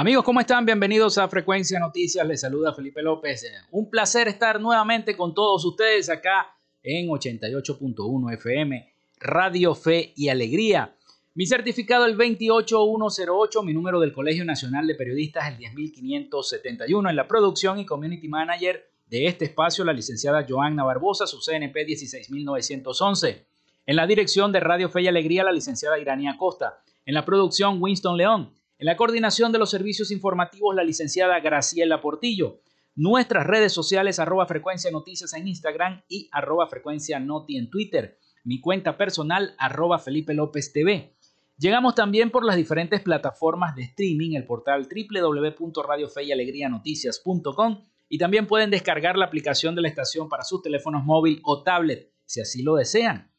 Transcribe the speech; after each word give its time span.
Amigos, 0.00 0.24
¿cómo 0.24 0.40
están? 0.40 0.64
Bienvenidos 0.64 1.18
a 1.18 1.28
Frecuencia 1.28 1.78
Noticias. 1.78 2.26
Les 2.26 2.40
saluda 2.40 2.72
Felipe 2.72 3.02
López. 3.02 3.44
Un 3.70 3.90
placer 3.90 4.28
estar 4.28 4.58
nuevamente 4.58 5.14
con 5.14 5.34
todos 5.34 5.62
ustedes 5.66 6.08
acá 6.08 6.56
en 6.82 7.08
88.1 7.08 8.32
FM, 8.32 8.94
Radio 9.18 9.74
Fe 9.74 10.14
y 10.16 10.30
Alegría. 10.30 10.96
Mi 11.34 11.44
certificado 11.44 12.06
el 12.06 12.16
28108, 12.16 13.62
mi 13.62 13.74
número 13.74 14.00
del 14.00 14.14
Colegio 14.14 14.42
Nacional 14.42 14.86
de 14.86 14.94
Periodistas 14.94 15.46
el 15.48 15.58
10571. 15.58 17.10
En 17.10 17.16
la 17.16 17.28
producción 17.28 17.78
y 17.78 17.84
community 17.84 18.26
manager 18.26 18.90
de 19.06 19.26
este 19.26 19.44
espacio, 19.44 19.84
la 19.84 19.92
licenciada 19.92 20.46
Joanna 20.48 20.82
Barbosa, 20.82 21.26
su 21.26 21.40
CNP 21.42 21.84
16911. 21.84 23.44
En 23.84 23.96
la 23.96 24.06
dirección 24.06 24.50
de 24.50 24.60
Radio 24.60 24.88
Fe 24.88 25.02
y 25.02 25.08
Alegría, 25.08 25.44
la 25.44 25.52
licenciada 25.52 25.98
Irania 25.98 26.38
Costa. 26.38 26.78
En 27.04 27.12
la 27.12 27.26
producción, 27.26 27.82
Winston 27.82 28.16
León. 28.16 28.59
En 28.80 28.86
la 28.86 28.96
coordinación 28.96 29.52
de 29.52 29.58
los 29.58 29.70
servicios 29.70 30.10
informativos, 30.10 30.74
la 30.74 30.82
licenciada 30.82 31.38
Graciela 31.40 32.00
Portillo. 32.00 32.62
Nuestras 32.94 33.46
redes 33.46 33.74
sociales, 33.74 34.18
arroba 34.18 34.46
frecuencia 34.46 34.90
noticias 34.90 35.34
en 35.34 35.46
Instagram 35.46 36.02
y 36.08 36.30
arroba 36.32 36.66
frecuencia 36.66 37.20
noti 37.20 37.58
en 37.58 37.68
Twitter. 37.68 38.16
Mi 38.42 38.58
cuenta 38.58 38.96
personal, 38.96 39.54
arroba 39.58 39.98
Felipe 39.98 40.32
López 40.32 40.72
TV. 40.72 41.14
Llegamos 41.58 41.94
también 41.94 42.30
por 42.30 42.42
las 42.42 42.56
diferentes 42.56 43.02
plataformas 43.02 43.76
de 43.76 43.82
streaming, 43.82 44.34
el 44.34 44.46
portal 44.46 44.88
www.radiofeyalegrianoticias.com 44.88 47.84
y 48.08 48.16
también 48.16 48.46
pueden 48.46 48.70
descargar 48.70 49.18
la 49.18 49.26
aplicación 49.26 49.74
de 49.74 49.82
la 49.82 49.88
estación 49.88 50.30
para 50.30 50.42
sus 50.42 50.62
teléfonos 50.62 51.04
móvil 51.04 51.42
o 51.44 51.62
tablet, 51.62 52.10
si 52.24 52.40
así 52.40 52.62
lo 52.62 52.76
desean. 52.76 53.29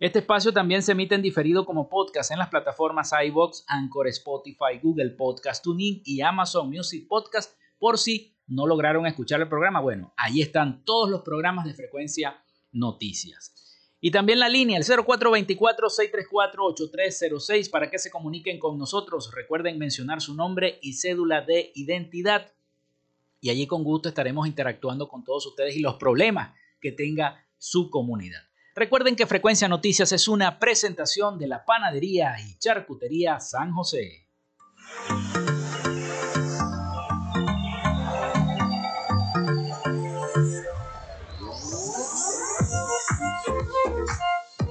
Este 0.00 0.20
espacio 0.20 0.52
también 0.52 0.80
se 0.80 0.92
emite 0.92 1.16
en 1.16 1.22
diferido 1.22 1.66
como 1.66 1.88
podcast 1.88 2.30
en 2.30 2.38
las 2.38 2.50
plataformas 2.50 3.10
iBox, 3.26 3.64
Anchor, 3.66 4.06
Spotify, 4.06 4.78
Google 4.80 5.10
Podcast, 5.10 5.64
TuneIn 5.64 6.02
y 6.04 6.20
Amazon 6.20 6.70
Music 6.70 7.08
Podcast. 7.08 7.58
Por 7.80 7.98
si 7.98 8.36
no 8.46 8.68
lograron 8.68 9.06
escuchar 9.06 9.40
el 9.40 9.48
programa, 9.48 9.80
bueno, 9.80 10.14
ahí 10.16 10.40
están 10.40 10.84
todos 10.84 11.10
los 11.10 11.22
programas 11.22 11.64
de 11.64 11.74
frecuencia 11.74 12.40
noticias. 12.70 13.52
Y 14.00 14.12
también 14.12 14.38
la 14.38 14.48
línea, 14.48 14.78
el 14.78 14.84
0424-634-8306, 14.84 17.68
para 17.68 17.90
que 17.90 17.98
se 17.98 18.12
comuniquen 18.12 18.60
con 18.60 18.78
nosotros. 18.78 19.32
Recuerden 19.34 19.80
mencionar 19.80 20.20
su 20.20 20.36
nombre 20.36 20.78
y 20.80 20.92
cédula 20.92 21.40
de 21.40 21.72
identidad. 21.74 22.52
Y 23.40 23.50
allí 23.50 23.66
con 23.66 23.82
gusto 23.82 24.08
estaremos 24.08 24.46
interactuando 24.46 25.08
con 25.08 25.24
todos 25.24 25.44
ustedes 25.46 25.76
y 25.76 25.80
los 25.80 25.96
problemas 25.96 26.54
que 26.80 26.92
tenga 26.92 27.44
su 27.56 27.90
comunidad. 27.90 28.47
Recuerden 28.78 29.16
que 29.16 29.26
Frecuencia 29.26 29.66
Noticias 29.66 30.12
es 30.12 30.28
una 30.28 30.60
presentación 30.60 31.36
de 31.36 31.48
la 31.48 31.64
panadería 31.64 32.36
y 32.38 32.56
charcutería 32.58 33.40
San 33.40 33.72
José. 33.72 34.28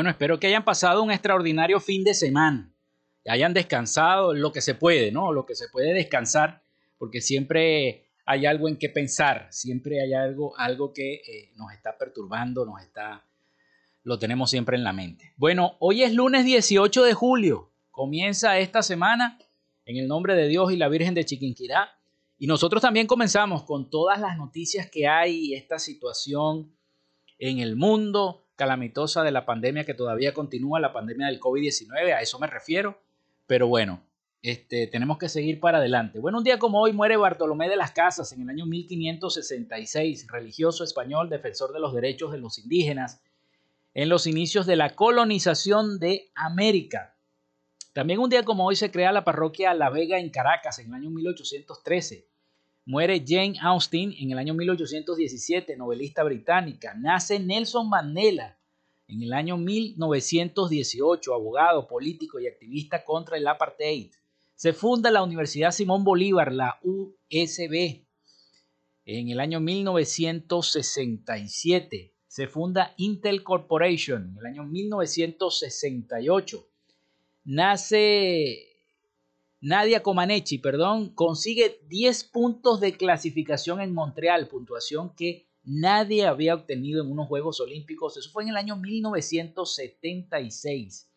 Bueno, 0.00 0.12
espero 0.12 0.40
que 0.40 0.46
hayan 0.46 0.64
pasado 0.64 1.02
un 1.02 1.10
extraordinario 1.10 1.78
fin 1.78 2.04
de 2.04 2.14
semana. 2.14 2.72
Hayan 3.26 3.52
descansado 3.52 4.32
lo 4.32 4.50
que 4.50 4.62
se 4.62 4.74
puede, 4.74 5.12
¿no? 5.12 5.30
Lo 5.30 5.44
que 5.44 5.54
se 5.54 5.68
puede 5.68 5.92
descansar, 5.92 6.62
porque 6.96 7.20
siempre 7.20 8.08
hay 8.24 8.46
algo 8.46 8.66
en 8.66 8.78
qué 8.78 8.88
pensar, 8.88 9.48
siempre 9.50 10.00
hay 10.00 10.14
algo, 10.14 10.58
algo 10.58 10.94
que 10.94 11.16
eh, 11.16 11.52
nos 11.56 11.74
está 11.74 11.98
perturbando, 11.98 12.64
nos 12.64 12.80
está, 12.80 13.26
lo 14.02 14.18
tenemos 14.18 14.48
siempre 14.48 14.78
en 14.78 14.84
la 14.84 14.94
mente. 14.94 15.34
Bueno, 15.36 15.76
hoy 15.80 16.02
es 16.02 16.14
lunes 16.14 16.46
18 16.46 17.02
de 17.02 17.12
julio. 17.12 17.70
Comienza 17.90 18.58
esta 18.58 18.82
semana 18.82 19.38
en 19.84 19.98
el 19.98 20.08
nombre 20.08 20.34
de 20.34 20.48
Dios 20.48 20.72
y 20.72 20.78
la 20.78 20.88
Virgen 20.88 21.12
de 21.12 21.26
Chiquinquirá. 21.26 21.90
Y 22.38 22.46
nosotros 22.46 22.80
también 22.80 23.06
comenzamos 23.06 23.64
con 23.64 23.90
todas 23.90 24.18
las 24.18 24.38
noticias 24.38 24.90
que 24.90 25.06
hay, 25.06 25.52
esta 25.52 25.78
situación 25.78 26.74
en 27.38 27.58
el 27.58 27.76
mundo 27.76 28.46
calamitosa 28.60 29.22
de 29.22 29.30
la 29.30 29.46
pandemia 29.46 29.86
que 29.86 29.94
todavía 29.94 30.34
continúa, 30.34 30.80
la 30.80 30.92
pandemia 30.92 31.28
del 31.28 31.40
COVID-19, 31.40 32.12
a 32.12 32.20
eso 32.20 32.38
me 32.38 32.46
refiero. 32.46 33.00
Pero 33.46 33.66
bueno, 33.68 34.02
este, 34.42 34.86
tenemos 34.86 35.16
que 35.16 35.30
seguir 35.30 35.60
para 35.60 35.78
adelante. 35.78 36.18
Bueno, 36.18 36.36
un 36.36 36.44
día 36.44 36.58
como 36.58 36.78
hoy 36.78 36.92
muere 36.92 37.16
Bartolomé 37.16 37.70
de 37.70 37.76
las 37.76 37.92
Casas 37.92 38.32
en 38.32 38.42
el 38.42 38.50
año 38.50 38.66
1566, 38.66 40.26
religioso 40.30 40.84
español, 40.84 41.30
defensor 41.30 41.72
de 41.72 41.80
los 41.80 41.94
derechos 41.94 42.32
de 42.32 42.38
los 42.38 42.58
indígenas, 42.58 43.22
en 43.94 44.10
los 44.10 44.26
inicios 44.26 44.66
de 44.66 44.76
la 44.76 44.94
colonización 44.94 45.98
de 45.98 46.30
América. 46.34 47.16
También 47.94 48.18
un 48.18 48.28
día 48.28 48.42
como 48.42 48.66
hoy 48.66 48.76
se 48.76 48.90
crea 48.90 49.10
la 49.10 49.24
parroquia 49.24 49.72
La 49.72 49.88
Vega 49.88 50.18
en 50.18 50.28
Caracas 50.28 50.78
en 50.80 50.88
el 50.88 50.94
año 50.96 51.08
1813. 51.08 52.28
Muere 52.86 53.22
Jane 53.26 53.58
Austen 53.60 54.14
en 54.18 54.30
el 54.32 54.38
año 54.38 54.54
1817, 54.54 55.76
novelista 55.76 56.24
británica. 56.24 56.94
Nace 56.94 57.38
Nelson 57.38 57.88
Mandela 57.88 58.58
en 59.06 59.22
el 59.22 59.32
año 59.32 59.56
1918, 59.56 61.34
abogado, 61.34 61.86
político 61.86 62.40
y 62.40 62.46
activista 62.46 63.04
contra 63.04 63.36
el 63.36 63.46
apartheid. 63.46 64.10
Se 64.54 64.72
funda 64.72 65.10
la 65.10 65.22
Universidad 65.22 65.72
Simón 65.72 66.04
Bolívar, 66.04 66.52
la 66.52 66.78
USB, 66.82 68.04
en 69.04 69.28
el 69.28 69.40
año 69.40 69.60
1967. 69.60 72.14
Se 72.26 72.46
funda 72.46 72.94
Intel 72.96 73.42
Corporation 73.42 74.30
en 74.30 74.38
el 74.38 74.46
año 74.46 74.64
1968 74.64 76.70
nace 77.44 78.69
Nadia 79.62 80.02
Comaneci, 80.02 80.56
perdón, 80.56 81.14
consigue 81.14 81.82
10 81.88 82.24
puntos 82.24 82.80
de 82.80 82.96
clasificación 82.96 83.82
en 83.82 83.92
Montreal, 83.92 84.48
puntuación 84.48 85.14
que 85.14 85.50
nadie 85.64 86.24
había 86.24 86.54
obtenido 86.54 87.02
en 87.02 87.10
unos 87.10 87.28
Juegos 87.28 87.60
Olímpicos. 87.60 88.16
Eso 88.16 88.30
fue 88.30 88.44
en 88.44 88.48
el 88.48 88.56
año 88.56 88.76
1976. 88.76 91.10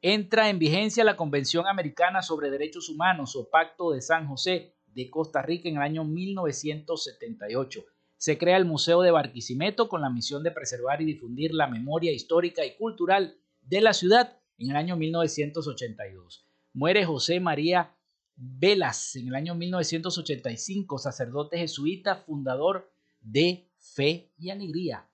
Entra 0.00 0.48
en 0.48 0.58
vigencia 0.58 1.04
la 1.04 1.16
Convención 1.16 1.66
Americana 1.66 2.22
sobre 2.22 2.48
Derechos 2.48 2.88
Humanos 2.88 3.36
o 3.36 3.50
Pacto 3.50 3.90
de 3.90 4.00
San 4.00 4.26
José 4.28 4.74
de 4.86 5.10
Costa 5.10 5.42
Rica 5.42 5.68
en 5.68 5.76
el 5.76 5.82
año 5.82 6.04
1978. 6.04 7.84
Se 8.16 8.38
crea 8.38 8.56
el 8.56 8.64
Museo 8.64 9.02
de 9.02 9.10
Barquisimeto 9.10 9.90
con 9.90 10.00
la 10.00 10.08
misión 10.08 10.42
de 10.42 10.52
preservar 10.52 11.02
y 11.02 11.04
difundir 11.04 11.52
la 11.52 11.66
memoria 11.66 12.12
histórica 12.12 12.64
y 12.64 12.76
cultural 12.76 13.36
de 13.60 13.82
la 13.82 13.92
ciudad 13.92 14.40
en 14.56 14.70
el 14.70 14.76
año 14.76 14.96
1982. 14.96 16.47
Muere 16.78 17.04
José 17.04 17.40
María 17.40 17.92
Velas 18.36 19.16
en 19.16 19.26
el 19.26 19.34
año 19.34 19.56
1985, 19.56 20.98
sacerdote 20.98 21.58
jesuita, 21.58 22.14
fundador 22.14 22.88
de 23.20 23.68
Fe 23.80 24.30
y 24.38 24.50
Alegría. 24.50 25.04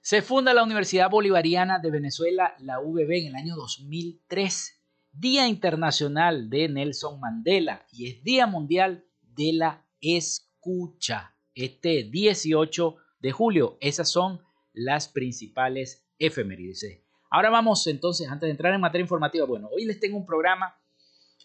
Se 0.00 0.22
funda 0.22 0.54
la 0.54 0.62
Universidad 0.62 1.10
Bolivariana 1.10 1.80
de 1.80 1.90
Venezuela, 1.90 2.54
la 2.60 2.78
UBB, 2.78 3.10
en 3.10 3.26
el 3.26 3.34
año 3.34 3.56
2003, 3.56 4.80
Día 5.10 5.48
Internacional 5.48 6.48
de 6.48 6.68
Nelson 6.68 7.18
Mandela 7.18 7.84
y 7.90 8.06
es 8.06 8.22
Día 8.22 8.46
Mundial 8.46 9.04
de 9.34 9.52
la 9.52 9.84
Escucha. 10.00 11.34
Este 11.56 12.04
18 12.04 12.96
de 13.18 13.32
julio, 13.32 13.76
esas 13.80 14.08
son 14.08 14.42
las 14.72 15.08
principales 15.08 16.06
efemérides. 16.20 17.07
Ahora 17.30 17.50
vamos 17.50 17.86
entonces, 17.86 18.28
antes 18.28 18.46
de 18.46 18.52
entrar 18.52 18.72
en 18.72 18.80
materia 18.80 19.02
informativa, 19.02 19.44
bueno, 19.44 19.68
hoy 19.70 19.84
les 19.84 20.00
tengo 20.00 20.16
un 20.16 20.24
programa, 20.24 20.78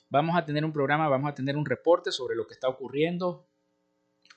vamos 0.10 0.38
a 0.38 0.46
tener 0.46 0.64
un 0.64 0.72
programa, 0.72 1.10
vamos 1.10 1.30
a 1.30 1.36
tener 1.36 1.58
un 1.58 1.66
reporte 1.66 2.12
sobre 2.12 2.36
lo 2.36 2.48
que 2.48 2.54
está 2.54 2.70
ocurriendo 2.70 3.48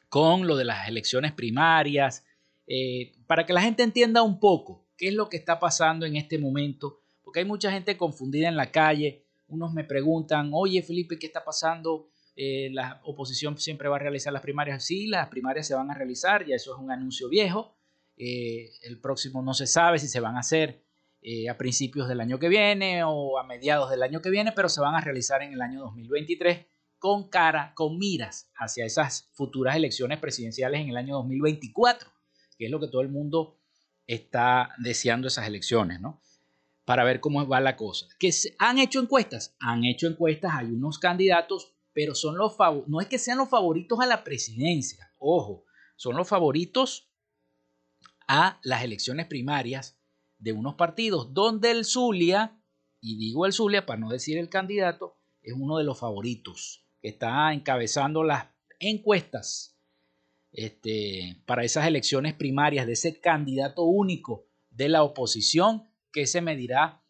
con 0.09 0.47
lo 0.47 0.57
de 0.57 0.65
las 0.65 0.89
elecciones 0.89 1.33
primarias, 1.33 2.25
eh, 2.67 3.13
para 3.27 3.47
que 3.47 3.53
la 3.53 3.61
gente 3.61 3.83
entienda 3.83 4.23
un 4.23 4.41
poco 4.41 4.87
qué 4.97 5.09
es 5.09 5.15
lo 5.15 5.29
que 5.29 5.37
está 5.37 5.59
pasando 5.59 6.07
en 6.07 6.17
este 6.17 6.39
momento, 6.39 7.01
porque 7.23 7.41
hay 7.41 7.45
mucha 7.45 7.71
gente 7.71 7.97
confundida 7.97 8.49
en 8.49 8.57
la 8.57 8.71
calle, 8.71 9.25
unos 9.49 9.73
me 9.73 9.85
preguntan, 9.85 10.51
oye 10.53 10.83
Felipe, 10.83 11.19
¿qué 11.19 11.27
está 11.27 11.45
pasando? 11.45 12.09
Eh, 12.35 12.71
la 12.73 13.01
oposición 13.05 13.57
siempre 13.57 13.89
va 13.89 13.97
a 13.97 14.01
realizar 14.01 14.33
las 14.33 14.43
primarias. 14.43 14.85
Sí, 14.85 15.07
las 15.07 15.29
primarias 15.29 15.67
se 15.67 15.75
van 15.75 15.91
a 15.91 15.95
realizar, 15.95 16.45
ya 16.45 16.57
eso 16.57 16.75
es 16.75 16.81
un 16.81 16.91
anuncio 16.91 17.29
viejo. 17.29 17.75
Eh, 18.19 18.71
el 18.83 19.01
próximo 19.01 19.43
no 19.43 19.55
se 19.55 19.67
sabe 19.67 19.99
si 19.99 20.09
se 20.09 20.21
van 20.21 20.37
a 20.37 20.41
hacer 20.41 20.86
eh, 21.23 21.49
a 21.49 21.59
principios 21.59 22.09
del 22.09 22.21
año 22.21 22.39
que 22.39 22.49
viene 22.49 23.03
o 23.05 23.39
a 23.39 23.45
mediados 23.45 23.91
del 23.91 24.03
año 24.03 24.21
que 24.21 24.31
viene, 24.31 24.53
pero 24.53 24.69
se 24.69 24.81
van 24.81 24.95
a 24.95 25.01
realizar 25.01 25.43
en 25.43 25.53
el 25.53 25.61
año 25.61 25.81
2023 25.81 26.67
con 26.99 27.29
cara, 27.29 27.73
con 27.75 27.99
miras 27.99 28.51
hacia 28.57 28.85
esas 28.85 29.31
futuras 29.35 29.77
elecciones 29.77 30.19
presidenciales 30.19 30.81
en 30.81 30.89
el 30.89 30.97
año 30.97 31.17
2024, 31.17 32.09
que 32.59 32.67
es 32.67 32.71
lo 32.71 32.81
que 32.81 32.89
todo 32.89 33.03
el 33.03 33.09
mundo 33.09 33.61
está 34.07 34.71
deseando 34.79 35.29
esas 35.29 35.47
elecciones, 35.47 36.01
¿no? 36.01 36.23
Para 36.85 37.05
ver 37.05 37.21
cómo 37.21 37.47
va 37.47 37.61
la 37.61 37.77
cosa. 37.77 38.07
¿Que 38.19 38.31
han 38.59 38.79
hecho 38.79 39.01
encuestas? 39.01 39.57
Han 39.59 39.85
hecho 39.85 40.07
encuestas, 40.07 40.53
hay 40.55 40.67
unos 40.67 40.99
candidatos, 40.99 41.75
pero 41.93 42.15
son 42.15 42.39
los 42.39 42.57
no 42.87 43.01
es 43.01 43.09
que 43.09 43.19
sean 43.19 43.39
los 43.39 43.49
favoritos 43.49 43.99
a 44.01 44.07
la 44.07 44.23
presidencia, 44.23 45.13
ojo, 45.19 45.65
son 45.97 46.17
los 46.17 46.29
favoritos 46.29 47.11
a 48.29 48.61
las 48.63 48.83
elecciones 48.83 49.27
primarias 49.27 49.96
de 50.39 50.53
unos 50.53 50.75
partidos 50.75 51.33
donde 51.33 51.71
el 51.71 51.85
Zulia, 51.85 52.61
y 53.01 53.17
digo 53.17 53.47
el 53.47 53.53
Zulia 53.53 53.87
para 53.87 54.01
no 54.01 54.11
decir 54.11 54.39
el 54.39 54.49
candidato, 54.49 55.17
es 55.43 55.55
uno 55.57 55.79
de 55.79 55.85
los 55.85 55.99
favoritos 55.99 56.85
que 57.01 57.09
está 57.09 57.53
encabezando 57.53 58.25
las 58.25 58.47
encuestas 58.81 59.77
este, 60.53 61.43
para 61.47 61.65
esas 61.65 61.87
elecciones 61.87 62.35
primarias 62.35 62.87
de 62.87 62.95
ese 62.95 63.21
candidato 63.21 63.85
único 63.85 64.47
de 64.71 64.89
la 64.89 65.03
oposición 65.03 65.85
que 66.13 66.27
se 66.27 66.41
medirá. 66.41 67.03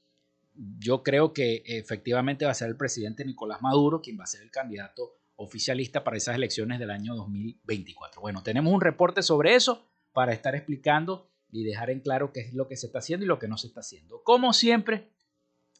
Yo 0.78 1.02
creo 1.02 1.32
que 1.32 1.62
efectivamente 1.64 2.44
va 2.44 2.50
a 2.50 2.54
ser 2.54 2.68
el 2.68 2.76
presidente 2.76 3.24
Nicolás 3.24 3.62
Maduro 3.62 4.00
quien 4.02 4.18
va 4.18 4.24
a 4.24 4.28
ser 4.28 4.42
el 4.42 4.50
candidato 4.50 5.16
oficialista 5.36 6.02
para 6.02 6.16
esas 6.16 6.36
elecciones 6.36 6.78
del 6.78 6.90
año 6.90 7.14
2024. 7.14 8.20
Bueno, 8.20 8.42
tenemos 8.42 8.72
un 8.72 8.80
reporte 8.80 9.22
sobre 9.22 9.54
eso 9.54 9.86
para 10.12 10.32
estar 10.32 10.54
explicando 10.54 11.28
y 11.56 11.64
dejar 11.64 11.90
en 11.90 12.00
claro 12.00 12.32
qué 12.32 12.40
es 12.40 12.52
lo 12.52 12.68
que 12.68 12.76
se 12.76 12.86
está 12.86 12.98
haciendo 12.98 13.24
y 13.24 13.28
lo 13.28 13.38
que 13.38 13.48
no 13.48 13.56
se 13.56 13.68
está 13.68 13.80
haciendo. 13.80 14.22
Como 14.22 14.52
siempre, 14.52 15.10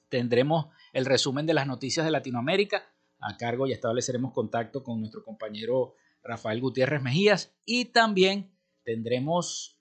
tendremos 0.08 0.68
el 0.94 1.04
resumen 1.04 1.44
de 1.44 1.52
las 1.52 1.66
noticias 1.66 2.06
de 2.06 2.10
Latinoamérica 2.10 2.82
a 3.20 3.36
cargo 3.36 3.66
y 3.66 3.72
estableceremos 3.72 4.32
contacto 4.32 4.82
con 4.82 5.00
nuestro 5.00 5.22
compañero 5.22 5.94
Rafael 6.22 6.60
Gutiérrez 6.60 7.02
Mejías 7.02 7.54
y 7.66 7.86
también 7.86 8.50
tendremos 8.84 9.78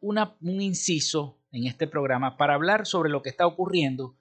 un 0.00 0.60
inciso 0.60 1.38
en 1.50 1.66
este 1.66 1.86
programa 1.86 2.36
para 2.36 2.54
hablar 2.54 2.86
sobre 2.86 3.10
lo 3.10 3.22
que 3.22 3.30
está 3.30 3.46
ocurriendo 3.46 4.16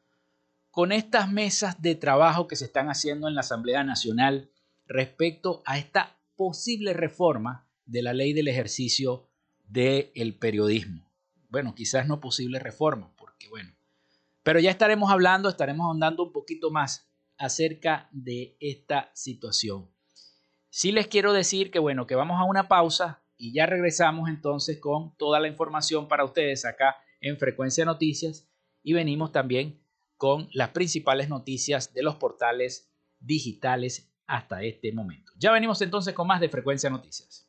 con 0.71 0.91
estas 0.91 1.31
mesas 1.31 1.81
de 1.81 1.95
trabajo 1.95 2.47
que 2.47 2.55
se 2.55 2.65
están 2.65 2.89
haciendo 2.89 3.27
en 3.27 3.36
la 3.36 3.41
Asamblea 3.41 3.83
Nacional 3.83 4.50
respecto 4.88 5.62
a 5.65 5.77
esta 5.77 6.17
posible 6.36 6.93
reforma 6.93 7.69
de 7.86 8.01
la 8.01 8.13
ley 8.13 8.33
del 8.33 8.47
ejercicio 8.47 9.29
del 9.67 10.36
periodismo. 10.39 11.12
Bueno, 11.53 11.75
quizás 11.75 12.07
no 12.07 12.19
posible 12.19 12.57
reforma, 12.57 13.13
porque 13.15 13.48
bueno, 13.48 13.75
pero 14.41 14.60
ya 14.60 14.72
estaremos 14.72 15.12
hablando, 15.12 15.50
estaremos 15.50 15.86
ahondando 15.86 16.24
un 16.24 16.31
poquito 16.31 16.72
más 16.72 17.07
acerca 17.38 18.10
de 18.12 18.57
esta 18.60 19.12
situación. 19.13 19.88
Sí 20.72 20.91
les 20.91 21.07
quiero 21.07 21.31
decir 21.31 21.69
que 21.69 21.77
bueno, 21.77 22.07
que 22.07 22.15
vamos 22.15 22.39
a 22.39 22.45
una 22.45 22.67
pausa 22.67 23.24
y 23.38 23.53
ya 23.53 23.67
regresamos 23.67 24.29
entonces 24.29 24.79
con 24.79 25.15
toda 25.15 25.39
la 25.39 25.48
información 25.48 26.07
para 26.07 26.25
ustedes 26.25 26.65
acá 26.65 26.95
en 27.22 27.38
Frecuencia 27.38 27.86
Noticias 27.86 28.50
y 28.81 28.93
venimos 28.93 29.31
también 29.31 29.79
con 30.17 30.50
las 30.53 30.69
principales 30.69 31.29
noticias 31.29 31.93
de 31.93 32.01
los 32.01 32.15
portales 32.15 32.91
digitales 33.19 34.12
hasta 34.25 34.63
este 34.63 34.91
momento. 34.91 35.31
Ya 35.38 35.51
venimos 35.51 35.79
entonces 35.83 36.15
con 36.15 36.25
más 36.25 36.41
de 36.41 36.50
Frecuencia 36.50 36.89
Noticias. 36.89 37.48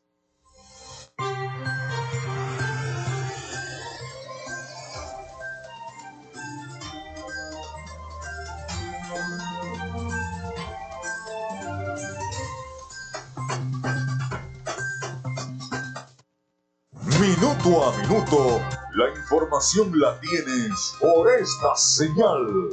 A 17.64 17.97
minuto, 17.97 18.61
la 18.92 19.09
información 19.09 19.99
la 19.99 20.21
tienes 20.21 20.92
por 21.00 21.33
esta 21.33 21.75
señal. 21.75 22.68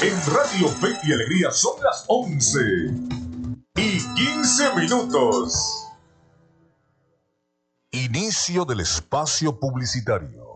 En 0.00 0.14
Radio 0.32 0.68
Fe 0.68 0.96
y 1.02 1.12
Alegría 1.12 1.50
son 1.50 1.82
las 1.82 2.04
11 2.06 2.60
y 3.74 3.98
15 4.14 4.76
minutos. 4.76 5.88
Inicio 7.90 8.64
del 8.64 8.80
espacio 8.80 9.58
publicitario. 9.58 10.51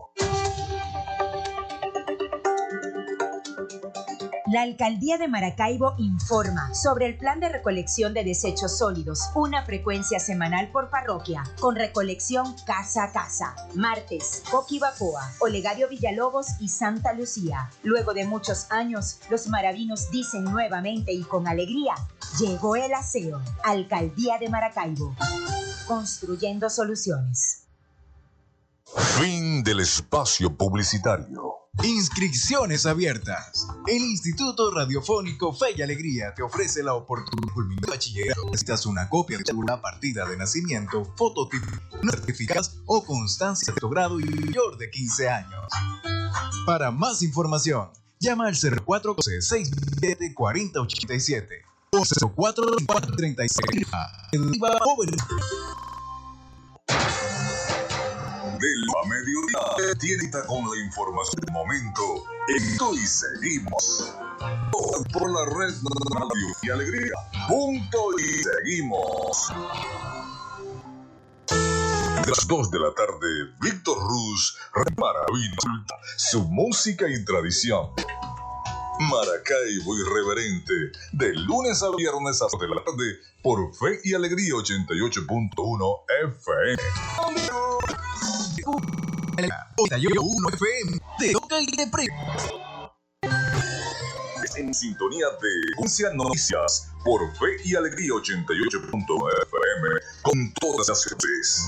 La 4.49 4.61
Alcaldía 4.61 5.17
de 5.17 5.27
Maracaibo 5.27 5.95
informa 5.97 6.73
sobre 6.73 7.05
el 7.05 7.17
plan 7.17 7.41
de 7.41 7.49
recolección 7.49 8.13
de 8.13 8.23
desechos 8.23 8.77
sólidos, 8.77 9.29
una 9.35 9.65
frecuencia 9.65 10.21
semanal 10.21 10.71
por 10.71 10.89
parroquia, 10.89 11.43
con 11.59 11.75
recolección 11.75 12.55
casa 12.65 13.03
a 13.03 13.11
casa. 13.11 13.53
Martes, 13.75 14.43
Coquibacoa, 14.49 15.33
Olegario 15.41 15.89
Villalobos 15.89 16.47
y 16.61 16.69
Santa 16.69 17.11
Lucía. 17.11 17.69
Luego 17.83 18.13
de 18.13 18.25
muchos 18.25 18.71
años, 18.71 19.19
los 19.29 19.47
maravinos 19.49 20.09
dicen 20.11 20.45
nuevamente 20.45 21.11
y 21.11 21.23
con 21.23 21.45
alegría, 21.45 21.95
llegó 22.39 22.77
el 22.77 22.93
aseo. 22.93 23.41
Alcaldía 23.65 24.37
de 24.39 24.47
Maracaibo. 24.47 25.13
Construyendo 25.89 26.69
soluciones. 26.69 27.65
Fin 28.95 29.61
del 29.65 29.81
espacio 29.81 30.55
publicitario. 30.55 31.66
Inscripciones 31.83 32.85
abiertas. 32.85 33.67
El 33.85 34.01
Instituto 34.03 34.71
Radiofónico 34.71 35.53
Fe 35.53 35.67
y 35.77 35.81
Alegría 35.81 36.33
te 36.33 36.41
ofrece 36.41 36.81
la 36.83 36.95
oportunidad 36.95 37.81
de 37.81 37.87
bachillerato. 37.87 38.45
Necesitas 38.45 38.85
una 38.85 39.07
copia 39.09 39.37
de 39.37 39.53
una 39.53 39.79
partida 39.81 40.25
de 40.25 40.37
nacimiento, 40.37 41.05
fototipo, 41.15 41.67
certificadas 42.01 42.77
o 42.85 43.05
constancia 43.05 43.73
de 43.73 43.79
tu 43.79 43.89
grado 43.89 44.19
y 44.19 44.23
mayor 44.23 44.77
de 44.77 44.89
15 44.89 45.29
años. 45.29 45.65
Para 46.65 46.89
más 46.91 47.21
información, 47.21 47.89
llama 48.19 48.47
al 48.47 48.55
0412 48.55 49.41
627 49.41 50.33
4087 50.33 51.61
o 51.91 52.03
0436 58.57 58.59
del 58.59 58.85
mediodía 59.09 59.95
tiene 59.99 60.31
con 60.47 60.69
la 60.69 60.83
información 60.83 61.41
del 61.41 61.53
momento 61.53 62.25
en 62.49 62.77
y 62.95 63.05
seguimos 63.05 64.13
por 65.13 65.31
la 65.31 65.45
red 65.45 65.73
Radio 66.13 66.47
y 66.61 66.69
Alegría. 66.69 67.13
Punto 67.47 68.19
y 68.19 68.43
seguimos. 68.43 69.51
A 71.49 72.23
las 72.27 72.47
2 72.47 72.71
de 72.71 72.79
la 72.79 72.93
tarde, 72.93 73.53
Víctor 73.61 73.97
Ruz 73.97 74.57
maravilla 74.97 75.57
su 76.17 76.43
música 76.43 77.07
y 77.07 77.23
tradición. 77.25 77.91
Maracaibo 78.99 79.95
Irreverente, 79.95 80.73
de 81.11 81.33
lunes 81.35 81.83
a 81.83 81.95
viernes 81.95 82.41
a 82.41 82.47
de 82.57 82.67
la 82.67 82.83
tarde 82.83 83.19
por 83.43 83.73
Fe 83.75 83.99
y 84.03 84.15
Alegría 84.15 84.55
88.1 84.55 86.03
FM. 86.33 86.77
81 89.77 90.49
FM 90.53 90.99
de 91.19 91.31
Toca 91.31 91.61
y 91.61 91.75
de 91.75 91.87
Pre. 91.87 92.07
En 94.57 94.73
sintonía 94.73 95.27
de 95.41 95.83
Uncia 95.83 96.09
Noticias 96.13 96.89
por 97.03 97.21
Fe 97.37 97.61
y 97.63 97.75
Alegría 97.75 98.09
88.9 98.09 99.43
FM 99.43 99.87
con 100.23 100.53
todas 100.59 100.89
las 100.89 101.05
voces. 101.13 101.67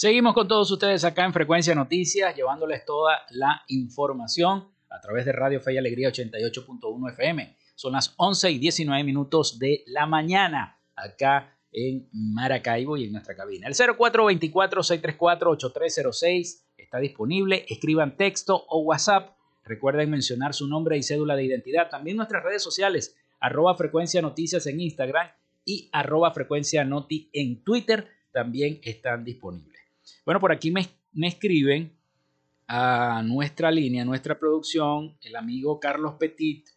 Seguimos 0.00 0.32
con 0.32 0.46
todos 0.46 0.70
ustedes 0.70 1.02
acá 1.02 1.24
en 1.24 1.32
Frecuencia 1.32 1.74
Noticias, 1.74 2.36
llevándoles 2.36 2.84
toda 2.84 3.18
la 3.30 3.64
información 3.66 4.68
a 4.88 5.00
través 5.00 5.24
de 5.24 5.32
Radio 5.32 5.60
Fe 5.60 5.74
y 5.74 5.78
Alegría 5.78 6.10
88.1 6.10 7.12
FM. 7.14 7.56
Son 7.74 7.94
las 7.94 8.14
11 8.16 8.52
y 8.52 8.58
19 8.58 9.02
minutos 9.02 9.58
de 9.58 9.82
la 9.88 10.06
mañana 10.06 10.78
acá 10.94 11.58
en 11.72 12.08
Maracaibo 12.12 12.96
y 12.96 13.06
en 13.06 13.12
nuestra 13.12 13.34
cabina. 13.34 13.66
El 13.66 13.74
0424-634-8306 13.74 16.62
está 16.76 17.00
disponible. 17.00 17.66
Escriban 17.68 18.16
texto 18.16 18.66
o 18.68 18.82
WhatsApp. 18.82 19.36
Recuerden 19.64 20.10
mencionar 20.10 20.54
su 20.54 20.68
nombre 20.68 20.96
y 20.96 21.02
cédula 21.02 21.34
de 21.34 21.42
identidad. 21.42 21.90
También 21.90 22.18
nuestras 22.18 22.44
redes 22.44 22.62
sociales, 22.62 23.16
arroba 23.40 23.76
frecuencia 23.76 24.22
noticias 24.22 24.64
en 24.68 24.80
Instagram 24.80 25.26
y 25.64 25.88
arroba 25.90 26.30
frecuencia 26.30 26.84
noti 26.84 27.30
en 27.32 27.64
Twitter, 27.64 28.06
también 28.30 28.78
están 28.84 29.24
disponibles. 29.24 29.77
Bueno, 30.28 30.40
por 30.40 30.52
aquí 30.52 30.70
me, 30.70 30.86
escriben 31.26 31.96
a 32.66 33.22
nuestra 33.24 33.70
línea, 33.70 34.02
a 34.02 34.04
nuestra 34.04 34.38
producción, 34.38 35.16
el 35.22 35.34
amigo 35.36 35.80
Carlos 35.80 36.16
Petit, 36.20 36.68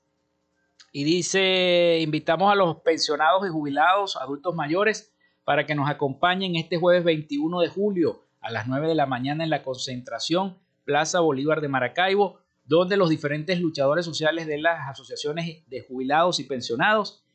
y 0.93 1.03
dice, 1.03 1.99
invitamos 1.99 2.49
a 2.49 2.55
los 2.55 2.77
pensionados 2.77 3.45
y 3.45 3.49
jubilados, 3.49 4.15
adultos 4.15 4.55
mayores, 4.55 5.13
para 5.43 5.65
que 5.65 5.75
nos 5.75 5.89
acompañen 5.89 6.55
este 6.55 6.77
jueves 6.77 7.03
21 7.03 7.59
de 7.59 7.67
julio 7.67 8.23
a 8.39 8.51
las 8.51 8.69
9 8.69 8.87
de 8.87 8.95
la 8.95 9.05
mañana 9.05 9.43
en 9.43 9.49
la 9.49 9.63
concentración 9.63 10.57
Plaza 10.85 11.19
Bolívar 11.19 11.59
de 11.59 11.67
Maracaibo, 11.67 12.39
donde 12.63 12.95
los 12.95 13.09
diferentes 13.09 13.59
luchadores 13.59 14.05
sociales 14.05 14.47
de 14.47 14.59
las 14.59 14.87
asociaciones 14.87 15.67
de 15.67 15.81
jubilados 15.81 16.39
y 16.39 16.45
pensionados 16.45 17.25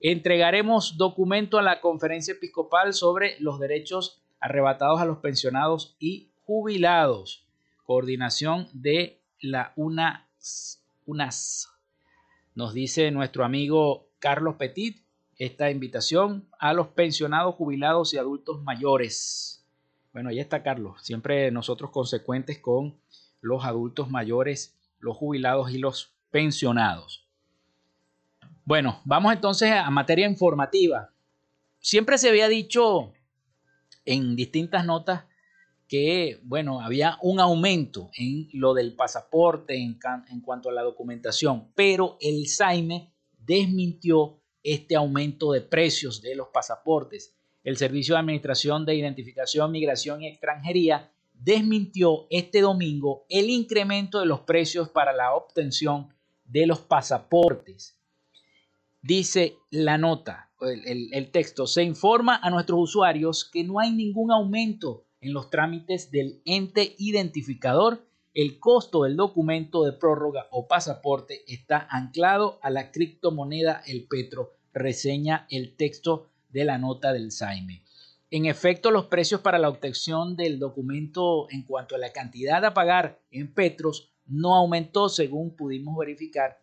entregaremos 0.00 0.98
documento 0.98 1.56
a 1.56 1.62
la 1.62 1.80
conferencia 1.80 2.34
episcopal 2.34 2.92
sobre 2.92 3.40
los 3.40 3.58
derechos 3.58 4.22
arrebatados 4.42 5.00
a 5.00 5.06
los 5.06 5.18
pensionados 5.18 5.96
y 5.98 6.30
jubilados. 6.44 7.46
Coordinación 7.84 8.68
de 8.74 9.22
la 9.40 9.72
UNAS. 9.76 10.82
UNAS. 11.06 11.70
Nos 12.54 12.74
dice 12.74 13.10
nuestro 13.10 13.44
amigo 13.44 14.08
Carlos 14.18 14.56
Petit 14.56 15.02
esta 15.38 15.70
invitación 15.70 16.48
a 16.58 16.72
los 16.74 16.88
pensionados, 16.88 17.54
jubilados 17.54 18.12
y 18.12 18.18
adultos 18.18 18.62
mayores. 18.62 19.64
Bueno, 20.12 20.28
ahí 20.28 20.38
está 20.38 20.62
Carlos, 20.62 21.02
siempre 21.02 21.50
nosotros 21.50 21.90
consecuentes 21.90 22.58
con 22.58 22.98
los 23.40 23.64
adultos 23.64 24.10
mayores, 24.10 24.76
los 25.00 25.16
jubilados 25.16 25.70
y 25.70 25.78
los 25.78 26.14
pensionados. 26.30 27.26
Bueno, 28.64 29.00
vamos 29.04 29.32
entonces 29.32 29.72
a 29.72 29.90
materia 29.90 30.28
informativa. 30.28 31.10
Siempre 31.80 32.18
se 32.18 32.28
había 32.28 32.48
dicho 32.48 33.12
en 34.04 34.36
distintas 34.36 34.84
notas 34.84 35.24
que, 35.88 36.40
bueno, 36.44 36.80
había 36.80 37.18
un 37.20 37.38
aumento 37.38 38.10
en 38.16 38.48
lo 38.54 38.72
del 38.72 38.94
pasaporte 38.94 39.76
en, 39.76 39.98
en 40.30 40.40
cuanto 40.40 40.70
a 40.70 40.72
la 40.72 40.82
documentación, 40.82 41.70
pero 41.74 42.16
el 42.20 42.46
SAIME 42.46 43.12
desmintió 43.38 44.40
este 44.62 44.96
aumento 44.96 45.52
de 45.52 45.60
precios 45.60 46.22
de 46.22 46.34
los 46.34 46.48
pasaportes. 46.48 47.36
El 47.64 47.76
Servicio 47.76 48.14
de 48.14 48.20
Administración 48.20 48.86
de 48.86 48.94
Identificación, 48.94 49.70
Migración 49.70 50.22
y 50.22 50.28
Extranjería 50.28 51.12
desmintió 51.32 52.26
este 52.30 52.60
domingo 52.60 53.26
el 53.28 53.50
incremento 53.50 54.20
de 54.20 54.26
los 54.26 54.40
precios 54.40 54.88
para 54.88 55.12
la 55.12 55.34
obtención 55.34 56.14
de 56.44 56.66
los 56.66 56.80
pasaportes. 56.80 57.98
Dice 59.00 59.56
la 59.70 59.98
nota, 59.98 60.51
el, 60.64 61.30
texto, 61.30 61.66
se 61.66 61.82
informa 61.82 62.36
a 62.42 62.50
nuestros 62.50 62.80
usuarios 62.80 63.48
que 63.50 63.64
no 63.64 63.78
hay 63.80 63.92
ningún 63.92 64.30
aumento 64.30 65.04
en 65.20 65.32
los 65.32 65.50
trámites 65.50 66.10
del 66.10 66.40
ente 66.44 66.94
identificador. 66.98 68.06
El 68.34 68.58
costo 68.58 69.02
del 69.04 69.16
documento 69.16 69.84
de 69.84 69.92
prórroga 69.92 70.48
o 70.50 70.66
pasaporte 70.66 71.42
está 71.46 71.86
anclado 71.90 72.58
a 72.62 72.70
la 72.70 72.90
criptomoneda 72.90 73.82
el 73.86 74.06
Petro 74.08 74.52
reseña 74.72 75.46
el 75.50 75.76
texto 75.76 76.30
de 76.48 76.64
la 76.64 76.78
nota 76.78 77.12
del 77.12 77.30
SAIME. 77.30 77.84
En 78.30 78.46
efecto, 78.46 78.90
los 78.90 79.06
precios 79.06 79.42
para 79.42 79.58
la 79.58 79.68
obtención 79.68 80.36
del 80.36 80.58
documento 80.58 81.48
en 81.50 81.64
cuanto 81.64 81.94
a 81.94 81.98
la 81.98 82.12
cantidad 82.12 82.64
a 82.64 82.72
pagar 82.72 83.20
en 83.30 83.52
Petros 83.52 84.10
no 84.24 84.56
aumentó 84.56 85.10
según 85.10 85.54
pudimos 85.54 85.98
verificar. 85.98 86.58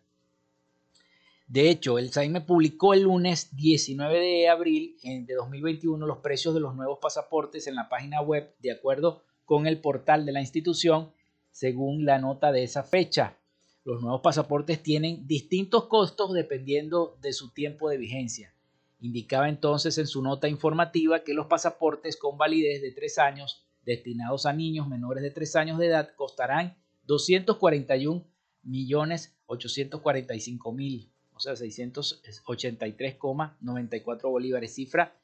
De 1.50 1.68
hecho, 1.68 1.98
el 1.98 2.12
SAIME 2.12 2.42
publicó 2.42 2.94
el 2.94 3.02
lunes 3.02 3.56
19 3.56 4.20
de 4.20 4.48
abril 4.48 4.96
de 5.02 5.34
2021 5.34 6.06
los 6.06 6.18
precios 6.18 6.54
de 6.54 6.60
los 6.60 6.76
nuevos 6.76 7.00
pasaportes 7.02 7.66
en 7.66 7.74
la 7.74 7.88
página 7.88 8.20
web 8.20 8.54
de 8.60 8.70
acuerdo 8.70 9.24
con 9.44 9.66
el 9.66 9.80
portal 9.80 10.24
de 10.24 10.30
la 10.30 10.42
institución 10.42 11.12
según 11.50 12.04
la 12.04 12.20
nota 12.20 12.52
de 12.52 12.62
esa 12.62 12.84
fecha. 12.84 13.36
Los 13.82 14.00
nuevos 14.00 14.20
pasaportes 14.20 14.80
tienen 14.80 15.26
distintos 15.26 15.86
costos 15.86 16.32
dependiendo 16.34 17.18
de 17.20 17.32
su 17.32 17.52
tiempo 17.52 17.88
de 17.88 17.98
vigencia. 17.98 18.54
Indicaba 19.00 19.48
entonces 19.48 19.98
en 19.98 20.06
su 20.06 20.22
nota 20.22 20.46
informativa 20.46 21.24
que 21.24 21.34
los 21.34 21.48
pasaportes 21.48 22.16
con 22.16 22.38
validez 22.38 22.80
de 22.80 22.92
tres 22.92 23.18
años 23.18 23.66
destinados 23.84 24.46
a 24.46 24.52
niños 24.52 24.86
menores 24.86 25.24
de 25.24 25.32
tres 25.32 25.56
años 25.56 25.80
de 25.80 25.86
edad 25.86 26.10
costarán 26.14 26.76
241 27.06 28.24
millones 28.62 29.36
845 29.46 30.72
mil, 30.72 31.12
o 31.46 31.56
sea, 31.56 31.66
683,94 31.66 34.30
bolívares, 34.30 34.74
cifra 34.74 35.14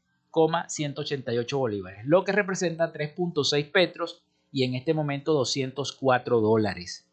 188 0.69 1.59
bolívares, 1.59 2.07
lo 2.07 2.25
que 2.25 2.33
representa 2.33 2.93
3.6 2.93 3.71
petros 3.71 4.23
y 4.51 4.65
en 4.65 4.75
este 4.75 4.95
momento 4.95 5.35
204 5.35 6.41
dólares. 6.41 7.07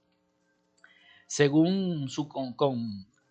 Según, 1.28 2.10
su, 2.10 2.28
con, 2.28 2.56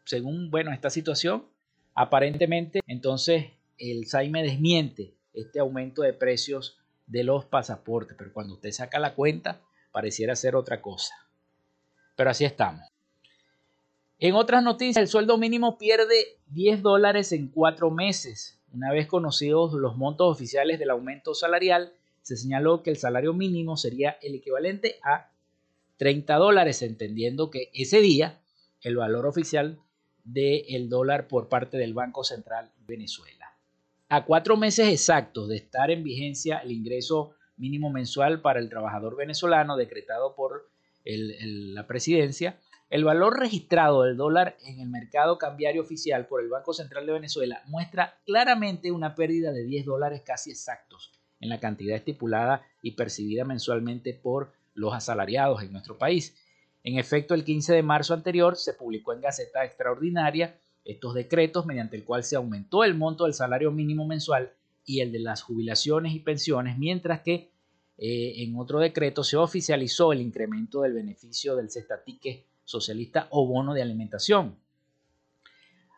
según 0.04 0.50
bueno, 0.50 0.72
esta 0.72 0.90
situación, 0.90 1.46
aparentemente 1.94 2.80
entonces 2.86 3.46
el 3.78 4.06
SAIME 4.06 4.42
desmiente 4.42 5.14
este 5.32 5.60
aumento 5.60 6.02
de 6.02 6.12
precios 6.12 6.78
de 7.06 7.24
los 7.24 7.44
pasaportes, 7.44 8.16
pero 8.18 8.32
cuando 8.32 8.54
usted 8.54 8.72
saca 8.72 8.98
la 8.98 9.14
cuenta 9.14 9.62
pareciera 9.92 10.36
ser 10.36 10.56
otra 10.56 10.82
cosa. 10.82 11.14
Pero 12.16 12.30
así 12.30 12.44
estamos. 12.44 12.86
En 14.18 14.34
otras 14.34 14.62
noticias, 14.62 14.96
el 14.96 15.08
sueldo 15.08 15.38
mínimo 15.38 15.78
pierde 15.78 16.38
10 16.48 16.82
dólares 16.82 17.32
en 17.32 17.48
cuatro 17.48 17.90
meses. 17.90 18.58
Una 18.72 18.92
vez 18.92 19.06
conocidos 19.06 19.72
los 19.74 19.96
montos 19.96 20.30
oficiales 20.30 20.78
del 20.78 20.90
aumento 20.90 21.34
salarial, 21.34 21.92
se 22.22 22.36
señaló 22.36 22.82
que 22.82 22.90
el 22.90 22.96
salario 22.96 23.32
mínimo 23.32 23.76
sería 23.76 24.18
el 24.20 24.34
equivalente 24.34 24.96
a 25.04 25.30
30 25.98 26.34
dólares, 26.34 26.82
entendiendo 26.82 27.50
que 27.50 27.70
ese 27.72 28.00
día 28.00 28.40
el 28.82 28.96
valor 28.96 29.26
oficial 29.26 29.78
del 30.24 30.88
dólar 30.88 31.28
por 31.28 31.48
parte 31.48 31.78
del 31.78 31.94
Banco 31.94 32.24
Central 32.24 32.70
de 32.76 32.96
Venezuela. 32.96 33.37
A 34.10 34.24
cuatro 34.24 34.56
meses 34.56 34.88
exactos 34.88 35.48
de 35.48 35.56
estar 35.56 35.90
en 35.90 36.02
vigencia 36.02 36.58
el 36.58 36.72
ingreso 36.72 37.34
mínimo 37.58 37.90
mensual 37.90 38.40
para 38.40 38.58
el 38.58 38.70
trabajador 38.70 39.16
venezolano 39.16 39.76
decretado 39.76 40.34
por 40.34 40.70
la 41.04 41.86
presidencia, 41.86 42.58
el 42.88 43.04
valor 43.04 43.38
registrado 43.38 44.04
del 44.04 44.16
dólar 44.16 44.56
en 44.64 44.80
el 44.80 44.88
mercado 44.88 45.36
cambiario 45.36 45.82
oficial 45.82 46.26
por 46.26 46.42
el 46.42 46.48
Banco 46.48 46.72
Central 46.72 47.04
de 47.04 47.12
Venezuela 47.12 47.62
muestra 47.66 48.18
claramente 48.24 48.92
una 48.92 49.14
pérdida 49.14 49.52
de 49.52 49.64
10 49.64 49.84
dólares 49.84 50.22
casi 50.24 50.52
exactos 50.52 51.12
en 51.40 51.50
la 51.50 51.60
cantidad 51.60 51.96
estipulada 51.96 52.62
y 52.80 52.92
percibida 52.92 53.44
mensualmente 53.44 54.14
por 54.14 54.52
los 54.72 54.94
asalariados 54.94 55.62
en 55.62 55.72
nuestro 55.72 55.98
país. 55.98 56.34
En 56.82 56.98
efecto, 56.98 57.34
el 57.34 57.44
15 57.44 57.74
de 57.74 57.82
marzo 57.82 58.14
anterior 58.14 58.56
se 58.56 58.72
publicó 58.72 59.12
en 59.12 59.20
Gaceta 59.20 59.64
Extraordinaria 59.66 60.58
estos 60.88 61.12
decretos 61.12 61.66
mediante 61.66 61.96
el 61.96 62.04
cual 62.04 62.24
se 62.24 62.34
aumentó 62.34 62.82
el 62.82 62.94
monto 62.94 63.24
del 63.24 63.34
salario 63.34 63.70
mínimo 63.70 64.06
mensual 64.06 64.54
y 64.86 65.00
el 65.00 65.12
de 65.12 65.18
las 65.18 65.42
jubilaciones 65.42 66.14
y 66.14 66.20
pensiones, 66.20 66.78
mientras 66.78 67.20
que 67.20 67.52
eh, 67.98 68.42
en 68.42 68.56
otro 68.56 68.80
decreto 68.80 69.22
se 69.22 69.36
oficializó 69.36 70.14
el 70.14 70.22
incremento 70.22 70.80
del 70.80 70.94
beneficio 70.94 71.56
del 71.56 71.70
cestatique 71.70 72.46
socialista 72.64 73.28
o 73.30 73.46
bono 73.46 73.74
de 73.74 73.82
alimentación. 73.82 74.56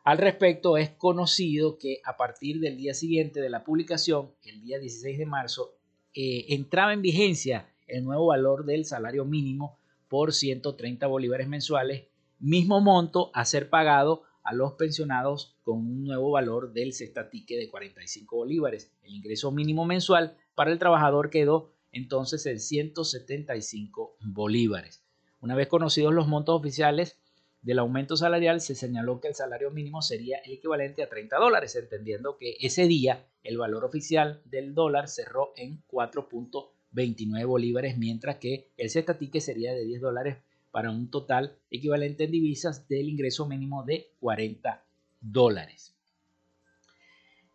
Al 0.02 0.18
respecto, 0.18 0.76
es 0.76 0.90
conocido 0.90 1.78
que 1.78 2.00
a 2.04 2.16
partir 2.16 2.58
del 2.58 2.76
día 2.76 2.92
siguiente 2.92 3.40
de 3.40 3.48
la 3.48 3.62
publicación, 3.62 4.32
el 4.42 4.60
día 4.60 4.80
16 4.80 5.18
de 5.18 5.26
marzo, 5.26 5.76
eh, 6.14 6.46
entraba 6.48 6.92
en 6.92 7.02
vigencia 7.02 7.72
el 7.86 8.02
nuevo 8.02 8.26
valor 8.26 8.64
del 8.64 8.84
salario 8.84 9.24
mínimo 9.24 9.78
por 10.08 10.32
130 10.32 11.06
bolívares 11.06 11.46
mensuales, 11.46 12.06
mismo 12.40 12.80
monto 12.80 13.30
a 13.34 13.44
ser 13.44 13.70
pagado 13.70 14.24
a 14.42 14.54
los 14.54 14.72
pensionados 14.72 15.56
con 15.62 15.78
un 15.78 16.04
nuevo 16.04 16.30
valor 16.30 16.72
del 16.72 16.92
cestatique 16.92 17.56
de 17.56 17.68
45 17.68 18.36
bolívares. 18.36 18.92
El 19.02 19.14
ingreso 19.14 19.50
mínimo 19.52 19.84
mensual 19.84 20.36
para 20.54 20.72
el 20.72 20.78
trabajador 20.78 21.30
quedó 21.30 21.72
entonces 21.92 22.46
en 22.46 22.60
175 22.60 24.16
bolívares. 24.20 25.02
Una 25.40 25.54
vez 25.54 25.68
conocidos 25.68 26.14
los 26.14 26.28
montos 26.28 26.58
oficiales 26.58 27.18
del 27.62 27.78
aumento 27.78 28.16
salarial, 28.16 28.60
se 28.60 28.74
señaló 28.74 29.20
que 29.20 29.28
el 29.28 29.34
salario 29.34 29.70
mínimo 29.70 30.00
sería 30.02 30.38
el 30.38 30.52
equivalente 30.54 31.02
a 31.02 31.08
30 31.08 31.36
dólares, 31.36 31.76
entendiendo 31.76 32.36
que 32.38 32.56
ese 32.60 32.86
día 32.86 33.26
el 33.42 33.58
valor 33.58 33.84
oficial 33.84 34.40
del 34.44 34.74
dólar 34.74 35.08
cerró 35.08 35.52
en 35.56 35.82
4.29 35.88 37.46
bolívares, 37.46 37.98
mientras 37.98 38.36
que 38.36 38.70
el 38.76 38.88
cestatique 38.88 39.40
sería 39.40 39.74
de 39.74 39.84
10 39.84 40.00
dólares 40.00 40.38
para 40.70 40.90
un 40.90 41.10
total 41.10 41.56
equivalente 41.70 42.24
en 42.24 42.32
divisas 42.32 42.88
del 42.88 43.08
ingreso 43.08 43.46
mínimo 43.46 43.84
de 43.84 44.12
40 44.20 44.84
dólares. 45.20 45.94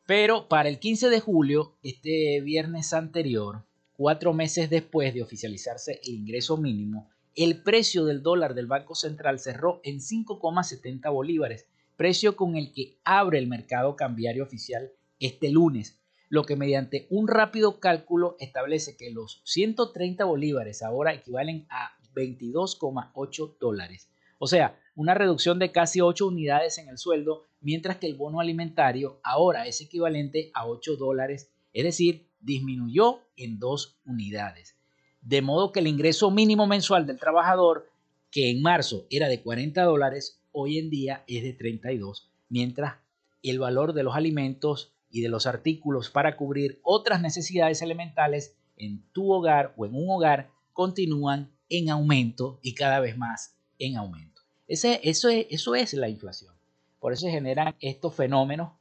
Pero 0.05 0.47
para 0.47 0.69
el 0.69 0.79
15 0.79 1.09
de 1.09 1.19
julio, 1.19 1.77
este 1.81 2.39
viernes 2.41 2.93
anterior, 2.93 3.63
cuatro 3.93 4.33
meses 4.33 4.69
después 4.69 5.13
de 5.13 5.23
oficializarse 5.23 5.99
el 6.03 6.13
ingreso 6.13 6.57
mínimo, 6.57 7.09
el 7.35 7.61
precio 7.63 8.05
del 8.05 8.21
dólar 8.21 8.53
del 8.53 8.67
Banco 8.67 8.95
Central 8.95 9.39
cerró 9.39 9.81
en 9.83 9.99
5,70 9.99 11.11
bolívares, 11.11 11.65
precio 11.97 12.35
con 12.35 12.55
el 12.55 12.71
que 12.71 12.97
abre 13.03 13.39
el 13.39 13.47
mercado 13.47 13.95
cambiario 13.95 14.43
oficial 14.43 14.91
este 15.19 15.49
lunes, 15.49 15.97
lo 16.29 16.43
que 16.43 16.55
mediante 16.55 17.07
un 17.09 17.27
rápido 17.27 17.79
cálculo 17.79 18.35
establece 18.39 18.97
que 18.97 19.11
los 19.11 19.41
130 19.45 20.23
bolívares 20.25 20.83
ahora 20.83 21.13
equivalen 21.13 21.65
a 21.69 21.94
22,8 22.15 23.57
dólares. 23.59 24.09
O 24.39 24.47
sea, 24.47 24.79
una 24.95 25.13
reducción 25.13 25.59
de 25.59 25.71
casi 25.71 26.01
8 26.01 26.27
unidades 26.27 26.77
en 26.77 26.89
el 26.89 26.97
sueldo, 26.97 27.43
mientras 27.61 27.97
que 27.97 28.07
el 28.07 28.15
bono 28.15 28.39
alimentario 28.39 29.19
ahora 29.23 29.67
es 29.67 29.81
equivalente 29.81 30.51
a 30.53 30.67
8 30.67 30.95
dólares, 30.95 31.51
es 31.73 31.83
decir, 31.83 32.27
disminuyó 32.39 33.19
en 33.35 33.59
2 33.59 33.99
unidades. 34.05 34.75
De 35.21 35.41
modo 35.41 35.71
que 35.71 35.79
el 35.79 35.87
ingreso 35.87 36.31
mínimo 36.31 36.67
mensual 36.67 37.05
del 37.05 37.19
trabajador, 37.19 37.89
que 38.31 38.49
en 38.49 38.61
marzo 38.61 39.05
era 39.09 39.27
de 39.27 39.41
40 39.41 39.83
dólares, 39.83 40.41
hoy 40.51 40.77
en 40.77 40.89
día 40.89 41.23
es 41.27 41.43
de 41.43 41.53
32, 41.53 42.29
mientras 42.49 42.95
el 43.41 43.59
valor 43.59 43.93
de 43.93 44.03
los 44.03 44.15
alimentos 44.15 44.93
y 45.09 45.21
de 45.21 45.29
los 45.29 45.45
artículos 45.45 46.09
para 46.09 46.35
cubrir 46.35 46.79
otras 46.83 47.21
necesidades 47.21 47.81
elementales 47.81 48.55
en 48.77 49.03
tu 49.11 49.31
hogar 49.31 49.73
o 49.77 49.85
en 49.85 49.95
un 49.95 50.09
hogar 50.09 50.51
continúan 50.73 51.54
en 51.69 51.89
aumento 51.89 52.59
y 52.61 52.75
cada 52.75 52.99
vez 52.99 53.17
más 53.17 53.55
en 53.79 53.97
aumento. 53.97 54.41
Ese, 54.67 54.99
eso, 55.03 55.29
es, 55.29 55.47
eso 55.49 55.75
es 55.75 55.93
la 55.93 56.09
inflación. 56.09 56.55
Por 56.99 57.13
eso 57.13 57.27
se 57.27 57.31
generan 57.31 57.75
estos 57.79 58.15
fenómenos. 58.15 58.71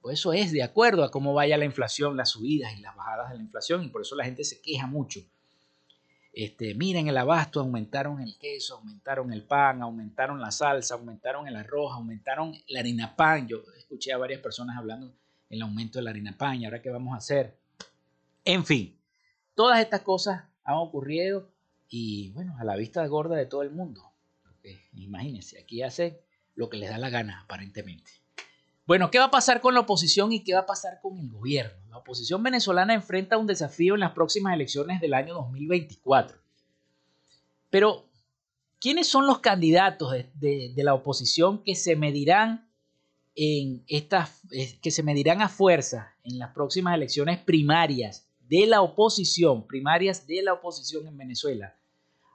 Por 0.00 0.12
eso 0.12 0.32
es 0.32 0.52
de 0.52 0.62
acuerdo 0.62 1.04
a 1.04 1.10
cómo 1.10 1.32
vaya 1.34 1.56
la 1.56 1.64
inflación, 1.64 2.16
las 2.16 2.30
subidas 2.30 2.76
y 2.76 2.80
las 2.80 2.94
bajadas 2.96 3.30
de 3.30 3.36
la 3.36 3.42
inflación. 3.42 3.84
Y 3.84 3.88
por 3.88 4.02
eso 4.02 4.16
la 4.16 4.24
gente 4.24 4.44
se 4.44 4.60
queja 4.60 4.86
mucho. 4.86 5.20
Este, 6.32 6.74
miren 6.74 7.08
el 7.08 7.16
abasto, 7.18 7.60
aumentaron 7.60 8.20
el 8.20 8.38
queso, 8.38 8.76
aumentaron 8.76 9.32
el 9.32 9.44
pan, 9.44 9.82
aumentaron 9.82 10.40
la 10.40 10.50
salsa, 10.50 10.94
aumentaron 10.94 11.46
el 11.46 11.56
arroz, 11.56 11.92
aumentaron 11.92 12.54
la 12.68 12.80
harina 12.80 13.14
pan. 13.14 13.46
Yo 13.46 13.58
escuché 13.76 14.12
a 14.12 14.18
varias 14.18 14.40
personas 14.40 14.76
hablando 14.78 15.12
del 15.50 15.62
aumento 15.62 15.98
de 15.98 16.04
la 16.04 16.10
harina 16.10 16.36
pan 16.38 16.60
y 16.60 16.64
ahora 16.64 16.80
qué 16.80 16.90
vamos 16.90 17.14
a 17.14 17.18
hacer. 17.18 17.58
En 18.44 18.64
fin, 18.64 18.98
todas 19.54 19.80
estas 19.80 20.00
cosas 20.00 20.44
han 20.64 20.76
ocurrido 20.76 21.50
y 21.94 22.30
bueno, 22.30 22.56
a 22.58 22.64
la 22.64 22.74
vista 22.74 23.06
gorda 23.06 23.36
de 23.36 23.44
todo 23.44 23.60
el 23.60 23.70
mundo. 23.70 24.14
imagínense, 24.94 25.60
aquí 25.60 25.82
hace 25.82 26.24
lo 26.54 26.70
que 26.70 26.78
les 26.78 26.88
da 26.88 26.96
la 26.96 27.10
gana 27.10 27.42
aparentemente. 27.42 28.10
Bueno, 28.86 29.10
¿qué 29.10 29.18
va 29.18 29.26
a 29.26 29.30
pasar 29.30 29.60
con 29.60 29.74
la 29.74 29.80
oposición 29.80 30.32
y 30.32 30.42
qué 30.42 30.54
va 30.54 30.60
a 30.60 30.66
pasar 30.66 31.00
con 31.02 31.18
el 31.18 31.28
gobierno? 31.28 31.76
La 31.90 31.98
oposición 31.98 32.42
venezolana 32.42 32.94
enfrenta 32.94 33.36
un 33.36 33.46
desafío 33.46 33.92
en 33.92 34.00
las 34.00 34.12
próximas 34.12 34.54
elecciones 34.54 35.02
del 35.02 35.12
año 35.12 35.34
2024. 35.34 36.38
Pero, 37.68 38.08
¿quiénes 38.80 39.06
son 39.06 39.26
los 39.26 39.40
candidatos 39.40 40.14
de, 40.32 40.72
la 40.78 40.94
oposición 40.94 41.62
que 41.62 41.74
se 41.74 41.94
medirán 41.94 42.70
en 43.34 43.84
estas, 43.86 44.40
eh, 44.50 44.78
que 44.80 44.90
se 44.90 45.02
medirán 45.02 45.42
a 45.42 45.50
fuerza 45.50 46.14
en 46.24 46.38
las 46.38 46.54
próximas 46.54 46.94
elecciones 46.94 47.38
primarias 47.38 48.26
de 48.40 48.66
la 48.66 48.80
oposición, 48.80 49.66
primarias 49.66 50.26
de 50.26 50.42
la 50.42 50.54
oposición 50.54 51.06
en 51.06 51.18
Venezuela? 51.18 51.76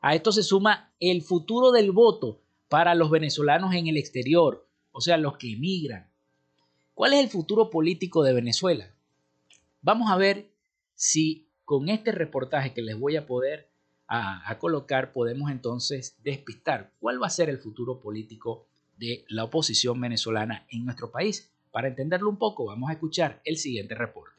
A 0.02 0.16
esto 0.16 0.32
se 0.32 0.44
suma 0.44 0.94
el 1.00 1.22
futuro 1.22 1.72
del 1.72 1.92
voto 1.92 2.42
para 2.70 2.96
los 2.96 3.10
venezolanos 3.10 3.74
en 3.74 3.88
el 3.88 3.98
exterior, 3.98 4.68
o 4.92 5.02
sea, 5.02 5.18
los 5.18 5.38
que 5.38 5.54
emigran. 5.54 6.10
¿Cuál 6.94 7.14
es 7.14 7.20
el 7.20 7.30
futuro 7.30 7.70
político 7.70 8.24
de 8.24 8.34
Venezuela? 8.34 8.92
Vamos 9.82 10.12
a 10.12 10.18
ver 10.18 10.50
si 10.96 11.48
con 11.64 11.90
este 11.90 12.12
reportaje 12.12 12.74
que 12.74 12.82
les 12.82 12.98
voy 13.00 13.16
a 13.16 13.26
poder 13.26 13.70
a, 14.08 14.58
colocar 14.60 15.12
podemos 15.12 15.52
entonces 15.52 16.16
despistar 16.24 16.92
cuál 17.00 17.22
va 17.22 17.28
a 17.28 17.32
ser 17.32 17.50
el 17.50 17.60
futuro 17.60 18.00
político 18.00 18.66
de 18.98 19.26
la 19.28 19.44
oposición 19.44 20.00
venezolana 20.00 20.66
en 20.70 20.86
nuestro 20.86 21.12
país. 21.12 21.52
Para 21.72 21.90
entenderlo 21.90 22.30
un 22.30 22.38
poco, 22.38 22.66
vamos 22.66 22.90
a 22.90 22.94
escuchar 22.94 23.42
el 23.44 23.58
siguiente 23.58 23.96
reporte. 23.96 24.37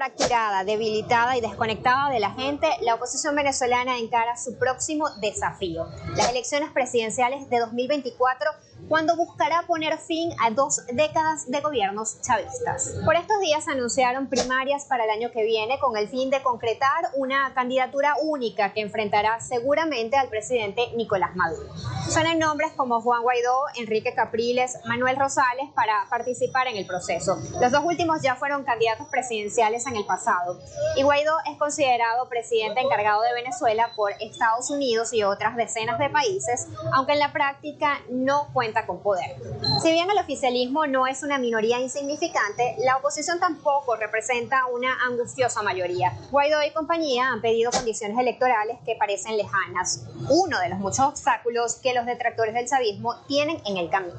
Fracturada, 0.00 0.64
debilitada 0.64 1.36
y 1.36 1.42
desconectada 1.42 2.08
de 2.08 2.20
la 2.20 2.30
gente, 2.30 2.66
la 2.80 2.94
oposición 2.94 3.36
venezolana 3.36 3.98
encara 3.98 4.34
su 4.38 4.56
próximo 4.58 5.10
desafío, 5.20 5.90
las 6.16 6.30
elecciones 6.30 6.70
presidenciales 6.70 7.50
de 7.50 7.58
2024 7.58 8.50
cuando 8.88 9.16
buscará 9.16 9.62
poner 9.66 9.98
fin 9.98 10.32
a 10.40 10.50
dos 10.50 10.82
décadas 10.92 11.50
de 11.50 11.60
gobiernos 11.60 12.20
chavistas. 12.20 12.94
Por 13.04 13.16
estos 13.16 13.40
días 13.40 13.68
anunciaron 13.68 14.28
primarias 14.28 14.84
para 14.86 15.04
el 15.04 15.10
año 15.10 15.30
que 15.30 15.44
viene 15.44 15.78
con 15.78 15.96
el 15.96 16.08
fin 16.08 16.30
de 16.30 16.42
concretar 16.42 17.10
una 17.14 17.52
candidatura 17.54 18.14
única 18.22 18.72
que 18.72 18.80
enfrentará 18.80 19.40
seguramente 19.40 20.16
al 20.16 20.28
presidente 20.28 20.90
Nicolás 20.96 21.36
Maduro. 21.36 21.72
Suenan 22.08 22.38
nombres 22.38 22.72
como 22.76 23.00
Juan 23.00 23.22
Guaidó, 23.22 23.64
Enrique 23.76 24.14
Capriles, 24.14 24.78
Manuel 24.84 25.16
Rosales 25.16 25.70
para 25.74 26.06
participar 26.08 26.66
en 26.68 26.76
el 26.76 26.86
proceso. 26.86 27.38
Los 27.60 27.72
dos 27.72 27.84
últimos 27.84 28.22
ya 28.22 28.36
fueron 28.36 28.64
candidatos 28.64 29.06
presidenciales 29.08 29.86
en 29.86 29.96
el 29.96 30.06
pasado. 30.06 30.58
Y 30.96 31.02
Guaidó 31.02 31.36
es 31.50 31.58
considerado 31.58 32.28
presidente 32.28 32.80
encargado 32.80 33.22
de 33.22 33.34
Venezuela 33.34 33.90
por 33.94 34.12
Estados 34.20 34.70
Unidos 34.70 35.12
y 35.12 35.22
otras 35.22 35.56
decenas 35.56 35.98
de 35.98 36.10
países, 36.10 36.66
aunque 36.92 37.12
en 37.12 37.18
la 37.18 37.32
práctica 37.32 38.00
no 38.08 38.48
cuenta 38.52 38.69
con 38.86 39.02
poder. 39.02 39.36
Si 39.82 39.92
bien 39.92 40.10
el 40.10 40.18
oficialismo 40.18 40.86
no 40.86 41.06
es 41.06 41.22
una 41.22 41.38
minoría 41.38 41.80
insignificante, 41.80 42.76
la 42.78 42.96
oposición 42.96 43.40
tampoco 43.40 43.96
representa 43.96 44.66
una 44.66 44.96
angustiosa 45.04 45.62
mayoría. 45.62 46.16
Guaidó 46.30 46.62
y 46.62 46.72
compañía 46.72 47.28
han 47.30 47.40
pedido 47.40 47.70
condiciones 47.70 48.18
electorales 48.18 48.78
que 48.84 48.96
parecen 48.96 49.36
lejanas, 49.36 50.06
uno 50.28 50.58
de 50.60 50.68
los 50.68 50.78
muchos 50.78 51.00
obstáculos 51.00 51.76
que 51.76 51.94
los 51.94 52.06
detractores 52.06 52.54
del 52.54 52.68
chavismo 52.68 53.16
tienen 53.26 53.60
en 53.66 53.76
el 53.76 53.90
camino. 53.90 54.14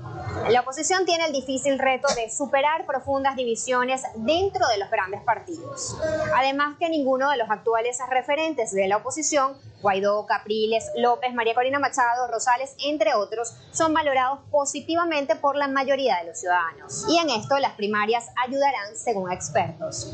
La 0.50 0.62
oposición 0.62 1.06
tiene 1.06 1.26
el 1.26 1.34
difícil 1.34 1.80
reto 1.80 2.08
de 2.16 2.30
superar 2.30 2.86
profundas 2.86 3.36
divisiones 3.36 4.04
dentro 4.16 4.68
de 4.68 4.78
los 4.78 4.90
grandes 4.90 5.22
partidos. 5.22 5.98
Además 6.36 6.78
que 6.80 6.90
ninguno 6.90 7.30
de 7.30 7.38
los 7.38 7.50
actuales 7.50 7.98
referentes 8.10 8.72
de 8.72 8.88
la 8.88 8.98
oposición 8.98 9.56
Guaidó, 9.82 10.26
Capriles, 10.26 10.92
López, 10.96 11.34
María 11.34 11.54
Corina 11.54 11.80
Machado, 11.80 12.28
Rosales, 12.32 12.76
entre 12.86 13.14
otros, 13.14 13.54
son 13.72 13.94
valorados 13.94 14.40
positivamente 14.52 15.36
por 15.36 15.56
la 15.56 15.68
mayoría 15.68 16.18
de 16.18 16.28
los 16.28 16.40
ciudadanos. 16.40 17.06
Y 17.10 17.18
en 17.18 17.30
esto 17.30 17.58
las 17.60 17.74
primarias 17.74 18.30
ayudarán 18.46 18.96
según 18.96 19.32
expertos. 19.32 20.14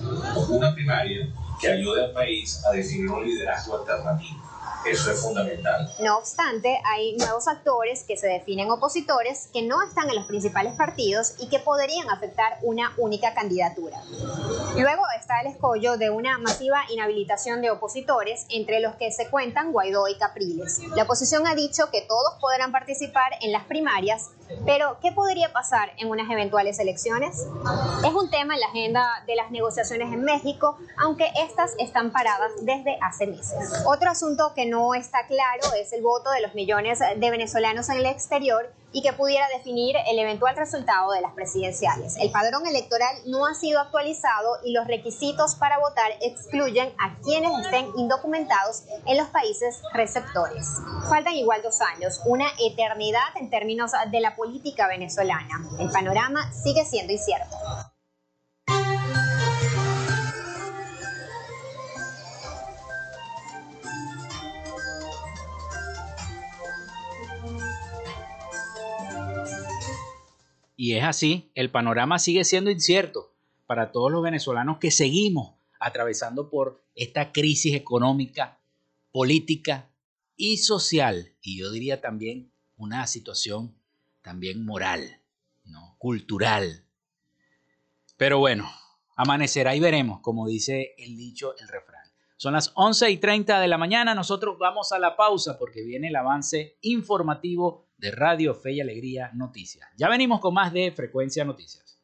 Una 0.49 0.73
primaria 0.73 1.27
que 1.59 1.67
ayude 1.69 2.05
al 2.05 2.11
país 2.11 2.63
a 2.65 2.71
definir 2.71 3.09
un 3.09 3.25
liderazgo 3.25 3.77
alternativo 3.77 4.46
eso 4.89 5.11
es 5.11 5.21
fundamental. 5.21 5.91
No 5.99 6.17
obstante, 6.17 6.79
hay 6.85 7.15
nuevos 7.17 7.47
actores 7.47 8.03
que 8.03 8.17
se 8.17 8.27
definen 8.27 8.71
opositores 8.71 9.49
que 9.53 9.61
no 9.61 9.83
están 9.83 10.09
en 10.09 10.15
los 10.15 10.25
principales 10.25 10.73
partidos 10.73 11.35
y 11.39 11.49
que 11.49 11.59
podrían 11.59 12.09
afectar 12.09 12.57
una 12.61 12.93
única 12.97 13.33
candidatura. 13.33 14.01
Luego 14.77 15.03
está 15.19 15.41
el 15.41 15.47
escollo 15.47 15.97
de 15.97 16.09
una 16.09 16.37
masiva 16.37 16.81
inhabilitación 16.89 17.61
de 17.61 17.71
opositores, 17.71 18.45
entre 18.49 18.79
los 18.79 18.95
que 18.95 19.11
se 19.11 19.29
cuentan 19.29 19.71
Guaidó 19.71 20.07
y 20.07 20.17
Capriles. 20.17 20.79
La 20.95 21.03
oposición 21.03 21.47
ha 21.47 21.55
dicho 21.55 21.89
que 21.91 22.01
todos 22.01 22.35
podrán 22.39 22.71
participar 22.71 23.31
en 23.41 23.51
las 23.51 23.65
primarias, 23.65 24.29
pero 24.65 24.97
¿qué 25.01 25.11
podría 25.11 25.51
pasar 25.53 25.91
en 25.97 26.09
unas 26.09 26.29
eventuales 26.29 26.79
elecciones? 26.79 27.47
Es 28.05 28.13
un 28.13 28.29
tema 28.29 28.53
en 28.55 28.59
la 28.59 28.67
agenda 28.67 29.23
de 29.25 29.35
las 29.35 29.51
negociaciones 29.51 30.11
en 30.13 30.23
México, 30.23 30.77
aunque 30.97 31.29
estas 31.39 31.75
están 31.79 32.11
paradas 32.11 32.51
desde 32.61 32.97
hace 33.01 33.27
meses. 33.27 33.83
Otro 33.85 34.09
asunto 34.09 34.53
que 34.55 34.65
no 34.65 34.93
está 34.93 35.25
claro 35.27 35.73
es 35.79 35.93
el 35.93 36.01
voto 36.01 36.31
de 36.31 36.41
los 36.41 36.53
millones 36.55 36.99
de 36.99 37.31
venezolanos 37.31 37.89
en 37.89 37.97
el 37.97 38.05
exterior 38.05 38.71
y 38.91 39.01
que 39.01 39.13
pudiera 39.13 39.47
definir 39.49 39.95
el 40.07 40.19
eventual 40.19 40.55
resultado 40.55 41.11
de 41.11 41.21
las 41.21 41.33
presidenciales. 41.33 42.15
El 42.17 42.31
padrón 42.31 42.65
electoral 42.67 43.15
no 43.25 43.45
ha 43.45 43.53
sido 43.53 43.79
actualizado 43.79 44.57
y 44.63 44.71
los 44.73 44.87
requisitos 44.87 45.55
para 45.55 45.79
votar 45.79 46.11
excluyen 46.21 46.93
a 46.99 47.19
quienes 47.21 47.51
estén 47.65 47.87
indocumentados 47.97 48.83
en 49.05 49.17
los 49.17 49.27
países 49.27 49.81
receptores. 49.93 50.67
Faltan 51.09 51.33
igual 51.33 51.61
dos 51.61 51.81
años, 51.81 52.21
una 52.25 52.47
eternidad 52.59 53.27
en 53.35 53.49
términos 53.49 53.91
de 54.11 54.19
la 54.19 54.35
política 54.35 54.87
venezolana. 54.87 55.67
El 55.79 55.89
panorama 55.89 56.51
sigue 56.51 56.85
siendo 56.85 57.13
incierto. 57.13 57.55
Y 70.77 70.93
es 70.93 71.03
así, 71.03 71.51
el 71.55 71.71
panorama 71.71 72.19
sigue 72.19 72.45
siendo 72.45 72.69
incierto 72.69 73.33
para 73.65 73.91
todos 73.91 74.11
los 74.11 74.21
venezolanos 74.21 74.77
que 74.77 74.91
seguimos 74.91 75.55
atravesando 75.79 76.51
por 76.51 76.83
esta 76.93 77.31
crisis 77.31 77.73
económica, 77.73 78.59
política 79.11 79.89
y 80.35 80.57
social. 80.57 81.33
Y 81.41 81.57
yo 81.57 81.71
diría 81.71 81.99
también 81.99 82.51
una 82.77 83.07
situación 83.07 83.75
también 84.21 84.63
moral, 84.63 85.19
¿no? 85.65 85.95
cultural. 85.97 86.85
Pero 88.15 88.37
bueno, 88.37 88.69
amanecerá 89.15 89.75
y 89.75 89.79
veremos, 89.79 90.19
como 90.21 90.47
dice 90.47 90.93
el 90.99 91.17
dicho, 91.17 91.55
el 91.57 91.67
refrán. 91.69 92.03
Son 92.35 92.53
las 92.53 92.71
11 92.75 93.09
y 93.09 93.17
30 93.17 93.59
de 93.59 93.67
la 93.67 93.79
mañana, 93.79 94.13
nosotros 94.13 94.59
vamos 94.59 94.91
a 94.91 94.99
la 94.99 95.17
pausa 95.17 95.57
porque 95.57 95.81
viene 95.81 96.09
el 96.09 96.15
avance 96.15 96.77
informativo 96.81 97.86
de 97.97 98.11
Radio 98.11 98.53
Fe 98.53 98.73
y 98.73 98.81
Alegría 98.81 99.31
Noticias. 99.33 99.89
Ya 99.97 100.09
venimos 100.09 100.39
con 100.39 100.53
más 100.53 100.71
de 100.71 100.91
Frecuencia 100.91 101.43
Noticias. 101.43 101.99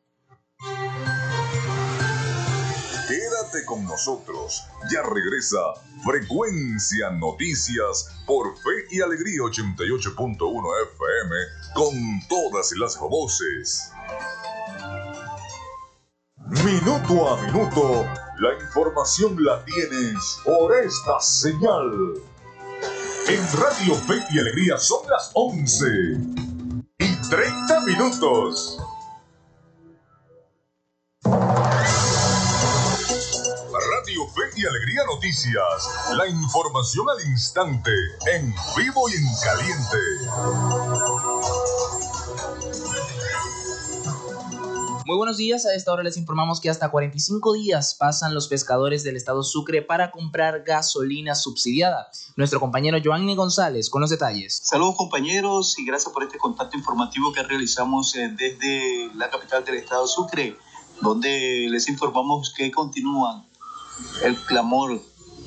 Quédate 3.07 3.65
con 3.65 3.83
nosotros, 3.85 4.63
ya 4.91 5.03
regresa 5.03 5.59
Frecuencia 6.03 7.11
Noticias 7.11 8.23
por 8.25 8.57
Fe 8.57 8.87
y 8.91 9.01
Alegría 9.01 9.41
88.1 9.41 10.63
FM 10.93 11.35
con 11.75 12.27
todas 12.27 12.71
las 12.77 12.97
voces. 12.99 13.91
Minuto 16.63 17.29
a 17.29 17.41
minuto, 17.45 18.05
la 18.39 18.53
información 18.63 19.43
la 19.43 19.63
tienes 19.65 20.39
por 20.43 20.75
esta 20.75 21.19
señal. 21.19 22.32
En 23.27 23.41
Radio 23.53 23.95
Fe 23.95 24.21
y 24.31 24.39
Alegría 24.39 24.77
son 24.77 24.99
las 25.09 25.31
11 25.33 25.85
y 26.99 27.15
30 27.29 27.79
minutos. 27.81 28.77
Radio 33.71 34.27
Fe 34.27 34.41
y 34.57 34.65
Alegría 34.65 35.03
Noticias. 35.05 35.89
La 36.17 36.27
información 36.27 37.05
al 37.09 37.25
instante, 37.29 37.91
en 38.33 38.53
vivo 38.75 39.07
y 39.09 39.13
en 39.13 39.25
caliente. 39.41 39.97
Muy 45.05 45.17
buenos 45.17 45.35
días, 45.35 45.65
a 45.65 45.75
esta 45.75 45.91
hora 45.91 46.01
les 46.01 46.15
informamos 46.15 46.61
que 46.61 46.69
hasta 46.69 46.89
45 46.89 47.51
días 47.53 47.93
pasan 47.93 48.33
los 48.33 48.47
pescadores 48.47 49.03
del 49.03 49.17
estado 49.17 49.43
Sucre 49.43 49.81
para 49.81 50.11
comprar 50.11 50.63
gasolina 50.63 51.35
subsidiada. 51.35 52.09
Nuestro 52.37 52.61
compañero 52.61 52.97
Joanny 53.03 53.35
González 53.35 53.89
con 53.89 53.99
los 53.99 54.11
detalles. 54.11 54.61
Saludos 54.63 54.95
compañeros 54.95 55.77
y 55.77 55.83
gracias 55.83 56.13
por 56.13 56.23
este 56.23 56.37
contacto 56.37 56.77
informativo 56.77 57.33
que 57.33 57.43
realizamos 57.43 58.15
eh, 58.15 58.33
desde 58.37 59.13
la 59.15 59.29
capital 59.29 59.65
del 59.65 59.75
estado 59.75 60.07
Sucre, 60.07 60.55
donde 61.01 61.67
les 61.69 61.89
informamos 61.89 62.53
que 62.55 62.71
continúan 62.71 63.45
el 64.23 64.37
clamor 64.45 65.01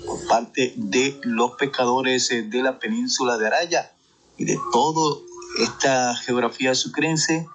por 0.05 0.27
parte 0.27 0.75
de 0.77 1.19
los 1.23 1.53
pescadores 1.53 2.31
eh, 2.31 2.43
de 2.43 2.63
la 2.63 2.79
península 2.79 3.39
de 3.39 3.47
Araya 3.47 3.91
y 4.37 4.45
de 4.45 4.59
toda 4.71 5.17
esta 5.63 6.15
geografía 6.15 6.75
sucrense 6.75 7.49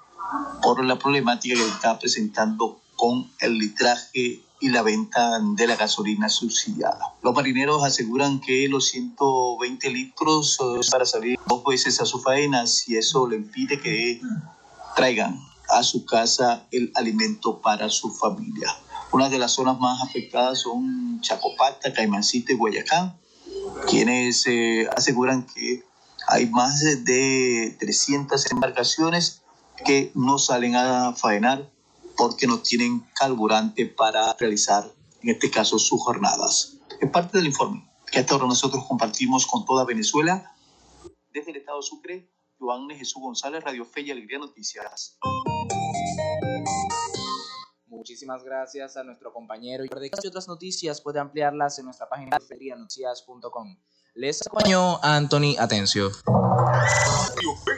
por 0.62 0.84
la 0.86 0.98
problemática 0.98 1.56
que 1.56 1.68
está 1.68 2.00
presentando 2.00 2.82
con 2.96 3.32
el 3.40 3.58
litraje 3.58 4.44
y 4.62 4.70
la 4.70 4.84
venta 4.84 5.40
de 5.56 5.68
la 5.68 5.76
gasolina 5.76 6.30
subsidiada. 6.30 7.16
Los 7.24 7.34
marineros 7.34 7.84
aseguran 7.84 8.40
que 8.40 8.68
los 8.68 8.90
120 8.90 9.90
litros 9.90 10.60
es 10.80 10.90
para 10.90 11.06
salir 11.06 11.40
dos 11.48 11.64
veces 11.64 12.00
a 12.00 12.06
su 12.06 12.20
faena 12.20 12.64
y 12.86 12.96
eso 12.96 13.28
le 13.28 13.38
impide 13.38 13.82
que 13.82 14.22
traigan 14.96 15.40
a 15.70 15.84
su 15.84 16.06
casa 16.06 16.68
el 16.72 16.92
alimento 16.96 17.60
para 17.60 17.90
su 17.90 18.12
familia. 18.12 18.68
Una 19.12 19.30
de 19.30 19.40
las 19.40 19.54
zonas 19.54 19.80
más 19.80 20.04
afectadas 20.04 20.60
son 20.60 21.20
Chacopata, 21.22 21.92
Caimancito 21.92 22.54
y 22.54 22.56
Guayacán, 22.56 23.18
quienes 23.90 24.46
eh, 24.48 24.88
aseguran 24.96 25.48
que 25.48 25.84
hay 26.28 26.46
más 26.48 26.82
de 27.04 27.76
300 27.80 28.52
embarcaciones 28.52 29.41
que 29.84 30.12
no 30.16 30.38
salen 30.38 30.76
a 30.76 31.14
faenar 31.14 31.70
porque 32.18 32.48
no 32.48 32.62
tienen 32.62 33.06
carburante 33.16 33.86
para 33.86 34.34
realizar, 34.34 34.92
en 35.22 35.30
este 35.30 35.50
caso, 35.50 35.80
sus 35.80 36.02
jornadas. 36.02 36.78
Es 37.00 37.10
parte 37.10 37.38
del 37.38 37.48
informe 37.48 37.90
que 38.12 38.20
hasta 38.20 38.34
ahora 38.34 38.48
nosotros 38.48 38.86
compartimos 38.88 39.48
con 39.48 39.66
toda 39.66 39.86
Venezuela. 39.86 40.56
Desde 41.34 41.52
el 41.52 41.58
Estado 41.58 41.82
Sucre, 41.82 42.30
Joan 42.60 42.90
Jesús 42.90 43.22
González, 43.22 43.64
Radio 43.64 43.86
Fe 43.86 44.02
y 44.02 44.12
Alegría 44.12 44.38
Noticias. 44.38 45.18
Muchísimas 47.88 48.44
gracias 48.44 48.98
a 48.98 49.04
nuestro 49.04 49.32
compañero. 49.32 49.86
Y 49.86 50.28
otras 50.28 50.48
noticias 50.48 51.02
puede 51.02 51.20
ampliarlas 51.20 51.80
en 51.80 51.86
nuestra 51.86 52.10
página 52.10 52.38
de 52.38 52.76
noticias.com. 52.76 53.78
Les 54.16 54.46
acompañó 54.46 55.00
Anthony 55.04 55.56
Atencio. 55.58 56.12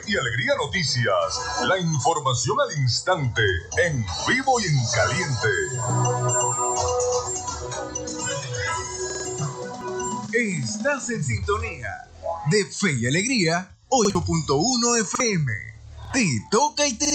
Y 0.06 0.16
Alegría 0.18 0.54
Noticias. 0.62 1.40
La 1.66 1.78
información 1.78 2.58
al 2.60 2.78
instante, 2.78 3.42
en 3.82 4.04
vivo 4.28 4.60
y 4.60 4.64
en 4.64 4.76
caliente. 4.94 5.48
Estás 10.32 11.08
en 11.08 11.24
sintonía 11.24 11.88
de 12.50 12.66
Fe 12.66 12.92
y 12.92 13.06
Alegría 13.06 13.74
8.1 13.88 15.00
FM. 15.00 15.52
Te 16.12 16.26
toca 16.50 16.86
y 16.86 16.98
te... 16.98 17.14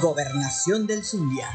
Gobernación 0.00 0.86
del 0.86 1.04
Zulia. 1.04 1.48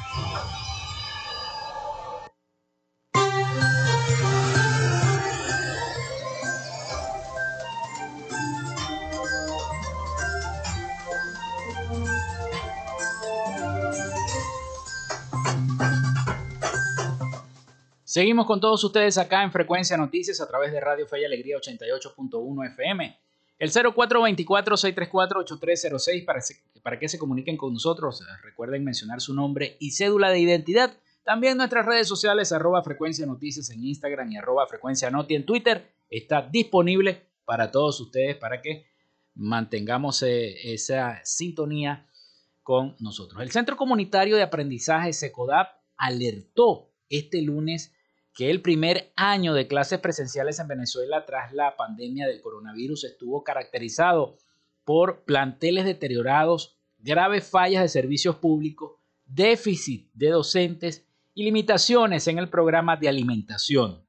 Seguimos 18.16 18.46
con 18.46 18.62
todos 18.62 18.82
ustedes 18.82 19.18
acá 19.18 19.44
en 19.44 19.52
Frecuencia 19.52 19.98
Noticias 19.98 20.40
a 20.40 20.48
través 20.48 20.72
de 20.72 20.80
Radio 20.80 21.06
Fe 21.06 21.20
y 21.20 21.26
Alegría 21.26 21.58
88.1 21.58 22.72
FM. 22.72 23.25
El 23.58 23.72
0424-634-8306 23.72 26.26
para, 26.26 26.42
para 26.84 27.00
que 27.00 27.08
se 27.08 27.18
comuniquen 27.18 27.56
con 27.56 27.72
nosotros. 27.74 28.22
Recuerden 28.44 28.84
mencionar 28.84 29.22
su 29.22 29.34
nombre 29.34 29.78
y 29.80 29.92
cédula 29.92 30.30
de 30.30 30.40
identidad. 30.40 30.98
También 31.24 31.56
nuestras 31.58 31.86
redes 31.86 32.06
sociales, 32.08 32.52
arroba 32.52 32.84
frecuencia 32.84 33.26
noticias 33.26 33.70
en 33.72 33.82
Instagram 33.84 34.32
y 34.32 34.38
arroba 34.38 34.68
frecuencia 34.68 35.10
noti 35.10 35.36
en 35.36 35.46
Twitter. 35.46 35.96
Está 36.10 36.42
disponible 36.42 37.30
para 37.46 37.72
todos 37.72 38.02
ustedes 38.02 38.36
para 38.36 38.62
que 38.62 38.88
mantengamos 39.34 40.22
eh, 40.24 40.74
esa 40.74 41.22
sintonía 41.24 42.10
con 42.62 42.98
nosotros. 43.00 43.42
El 43.42 43.52
Centro 43.52 43.78
Comunitario 43.78 44.36
de 44.36 44.44
Aprendizaje 44.44 45.14
SECODAP 45.14 45.70
alertó 45.98 46.92
este 47.10 47.42
lunes 47.42 47.95
que 48.36 48.52
el 48.52 48.62
primer 48.62 49.14
año 49.16 49.54
de 49.54 49.66
clases 49.66 50.00
presenciales 50.00 50.60
en 50.60 50.68
Venezuela 50.68 51.26
tras 51.26 51.54
la 51.54 51.78
pandemia 51.78 52.28
del 52.28 52.42
coronavirus 52.42 53.06
estuvo 53.06 53.46
caracterizado 53.46 54.38
por 54.84 55.24
planteles 55.24 55.86
deteriorados, 55.86 56.78
graves 57.00 57.48
fallas 57.48 57.82
de 57.82 57.88
servicios 57.88 58.36
públicos, 58.36 59.00
déficit 59.26 60.12
de 60.14 60.32
docentes 60.32 61.08
y 61.34 61.46
limitaciones 61.46 62.28
en 62.28 62.38
el 62.38 62.50
programa 62.50 62.98
de 62.98 63.08
alimentación. 63.08 64.06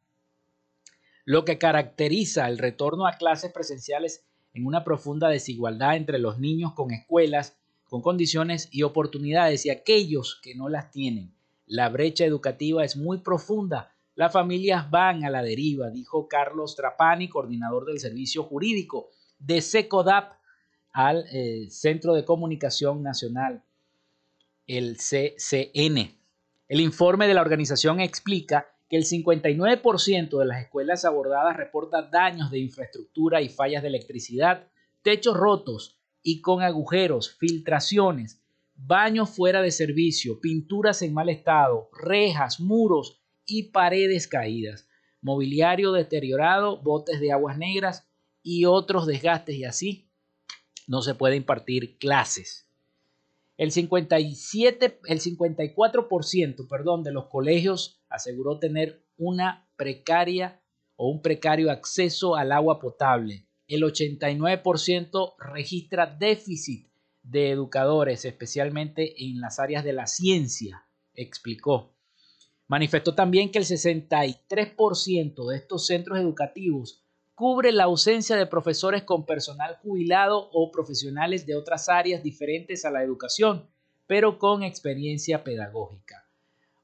Lo 1.25 1.45
que 1.45 1.59
caracteriza 1.59 2.49
el 2.49 2.59
retorno 2.59 3.07
a 3.07 3.13
clases 3.13 3.53
presenciales 3.53 4.25
en 4.55 4.67
una 4.67 4.83
profunda 4.83 5.29
desigualdad 5.29 5.97
entre 5.97 6.19
los 6.19 6.41
niños 6.41 6.73
con 6.75 6.91
escuelas, 6.91 7.57
con 7.85 8.03
condiciones 8.03 8.69
y 8.73 8.83
oportunidades 8.83 9.67
y 9.67 9.71
aquellos 9.71 10.41
que 10.43 10.57
no 10.57 10.69
las 10.69 10.91
tienen. 10.91 11.33
La 11.67 11.89
brecha 11.91 12.25
educativa 12.25 12.85
es 12.85 12.97
muy 12.97 13.19
profunda. 13.19 13.93
Las 14.17 14.33
familias 14.33 14.91
van 14.91 15.27
a 15.27 15.31
la 15.31 15.43
deriva, 15.43 15.91
dijo 15.91 16.27
Carlos 16.27 16.75
Trapani, 16.75 17.29
coordinador 17.29 17.85
del 17.85 18.01
Servicio 18.01 18.45
Jurídico 18.45 19.11
de 19.39 19.61
SECODAP 19.61 20.33
al 20.95 21.27
eh, 21.31 21.67
Centro 21.69 22.15
de 22.15 22.25
Comunicación 22.25 23.03
Nacional, 23.03 23.63
el 24.67 24.97
CCN. 24.97 26.17
El 26.67 26.81
informe 26.81 27.29
de 27.29 27.35
la 27.35 27.43
organización 27.43 28.01
explica 28.01 28.67
que 28.89 28.97
el 28.97 29.05
59% 29.05 30.39
de 30.39 30.47
las 30.47 30.63
escuelas 30.63 31.05
abordadas 31.05 31.55
reporta 31.55 32.01
daños 32.01 32.51
de 32.51 32.59
infraestructura 32.59 33.43
y 33.43 33.51
fallas 33.51 33.83
de 33.83 33.89
electricidad, 33.89 34.67
techos 35.03 35.37
rotos 35.37 36.01
y 36.23 36.41
con 36.41 36.63
agujeros, 36.63 37.37
filtraciones, 37.37 38.41
baños 38.75 39.29
fuera 39.29 39.61
de 39.61 39.73
servicio, 39.73 40.41
pinturas 40.41 41.03
en 41.03 41.13
mal 41.13 41.29
estado, 41.29 41.91
rejas, 41.93 42.61
muros 42.61 43.21
y 43.47 43.71
paredes 43.71 44.29
caídas, 44.29 44.89
mobiliario 45.21 45.93
deteriorado, 45.93 46.83
botes 46.83 47.21
de 47.21 47.33
aguas 47.33 47.57
negras 47.57 48.09
y 48.43 48.65
otros 48.65 49.07
desgastes 49.07 49.57
y 49.57 49.65
así 49.65 50.11
no 50.87 51.03
se 51.03 51.15
puede 51.15 51.37
impartir 51.37 51.99
clases. 51.99 52.69
El 53.57 53.73
57, 53.73 55.01
el 55.07 55.21
54%, 55.21 56.69
perdón, 56.69 57.03
de 57.03 57.13
los 57.13 57.27
colegios 57.27 58.03
aseguró 58.09 58.59
tener 58.59 59.03
una 59.17 59.67
precaria 59.77 60.61
o 60.97 61.09
un 61.09 61.23
precario 61.23 61.71
acceso 61.71 62.37
al 62.37 62.53
agua 62.53 62.79
potable. 62.79 63.47
El 63.67 63.83
89% 63.83 65.35
registra 65.39 66.07
déficit 66.07 66.89
de 67.23 67.51
educadores, 67.51 68.25
especialmente 68.25 69.25
en 69.25 69.41
las 69.41 69.59
áreas 69.59 69.85
de 69.85 69.93
la 69.93 70.07
ciencia, 70.07 70.87
explicó. 71.15 71.96
Manifestó 72.69 73.15
también 73.15 73.53
que 73.53 73.59
el 73.59 73.65
63% 73.65 75.49
de 75.49 75.57
estos 75.57 75.87
centros 75.87 76.19
educativos 76.19 77.05
cubre 77.37 77.71
la 77.71 77.85
ausencia 77.85 78.35
de 78.35 78.47
profesores 78.47 79.05
con 79.05 79.25
personal 79.25 79.77
jubilado 79.83 80.49
o 80.53 80.73
profesionales 80.73 81.47
de 81.47 81.55
otras 81.55 81.89
áreas 81.89 82.23
diferentes 82.25 82.85
a 82.85 82.91
la 82.91 83.05
educación, 83.05 83.71
pero 84.07 84.39
con 84.39 84.65
experiencia 84.65 85.45
pedagógica. 85.45 86.29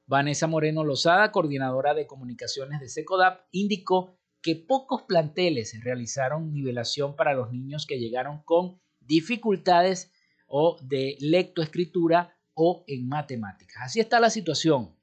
Vanessa 0.05 0.47
Moreno 0.47 0.85
Lozada, 0.85 1.31
coordinadora 1.31 1.93
de 1.93 2.07
comunicaciones 2.07 2.79
de 2.79 2.87
SECODAP, 2.87 3.41
indicó 3.51 4.17
que 4.41 4.55
pocos 4.55 5.03
planteles 5.03 5.77
realizaron 5.83 6.53
nivelación 6.53 7.15
para 7.15 7.33
los 7.33 7.51
niños 7.51 7.85
que 7.85 7.99
llegaron 7.99 8.41
con 8.43 8.79
dificultades 9.01 10.13
o 10.47 10.77
de 10.81 11.17
lectoescritura 11.19 12.37
o 12.53 12.83
en 12.87 13.07
matemáticas. 13.07 13.83
Así 13.83 13.99
está 13.99 14.19
la 14.19 14.29
situación 14.29 14.93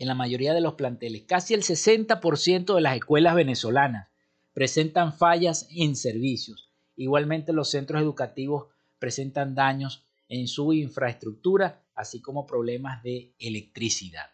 en 0.00 0.08
la 0.08 0.14
mayoría 0.14 0.54
de 0.54 0.62
los 0.62 0.74
planteles. 0.74 1.24
Casi 1.28 1.52
el 1.52 1.62
60% 1.62 2.74
de 2.74 2.80
las 2.80 2.96
escuelas 2.96 3.34
venezolanas 3.34 4.08
presentan 4.54 5.12
fallas 5.12 5.68
en 5.70 5.94
servicios. 5.94 6.70
Igualmente 6.96 7.52
los 7.52 7.70
centros 7.70 8.00
educativos 8.00 8.68
presentan 8.98 9.54
daños 9.54 10.06
en 10.28 10.48
su 10.48 10.72
infraestructura, 10.72 11.84
así 11.94 12.22
como 12.22 12.46
problemas 12.46 13.02
de 13.02 13.34
electricidad. 13.38 14.30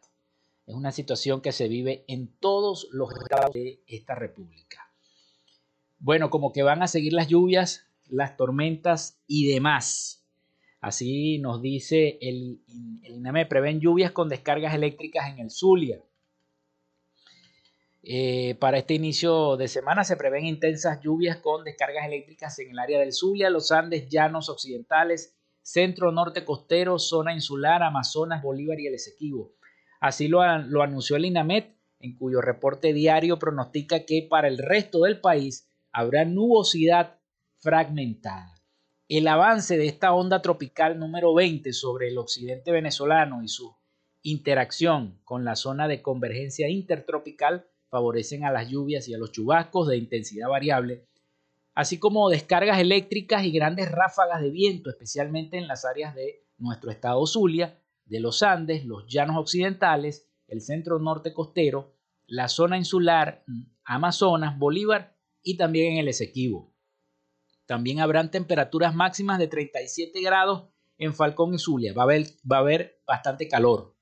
Es 0.66 0.74
una 0.74 0.92
situación 0.92 1.40
que 1.40 1.50
se 1.50 1.66
vive 1.66 2.04
en 2.06 2.28
todos 2.38 2.86
los 2.92 3.12
estados 3.12 3.52
de 3.52 3.82
esta 3.88 4.14
república. 4.14 4.92
Bueno, 5.98 6.30
como 6.30 6.52
que 6.52 6.62
van 6.62 6.82
a 6.82 6.88
seguir 6.88 7.12
las 7.12 7.26
lluvias, 7.26 7.86
las 8.04 8.36
tormentas 8.36 9.20
y 9.26 9.48
demás. 9.48 10.25
Así 10.86 11.40
nos 11.40 11.60
dice 11.60 12.16
el, 12.20 12.60
el 13.02 13.48
prevén 13.48 13.80
lluvias 13.80 14.12
con 14.12 14.28
descargas 14.28 14.72
eléctricas 14.72 15.28
en 15.28 15.40
el 15.40 15.50
Zulia. 15.50 16.00
Eh, 18.04 18.54
para 18.60 18.78
este 18.78 18.94
inicio 18.94 19.56
de 19.56 19.66
semana 19.66 20.04
se 20.04 20.16
prevén 20.16 20.46
intensas 20.46 21.00
lluvias 21.00 21.38
con 21.38 21.64
descargas 21.64 22.06
eléctricas 22.06 22.56
en 22.60 22.70
el 22.70 22.78
área 22.78 23.00
del 23.00 23.12
Zulia, 23.12 23.50
los 23.50 23.72
Andes, 23.72 24.08
Llanos 24.08 24.48
Occidentales, 24.48 25.34
Centro 25.60 26.12
Norte 26.12 26.44
Costero, 26.44 27.00
Zona 27.00 27.32
Insular, 27.34 27.82
Amazonas, 27.82 28.40
Bolívar 28.40 28.78
y 28.78 28.86
el 28.86 28.94
Esequibo. 28.94 29.56
Así 30.00 30.28
lo, 30.28 30.38
lo 30.58 30.84
anunció 30.84 31.16
el 31.16 31.24
INAMET, 31.24 31.76
en 31.98 32.16
cuyo 32.16 32.40
reporte 32.40 32.92
diario 32.92 33.40
pronostica 33.40 34.06
que 34.06 34.24
para 34.30 34.46
el 34.46 34.58
resto 34.58 35.00
del 35.00 35.20
país 35.20 35.68
habrá 35.90 36.24
nubosidad 36.24 37.18
fragmentada. 37.58 38.55
El 39.08 39.28
avance 39.28 39.78
de 39.78 39.86
esta 39.86 40.12
onda 40.12 40.42
tropical 40.42 40.98
número 40.98 41.32
20 41.32 41.72
sobre 41.72 42.08
el 42.08 42.18
occidente 42.18 42.72
venezolano 42.72 43.40
y 43.44 43.46
su 43.46 43.76
interacción 44.22 45.20
con 45.22 45.44
la 45.44 45.54
zona 45.54 45.86
de 45.86 46.02
convergencia 46.02 46.68
intertropical 46.68 47.68
favorecen 47.88 48.44
a 48.44 48.50
las 48.50 48.68
lluvias 48.68 49.06
y 49.06 49.14
a 49.14 49.18
los 49.18 49.30
chubascos 49.30 49.86
de 49.86 49.98
intensidad 49.98 50.48
variable, 50.48 51.06
así 51.72 52.00
como 52.00 52.28
descargas 52.30 52.80
eléctricas 52.80 53.44
y 53.44 53.52
grandes 53.52 53.92
ráfagas 53.92 54.42
de 54.42 54.50
viento, 54.50 54.90
especialmente 54.90 55.56
en 55.56 55.68
las 55.68 55.84
áreas 55.84 56.16
de 56.16 56.44
nuestro 56.58 56.90
estado 56.90 57.24
Zulia, 57.28 57.78
de 58.06 58.18
los 58.18 58.42
Andes, 58.42 58.84
los 58.84 59.06
llanos 59.06 59.36
occidentales, 59.36 60.26
el 60.48 60.60
centro 60.60 60.98
norte 60.98 61.32
costero, 61.32 61.94
la 62.26 62.48
zona 62.48 62.76
insular, 62.76 63.44
Amazonas, 63.84 64.58
Bolívar 64.58 65.16
y 65.44 65.56
también 65.56 65.92
en 65.92 65.98
el 65.98 66.08
Esequibo. 66.08 66.75
También 67.66 68.00
habrán 68.00 68.30
temperaturas 68.30 68.94
máximas 68.94 69.38
de 69.38 69.48
37 69.48 70.20
grados 70.22 70.68
en 70.98 71.14
Falcón 71.14 71.54
y 71.54 71.58
Zulia. 71.58 71.92
Va 71.92 72.02
a 72.02 72.04
haber, 72.04 72.26
va 72.50 72.56
a 72.58 72.60
haber 72.60 73.00
bastante 73.06 73.48
calor 73.48 73.96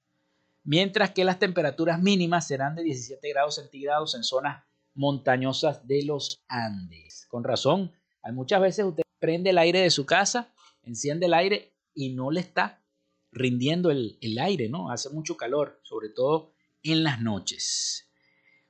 mientras 0.65 1.11
que 1.11 1.25
las 1.25 1.39
temperaturas 1.39 2.01
mínimas 2.01 2.49
serán 2.49 2.75
de 2.75 2.83
17 2.83 3.29
grados 3.29 3.57
centígrados 3.57 4.15
en 4.15 4.25
zonas 4.25 4.65
montañosas 4.95 5.87
de 5.87 6.05
los 6.05 6.43
Andes. 6.49 7.27
Con 7.29 7.45
razón, 7.45 7.93
hay 8.23 8.33
muchas 8.33 8.61
veces 8.61 8.87
usted 8.87 9.03
prende 9.19 9.51
el 9.51 9.59
aire 9.59 9.81
de 9.81 9.91
su 9.91 10.07
casa, 10.07 10.53
enciende 10.83 11.27
el 11.27 11.35
aire 11.35 11.77
y 11.95 12.15
no 12.15 12.31
le 12.31 12.41
está 12.41 12.83
rindiendo 13.31 13.91
el, 13.91 14.19
el 14.21 14.39
aire, 14.39 14.69
¿no? 14.69 14.91
Hace 14.91 15.11
mucho 15.11 15.37
calor, 15.37 15.81
sobre 15.83 16.09
todo 16.09 16.53
en 16.83 17.05
las 17.05 17.21
noches. 17.21 18.11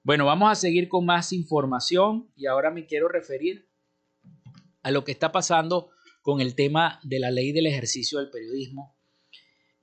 Bueno, 0.03 0.27
vamos 0.27 0.51
a 0.51 0.55
seguir 0.55 0.89
con 0.89 1.07
más 1.07 1.33
información 1.33 2.31
y 2.37 2.47
ahora 2.47 2.71
me 2.71 2.87
quiero 2.87 3.09
referir 3.09 3.71
a 4.85 4.91
lo 4.91 5.03
que 5.03 5.13
está 5.13 5.33
pasando 5.33 5.91
con 6.23 6.41
el 6.41 6.55
tema 6.55 7.01
de 7.03 7.19
la 7.19 7.31
ley 7.31 7.53
del 7.53 7.67
ejercicio 7.67 8.21
del 8.21 8.31
periodismo. 8.31 8.95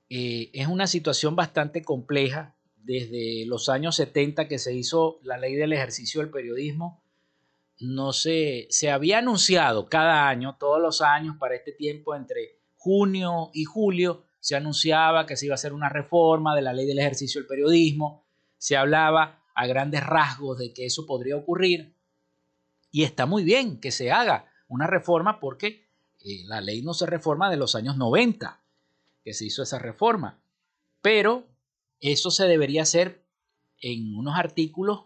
Eh, 0.08 0.50
es 0.54 0.68
una 0.68 0.86
situación 0.86 1.36
bastante 1.36 1.82
compleja. 1.82 2.56
Desde 2.76 3.44
los 3.46 3.68
años 3.68 3.96
70 3.96 4.48
que 4.48 4.58
se 4.58 4.74
hizo 4.74 5.20
la 5.22 5.38
ley 5.38 5.54
del 5.54 5.72
ejercicio 5.72 6.20
del 6.20 6.30
periodismo, 6.30 7.02
no 7.78 8.12
se, 8.12 8.66
se 8.70 8.90
había 8.90 9.18
anunciado 9.18 9.88
cada 9.88 10.28
año, 10.28 10.56
todos 10.58 10.80
los 10.80 11.00
años 11.00 11.36
para 11.38 11.54
este 11.54 11.72
tiempo, 11.72 12.16
entre 12.16 12.58
junio 12.76 13.50
y 13.54 13.64
julio, 13.64 14.24
se 14.40 14.56
anunciaba 14.56 15.26
que 15.26 15.36
se 15.36 15.46
iba 15.46 15.54
a 15.54 15.56
hacer 15.56 15.72
una 15.72 15.88
reforma 15.88 16.56
de 16.56 16.62
la 16.62 16.72
ley 16.72 16.86
del 16.86 16.98
ejercicio 16.98 17.40
del 17.40 17.48
periodismo, 17.48 18.24
se 18.58 18.76
hablaba 18.76 19.44
a 19.54 19.66
grandes 19.66 20.04
rasgos 20.04 20.58
de 20.58 20.72
que 20.72 20.86
eso 20.86 21.06
podría 21.06 21.36
ocurrir. 21.36 21.94
Y 22.90 23.04
está 23.04 23.26
muy 23.26 23.44
bien 23.44 23.80
que 23.80 23.90
se 23.90 24.10
haga 24.10 24.51
una 24.72 24.86
reforma 24.86 25.38
porque 25.38 25.86
eh, 26.24 26.44
la 26.46 26.60
ley 26.60 26.82
no 26.82 26.94
se 26.94 27.06
reforma 27.06 27.50
de 27.50 27.58
los 27.58 27.74
años 27.74 27.96
90, 27.96 28.60
que 29.22 29.34
se 29.34 29.44
hizo 29.44 29.62
esa 29.62 29.78
reforma. 29.78 30.40
Pero 31.02 31.46
eso 32.00 32.30
se 32.30 32.46
debería 32.46 32.82
hacer 32.82 33.22
en 33.80 34.16
unos 34.16 34.38
artículos 34.38 35.04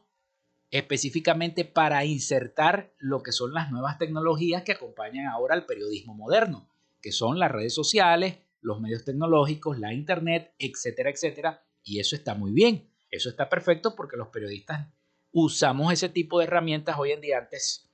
específicamente 0.70 1.64
para 1.64 2.04
insertar 2.04 2.92
lo 2.98 3.22
que 3.22 3.32
son 3.32 3.54
las 3.54 3.70
nuevas 3.70 3.98
tecnologías 3.98 4.62
que 4.62 4.72
acompañan 4.72 5.26
ahora 5.26 5.54
al 5.54 5.66
periodismo 5.66 6.14
moderno, 6.14 6.68
que 7.00 7.12
son 7.12 7.38
las 7.38 7.50
redes 7.50 7.74
sociales, 7.74 8.38
los 8.60 8.80
medios 8.80 9.04
tecnológicos, 9.04 9.78
la 9.78 9.92
internet, 9.92 10.54
etcétera, 10.58 11.10
etcétera. 11.10 11.64
Y 11.82 11.98
eso 12.00 12.14
está 12.14 12.34
muy 12.34 12.52
bien, 12.52 12.88
eso 13.10 13.28
está 13.30 13.48
perfecto 13.48 13.96
porque 13.96 14.16
los 14.16 14.28
periodistas 14.28 14.88
usamos 15.32 15.92
ese 15.92 16.08
tipo 16.08 16.38
de 16.38 16.46
herramientas 16.46 16.96
hoy 16.98 17.12
en 17.12 17.20
día. 17.20 17.38
Antes, 17.38 17.85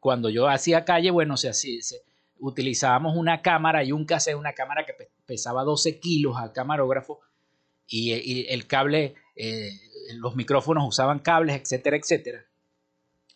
cuando 0.00 0.30
yo 0.30 0.48
hacía 0.48 0.84
calle, 0.84 1.10
bueno, 1.10 1.36
se, 1.36 1.52
se, 1.52 2.02
utilizábamos 2.38 3.16
una 3.16 3.42
cámara 3.42 3.84
y 3.84 3.92
un 3.92 4.06
cassette, 4.06 4.36
una 4.36 4.54
cámara 4.54 4.84
que 4.84 4.94
pesaba 5.26 5.62
12 5.62 6.00
kilos 6.00 6.36
al 6.36 6.52
camarógrafo 6.52 7.20
y, 7.86 8.46
el 8.48 8.66
cable, 8.66 9.14
eh, 9.36 9.70
los 10.14 10.36
micrófonos 10.36 10.86
usaban 10.88 11.18
cables, 11.18 11.60
etcétera, 11.60 11.96
etcétera. 11.96 12.46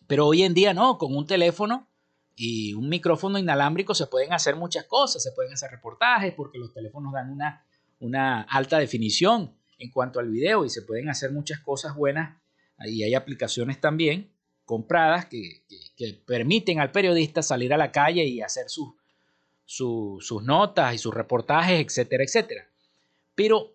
Pero 0.07 0.27
hoy 0.27 0.43
en 0.43 0.53
día 0.53 0.73
no, 0.73 0.97
con 0.97 1.15
un 1.15 1.27
teléfono 1.27 1.87
y 2.35 2.73
un 2.73 2.89
micrófono 2.89 3.37
inalámbrico 3.37 3.93
se 3.93 4.07
pueden 4.07 4.33
hacer 4.33 4.55
muchas 4.55 4.85
cosas, 4.85 5.21
se 5.23 5.31
pueden 5.31 5.53
hacer 5.53 5.71
reportajes 5.71 6.33
porque 6.33 6.57
los 6.57 6.73
teléfonos 6.73 7.13
dan 7.13 7.31
una, 7.31 7.65
una 7.99 8.41
alta 8.41 8.77
definición 8.77 9.55
en 9.77 9.91
cuanto 9.91 10.19
al 10.19 10.29
video 10.29 10.65
y 10.65 10.69
se 10.69 10.81
pueden 10.81 11.09
hacer 11.09 11.31
muchas 11.31 11.59
cosas 11.59 11.95
buenas 11.95 12.41
y 12.79 13.03
hay 13.03 13.13
aplicaciones 13.13 13.79
también 13.79 14.34
compradas 14.65 15.27
que, 15.27 15.63
permiten 16.25 16.79
al 16.79 16.91
periodista 16.91 17.41
salir 17.41 17.73
a 17.73 17.77
la 17.77 17.91
calle 17.91 18.25
y 18.25 18.41
hacer 18.41 18.65
sus, 18.67 20.43
notas 20.43 20.93
y 20.93 20.97
sus 20.97 21.13
reportajes, 21.13 21.85
etcétera, 21.85 22.23
etcétera. 22.23 22.67
Pero 23.35 23.73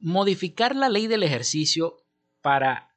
modificar 0.00 0.74
la 0.74 0.88
ley 0.88 1.06
del 1.06 1.22
ejercicio 1.22 2.02
para 2.40 2.94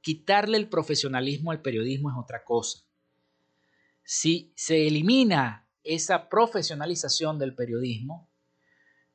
quitarle 0.00 0.56
el 0.56 0.68
profesionalismo 0.68 1.50
al 1.50 1.60
periodismo 1.60 2.10
es 2.10 2.16
otra 2.16 2.44
cosa. 2.44 2.84
Si 4.04 4.52
se 4.54 4.86
elimina 4.86 5.66
esa 5.82 6.28
profesionalización 6.28 7.38
del 7.38 7.54
periodismo, 7.54 8.28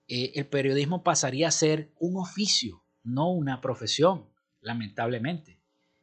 eh, 0.09 0.33
el 0.35 0.47
periodismo 0.47 1.03
pasaría 1.03 1.47
a 1.47 1.51
ser 1.51 1.93
un 1.99 2.17
oficio, 2.17 2.83
no 3.03 3.31
una 3.31 3.61
profesión, 3.61 4.27
lamentablemente 4.59 5.60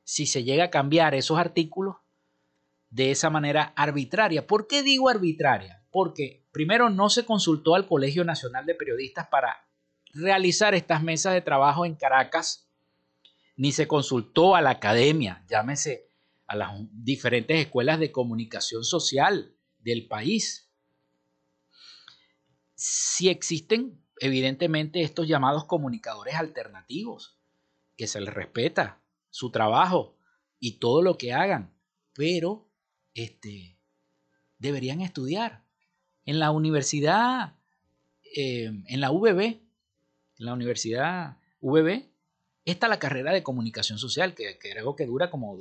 si 0.09 0.25
se 0.25 0.43
llega 0.43 0.65
a 0.65 0.71
cambiar 0.71 1.15
esos 1.15 1.39
artículos 1.39 1.97
de 2.89 3.11
esa 3.11 3.29
manera 3.29 3.75
arbitraria. 3.77 4.47
¿Por 4.47 4.67
qué 4.67 4.83
digo 4.83 5.11
arbitraria? 5.11 5.85
Porque 5.91 6.47
primero 6.51 6.89
no 6.89 7.11
se 7.11 7.27
consultó 7.27 7.75
al 7.75 7.87
Colegio 7.87 8.25
Nacional 8.25 8.65
de 8.65 8.75
Periodistas 8.75 9.29
para 9.29 9.69
realizar 10.15 10.75
estas 10.75 11.03
mesas 11.03 11.35
de 11.35 11.43
trabajo 11.43 11.85
en 11.85 11.95
Caracas, 11.95 12.71
ni 13.55 13.71
se 13.71 13.87
consultó 13.87 14.57
a 14.57 14.63
la 14.63 14.71
academia, 14.71 15.45
llámese 15.47 16.11
a 16.47 16.57
las 16.57 16.73
diferentes 16.91 17.59
escuelas 17.59 18.01
de 18.01 18.11
comunicación 18.11 18.85
social 18.85 19.59
del 19.77 20.09
país. 20.09 20.73
Si 22.75 23.29
existen, 23.29 24.03
evidentemente, 24.21 25.03
estos 25.03 25.29
llamados 25.29 25.67
comunicadores 25.67 26.37
alternativos, 26.37 27.39
que 27.95 28.07
se 28.07 28.23
les 28.23 28.33
respeta, 28.33 29.03
su 29.31 29.51
trabajo 29.51 30.17
y 30.59 30.79
todo 30.79 31.03
lo 31.03 31.17
que 31.17 31.33
hagan, 31.33 31.75
pero 32.15 32.69
este, 33.15 33.79
deberían 34.59 35.01
estudiar. 35.01 35.65
En 36.25 36.39
la 36.39 36.51
universidad, 36.51 37.57
em, 38.35 38.85
en 38.87 39.01
la 39.01 39.11
VB, 39.11 39.41
en 39.41 40.47
la 40.47 40.53
universidad 40.53 41.39
VB, 41.61 42.11
está 42.65 42.89
la 42.89 42.99
carrera 42.99 43.33
de 43.33 43.43
comunicación 43.43 43.99
social, 43.99 44.35
que, 44.35 44.59
creo 44.59 44.95
que 44.95 45.07
dura 45.07 45.31
como 45.31 45.59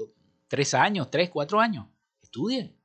tres 0.48 0.74
años, 0.74 1.10
tres, 1.10 1.30
cuatro 1.30 1.60
años. 1.60 1.88
Estudien, 2.22 2.76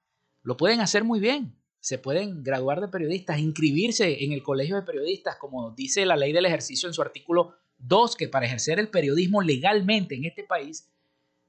lo 0.43 0.57
pueden 0.57 0.80
hacer 0.80 1.05
muy 1.05 1.20
bien. 1.20 1.57
Se 1.80 1.99
pueden 1.99 2.45
graduar 2.45 2.80
de 2.80 2.87
periodistas, 2.87 3.41
inscribirse 3.41 4.24
en 4.24 4.33
el 4.33 4.43
colegio 4.45 4.76
de 4.76 4.83
periodistas, 4.83 5.37
como 5.37 5.72
dice 5.72 6.07
la 6.07 6.16
ley 6.16 6.33
del 6.33 6.47
ejercicio 6.47 6.89
en 6.89 6.95
su 6.95 7.03
artículo 7.03 7.57
Dos, 7.85 8.14
que 8.14 8.28
para 8.28 8.47
ejercer 8.47 8.78
el 8.78 8.89
periodismo 8.89 9.43
legalmente 9.43 10.14
en 10.14 10.24
este 10.24 10.45
país 10.45 10.89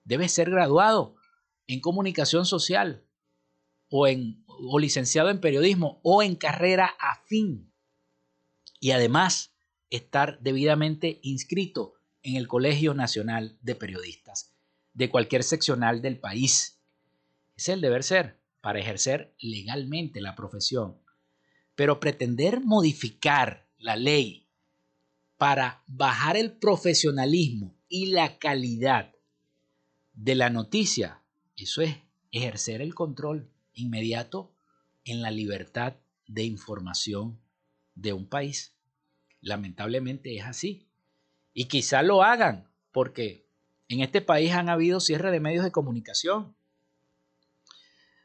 debe 0.03 0.27
ser 0.27 0.49
graduado 0.49 1.15
en 1.67 1.79
comunicación 1.79 2.45
social 2.45 3.05
o, 3.87 4.07
en, 4.07 4.43
o 4.47 4.79
licenciado 4.79 5.29
en 5.29 5.39
periodismo 5.39 6.01
o 6.03 6.23
en 6.23 6.35
carrera 6.35 6.95
afín. 6.99 7.71
Y 8.79 8.91
además 8.91 9.53
estar 9.91 10.39
debidamente 10.41 11.19
inscrito 11.21 11.93
en 12.23 12.35
el 12.35 12.47
Colegio 12.47 12.95
Nacional 12.95 13.57
de 13.61 13.75
Periodistas 13.75 14.55
de 14.93 15.09
cualquier 15.09 15.43
seccional 15.43 16.01
del 16.01 16.19
país. 16.19 16.81
Es 17.55 17.69
el 17.69 17.79
deber 17.79 18.03
ser 18.03 18.41
para 18.59 18.79
ejercer 18.79 19.35
legalmente 19.39 20.19
la 20.19 20.35
profesión. 20.35 20.99
Pero 21.75 21.99
pretender 21.99 22.61
modificar 22.61 23.67
la 23.77 23.95
ley 23.95 24.42
para 25.43 25.83
bajar 25.87 26.37
el 26.37 26.53
profesionalismo 26.53 27.75
y 27.89 28.05
la 28.13 28.39
calidad 28.39 29.13
de 30.13 30.35
la 30.35 30.49
noticia. 30.49 31.21
Eso 31.57 31.81
es 31.81 31.97
ejercer 32.31 32.81
el 32.81 32.95
control 32.95 33.51
inmediato 33.73 34.53
en 35.03 35.21
la 35.21 35.31
libertad 35.31 35.95
de 36.27 36.43
información 36.43 37.41
de 37.93 38.13
un 38.13 38.25
país. 38.25 38.77
Lamentablemente 39.41 40.33
es 40.37 40.45
así. 40.45 40.87
Y 41.53 41.65
quizá 41.65 42.03
lo 42.03 42.23
hagan 42.23 42.69
porque 42.93 43.45
en 43.89 43.99
este 43.99 44.21
país 44.21 44.53
han 44.53 44.69
habido 44.69 45.01
cierre 45.01 45.29
de 45.29 45.41
medios 45.41 45.65
de 45.65 45.73
comunicación. 45.73 46.55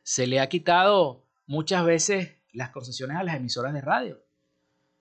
Se 0.04 0.28
le 0.28 0.38
ha 0.38 0.48
quitado 0.48 1.26
muchas 1.46 1.84
veces 1.84 2.36
las 2.52 2.70
concesiones 2.70 3.16
a 3.16 3.24
las 3.24 3.34
emisoras 3.34 3.74
de 3.74 3.80
radio. 3.80 4.22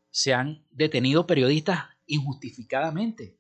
Se 0.10 0.34
han 0.34 0.66
detenido 0.72 1.28
periodistas 1.28 1.90
injustificadamente. 2.08 3.38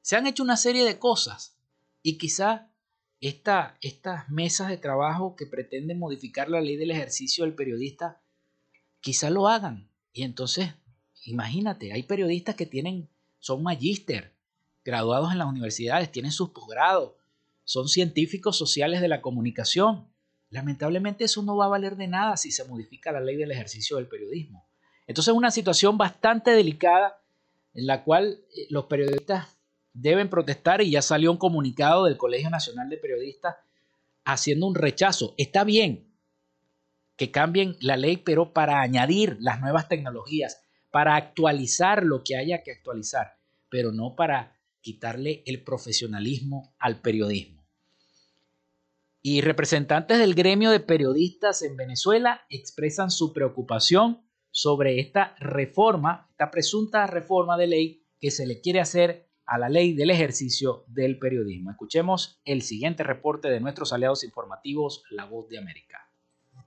Se 0.00 0.16
han 0.16 0.26
hecho 0.26 0.42
una 0.42 0.56
serie 0.56 0.84
de 0.84 0.98
cosas 0.98 1.56
y 2.02 2.18
quizá 2.18 2.72
esta, 3.20 3.78
estas 3.80 4.28
mesas 4.30 4.68
de 4.68 4.76
trabajo 4.76 5.36
que 5.36 5.46
pretenden 5.46 5.98
modificar 5.98 6.48
la 6.48 6.60
ley 6.60 6.76
del 6.76 6.90
ejercicio 6.90 7.44
del 7.44 7.54
periodista, 7.54 8.20
quizá 9.00 9.30
lo 9.30 9.46
hagan. 9.46 9.88
Y 10.12 10.24
entonces, 10.24 10.74
imagínate, 11.24 11.92
hay 11.92 12.02
periodistas 12.02 12.56
que 12.56 12.66
tienen, 12.66 13.08
son 13.38 13.62
magíster, 13.62 14.34
graduados 14.84 15.30
en 15.30 15.38
las 15.38 15.46
universidades, 15.46 16.10
tienen 16.10 16.32
sus 16.32 16.50
posgrados, 16.50 17.12
son 17.62 17.88
científicos 17.88 18.56
sociales 18.56 19.00
de 19.00 19.08
la 19.08 19.22
comunicación. 19.22 20.08
Lamentablemente 20.50 21.24
eso 21.24 21.42
no 21.42 21.56
va 21.56 21.66
a 21.66 21.68
valer 21.68 21.96
de 21.96 22.08
nada 22.08 22.36
si 22.36 22.50
se 22.50 22.64
modifica 22.64 23.12
la 23.12 23.20
ley 23.20 23.36
del 23.36 23.52
ejercicio 23.52 23.98
del 23.98 24.08
periodismo. 24.08 24.68
Entonces 25.06 25.32
es 25.32 25.38
una 25.38 25.52
situación 25.52 25.96
bastante 25.96 26.50
delicada 26.50 27.21
en 27.74 27.86
la 27.86 28.04
cual 28.04 28.40
eh, 28.56 28.66
los 28.70 28.86
periodistas 28.86 29.48
deben 29.92 30.28
protestar 30.30 30.82
y 30.82 30.90
ya 30.90 31.02
salió 31.02 31.30
un 31.30 31.38
comunicado 31.38 32.04
del 32.04 32.16
Colegio 32.16 32.50
Nacional 32.50 32.88
de 32.88 32.96
Periodistas 32.96 33.56
haciendo 34.24 34.66
un 34.66 34.74
rechazo. 34.74 35.34
Está 35.36 35.64
bien 35.64 36.12
que 37.16 37.30
cambien 37.30 37.76
la 37.80 37.96
ley, 37.96 38.16
pero 38.16 38.52
para 38.52 38.80
añadir 38.80 39.36
las 39.40 39.60
nuevas 39.60 39.88
tecnologías, 39.88 40.62
para 40.90 41.16
actualizar 41.16 42.04
lo 42.04 42.24
que 42.24 42.36
haya 42.36 42.62
que 42.62 42.72
actualizar, 42.72 43.36
pero 43.68 43.92
no 43.92 44.16
para 44.16 44.56
quitarle 44.80 45.42
el 45.46 45.62
profesionalismo 45.62 46.74
al 46.78 47.00
periodismo. 47.00 47.62
Y 49.22 49.40
representantes 49.40 50.18
del 50.18 50.34
gremio 50.34 50.70
de 50.70 50.80
periodistas 50.80 51.62
en 51.62 51.76
Venezuela 51.76 52.44
expresan 52.48 53.10
su 53.10 53.32
preocupación 53.32 54.20
sobre 54.52 55.00
esta 55.00 55.34
reforma, 55.40 56.28
esta 56.30 56.50
presunta 56.50 57.06
reforma 57.08 57.56
de 57.56 57.66
ley 57.66 58.06
que 58.20 58.30
se 58.30 58.46
le 58.46 58.60
quiere 58.60 58.80
hacer 58.80 59.28
a 59.46 59.58
la 59.58 59.68
ley 59.68 59.94
del 59.94 60.10
ejercicio 60.10 60.84
del 60.86 61.18
periodismo. 61.18 61.72
Escuchemos 61.72 62.40
el 62.44 62.62
siguiente 62.62 63.02
reporte 63.02 63.48
de 63.48 63.58
nuestros 63.58 63.92
aliados 63.92 64.22
informativos, 64.22 65.02
La 65.10 65.24
Voz 65.24 65.48
de 65.48 65.58
América. 65.58 66.08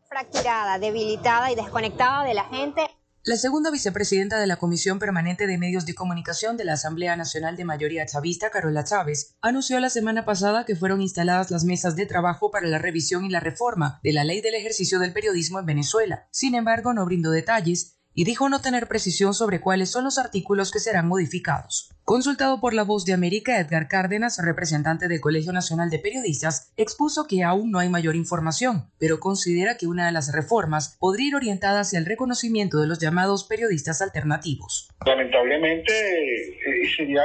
Fracturada, 0.09 0.77
debilitada 0.79 1.51
y 1.51 1.55
desconectada 1.55 2.25
de 2.25 2.33
la 2.33 2.43
gente 2.45 2.81
la 3.25 3.37
segunda 3.37 3.71
vicepresidenta 3.71 4.39
de 4.39 4.45
la 4.45 4.57
Comisión 4.57 4.99
Permanente 4.99 5.47
de 5.47 5.57
Medios 5.57 5.87
de 5.87 5.95
Comunicación 5.95 6.57
de 6.57 6.63
la 6.63 6.73
Asamblea 6.73 7.15
Nacional 7.15 7.57
de 7.57 7.65
Mayoría 7.65 8.05
Chavista, 8.05 8.51
Carola 8.51 8.83
Chávez, 8.83 9.35
anunció 9.41 9.79
la 9.79 9.89
semana 9.89 10.25
pasada 10.25 10.63
que 10.63 10.75
fueron 10.75 11.01
instaladas 11.01 11.49
las 11.49 11.63
mesas 11.63 11.95
de 11.95 12.05
trabajo 12.05 12.51
para 12.51 12.67
la 12.67 12.77
revisión 12.77 13.25
y 13.25 13.29
la 13.29 13.39
reforma 13.39 13.99
de 14.03 14.13
la 14.13 14.23
ley 14.23 14.41
del 14.41 14.53
ejercicio 14.53 14.99
del 14.99 15.11
periodismo 15.11 15.59
en 15.59 15.65
Venezuela. 15.65 16.27
Sin 16.29 16.53
embargo, 16.53 16.93
no 16.93 17.03
brindó 17.03 17.31
detalles 17.31 17.94
y 18.15 18.23
dijo 18.23 18.49
no 18.49 18.61
tener 18.61 18.87
precisión 18.87 19.33
sobre 19.33 19.61
cuáles 19.61 19.91
son 19.91 20.05
los 20.05 20.17
artículos 20.17 20.71
que 20.71 20.79
serán 20.79 21.07
modificados. 21.07 21.91
Consultado 22.05 22.59
por 22.61 22.73
La 22.73 22.83
Voz 22.83 23.03
de 23.03 23.13
América, 23.13 23.59
Edgar 23.59 23.87
Cárdenas, 23.87 24.39
representante 24.43 25.07
del 25.07 25.19
Colegio 25.19 25.51
Nacional 25.51 25.89
de 25.89 25.99
Periodistas, 25.99 26.71
expuso 26.77 27.25
que 27.27 27.43
aún 27.43 27.71
no 27.71 27.79
hay 27.79 27.89
mayor 27.89 28.15
información, 28.15 28.89
pero 28.99 29.19
considera 29.19 29.75
que 29.75 29.87
una 29.87 30.05
de 30.05 30.11
las 30.11 30.31
reformas 30.31 30.95
podría 30.99 31.27
ir 31.27 31.35
orientada 31.35 31.81
hacia 31.81 31.99
el 31.99 32.05
reconocimiento 32.05 32.79
de 32.79 32.87
los 32.87 32.99
llamados 32.99 33.43
periodistas 33.43 34.01
alternativos. 34.01 34.87
Lamentablemente 35.05 35.91
eh, 35.91 36.89
sería 36.95 37.23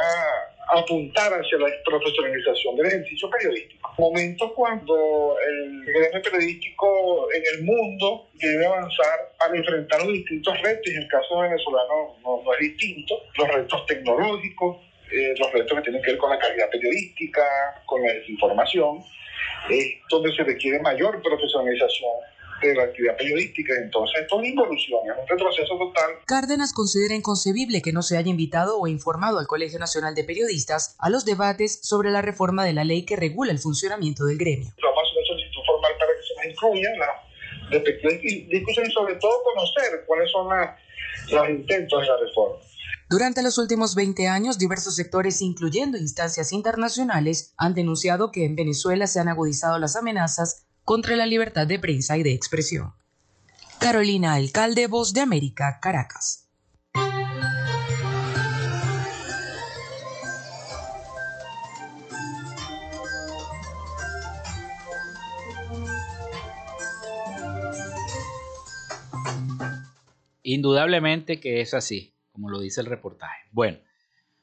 apuntar 0.73 1.33
hacia 1.33 1.59
la 1.59 1.67
profesionalización 1.85 2.77
del 2.77 2.87
ejercicio 2.87 3.29
periodístico. 3.31 3.93
Momentos 3.99 4.53
cuando 4.55 5.37
el 5.47 5.85
gremio 5.85 6.23
periodístico 6.23 7.29
en 7.33 7.43
el 7.55 7.65
mundo 7.65 8.29
debe 8.35 8.67
avanzar 8.67 9.33
para 9.39 9.57
enfrentar 9.57 10.01
los 10.05 10.13
distintos 10.13 10.61
retos, 10.63 10.87
y 10.87 10.97
en 10.97 11.03
el 11.03 11.09
caso 11.09 11.39
venezolano 11.41 12.17
no, 12.23 12.55
es 12.55 12.61
distinto, 12.61 13.21
los 13.37 13.49
retos 13.49 13.87
tecnológicos, 13.87 14.77
eh, 15.13 15.35
los 15.39 15.53
retos 15.53 15.77
que 15.79 15.83
tienen 15.83 16.03
que 16.03 16.13
ver 16.13 16.19
con 16.19 16.31
la 16.31 16.39
calidad 16.39 16.71
periodística, 16.71 17.43
con 17.87 18.03
la 18.03 18.13
desinformación, 18.13 19.03
donde 20.09 20.35
se 20.35 20.45
requiere 20.45 20.81
mayor 20.81 21.21
profesionalización 21.23 22.11
de 22.69 22.75
la 22.75 22.85
actividad 22.85 23.17
periodística. 23.17 23.75
Entonces, 23.83 24.23
esto 24.23 24.37
es 24.37 24.39
una 24.39 24.49
involución, 24.49 25.01
es 25.07 25.23
un 25.23 25.29
retroceso 25.29 25.79
total. 25.79 26.11
Cárdenas 26.27 26.73
considera 26.73 27.15
inconcebible 27.15 27.83
que 27.83 27.93
no 27.93 28.03
se 28.03 28.17
haya 28.17 28.31
invitado 28.31 28.79
o 28.79 28.87
informado 28.87 29.39
al 29.39 29.47
Colegio 29.47 29.79
Nacional 29.79 30.15
de 30.15 30.25
Periodistas 30.25 30.97
a 30.99 31.11
los 31.11 31.25
debates 31.25 31.81
sobre 31.83 32.11
la 32.11 32.23
reforma 32.23 32.65
de 32.65 32.73
la 32.73 32.85
ley 32.85 33.05
que 33.05 33.17
regula 33.17 33.53
el 33.53 33.59
funcionamiento 33.59 34.25
del 34.25 34.39
gremio. 34.39 34.73
Vamos 34.83 35.09
a 35.09 35.19
una 35.19 35.27
solicitud 35.27 35.61
formal 35.67 35.93
para 35.99 36.13
que 36.13 36.23
se 36.23 36.35
nos 36.35 36.55
incluya 36.55 36.91
la 36.99 37.31
respectivas 37.71 38.21
discusiones 38.21 38.91
y 38.91 38.93
sobre 38.93 39.15
todo 39.17 39.33
conocer 39.45 40.05
cuáles 40.07 40.31
son 40.31 40.49
las, 40.49 40.77
los 41.31 41.49
intentos 41.49 42.01
de 42.01 42.07
la 42.07 42.17
reforma. 42.17 42.57
Durante 43.09 43.43
los 43.43 43.59
últimos 43.59 43.97
20 43.97 44.29
años, 44.29 44.59
diversos 44.59 44.95
sectores, 44.95 45.43
incluyendo 45.43 45.99
instancias 45.99 46.53
internacionales, 46.53 47.55
han 47.57 47.75
denunciado 47.75 48.31
que 48.31 48.45
en 48.45 48.55
Venezuela 48.55 49.09
se 49.09 49.19
han 49.19 49.29
agudizado 49.29 49.79
las 49.79 49.97
amenazas 49.97 50.65
contra 50.91 51.15
la 51.15 51.25
libertad 51.25 51.69
de 51.69 51.79
prensa 51.79 52.19
y 52.19 52.25
de 52.25 52.33
expresión. 52.33 52.93
Carolina 53.79 54.35
Alcalde, 54.35 54.89
Voz 54.89 55.13
de 55.15 55.21
América, 55.21 55.79
Caracas. 55.81 56.51
Indudablemente 70.43 71.39
que 71.39 71.61
es 71.61 71.73
así, 71.73 72.17
como 72.33 72.51
lo 72.51 72.59
dice 72.59 72.81
el 72.81 72.89
reportaje. 72.89 73.47
Bueno, 73.53 73.79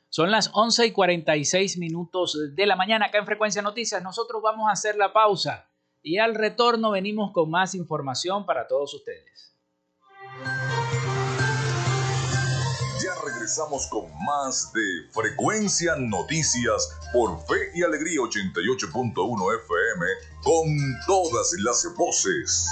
son 0.07 0.31
las 0.31 0.49
11 0.53 0.85
y 0.85 0.91
46 0.93 1.77
minutos 1.77 2.39
de 2.55 2.65
la 2.65 2.77
mañana 2.77 3.07
acá 3.07 3.17
en 3.17 3.25
Frecuencia 3.25 3.61
Noticias. 3.61 4.01
Nosotros 4.01 4.41
vamos 4.41 4.69
a 4.69 4.71
hacer 4.71 4.95
la 4.95 5.11
pausa 5.11 5.67
y 6.07 6.19
al 6.19 6.35
retorno 6.35 6.91
venimos 6.91 7.33
con 7.33 7.51
más 7.51 7.75
información 7.75 8.45
para 8.45 8.65
todos 8.65 8.93
ustedes. 8.93 9.53
Ya 13.03 13.13
regresamos 13.25 13.87
con 13.87 14.05
más 14.25 14.71
de 14.71 15.11
Frecuencia 15.11 15.97
Noticias 15.97 16.97
por 17.11 17.37
Fe 17.45 17.71
y 17.75 17.83
Alegría 17.83 18.21
88.1 18.21 19.63
FM 19.65 20.05
con 20.43 20.77
todas 21.05 21.53
las 21.59 21.85
voces. 21.97 22.69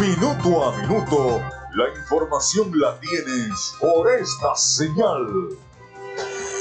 Minuto 0.00 0.64
a 0.64 0.78
minuto, 0.78 1.40
la 1.74 1.88
información 1.88 2.70
la 2.78 3.00
tienes 3.00 3.74
por 3.80 4.08
esta 4.12 4.54
señal. 4.54 5.48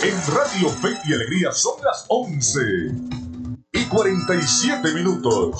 En 0.01 0.35
Radio 0.35 0.69
Fe 0.69 0.97
y 1.05 1.13
Alegría 1.13 1.51
son 1.51 1.79
las 1.83 2.05
11 2.09 2.59
y 3.11 3.22
47 3.93 4.91
minutos. 4.95 5.55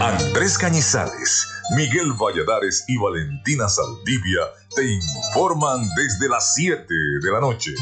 Andrés 0.00 0.56
Cañizales, 0.56 1.48
Miguel 1.76 2.12
Valladares 2.12 2.84
y 2.86 2.96
Valentina 2.96 3.68
Saldivia 3.68 4.42
te 4.76 4.84
informan 4.84 5.80
desde 5.96 6.28
las 6.28 6.54
7 6.54 6.86
de 7.20 7.32
la 7.32 7.40
noche. 7.40 7.72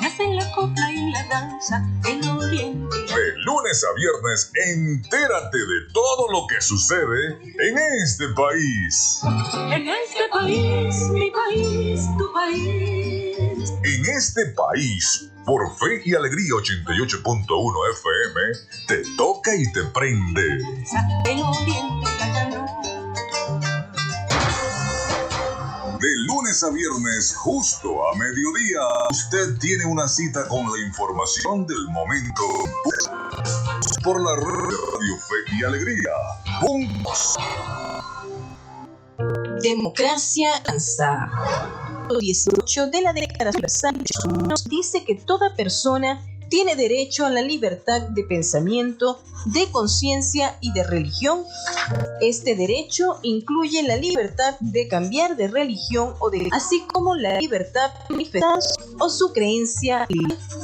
Nacen 0.00 0.34
la 0.34 0.50
copla 0.52 0.90
y 0.90 1.10
la 1.10 1.28
danza 1.28 1.86
en 2.06 2.26
Oriente. 2.26 2.96
De 2.96 3.36
lunes 3.44 3.84
a 3.84 3.94
viernes, 3.94 4.50
entérate 4.66 5.58
de 5.58 5.92
todo 5.92 6.32
lo 6.32 6.46
que 6.46 6.58
sucede 6.62 7.38
en 7.68 7.76
este 8.02 8.28
país. 8.28 9.20
En 9.74 9.88
este 9.88 10.28
país, 10.32 10.96
mi 11.10 11.30
país, 11.30 12.08
tu 12.16 12.32
país. 12.32 13.23
En 13.70 14.04
este 14.04 14.46
país, 14.46 15.30
por 15.46 15.74
Fe 15.78 16.02
y 16.04 16.14
Alegría 16.14 16.52
88.1 16.52 17.74
FM, 17.92 18.40
te 18.86 19.02
toca 19.16 19.54
y 19.54 19.72
te 19.72 19.84
prende. 19.84 20.42
De 25.98 26.16
lunes 26.26 26.62
a 26.62 26.70
viernes, 26.70 27.34
justo 27.36 28.06
a 28.06 28.14
mediodía, 28.16 28.80
usted 29.10 29.56
tiene 29.58 29.86
una 29.86 30.08
cita 30.08 30.46
con 30.48 30.70
la 30.70 30.78
información 30.86 31.66
del 31.66 31.88
momento. 31.88 32.42
Por 34.02 34.20
la 34.20 34.36
Radio 34.36 35.16
Fe 35.16 35.56
y 35.58 35.64
Alegría. 35.64 36.10
Puntos. 36.60 37.36
Democracia 39.62 40.50
Danza. 40.66 41.30
18 42.08 42.88
de 42.88 43.02
la 43.02 43.12
Declaración 43.12 43.94
Universal 43.94 43.94
nos 44.48 44.64
dice 44.64 45.04
que 45.04 45.14
toda 45.14 45.54
persona 45.56 46.20
tiene 46.48 46.76
derecho 46.76 47.26
a 47.26 47.30
la 47.30 47.42
libertad 47.42 48.02
de 48.02 48.22
pensamiento, 48.22 49.20
de 49.46 49.70
conciencia 49.70 50.56
y 50.60 50.72
de 50.72 50.84
religión. 50.84 51.42
Este 52.20 52.54
derecho 52.54 53.18
incluye 53.22 53.82
la 53.82 53.96
libertad 53.96 54.56
de 54.60 54.86
cambiar 54.86 55.36
de 55.36 55.48
religión 55.48 56.14
o 56.20 56.30
de 56.30 56.48
así 56.52 56.84
como 56.92 57.16
la 57.16 57.40
libertad 57.40 57.90
de 58.08 58.14
manifestar 58.14 58.58
o 59.00 59.08
su 59.08 59.32
creencia 59.32 60.06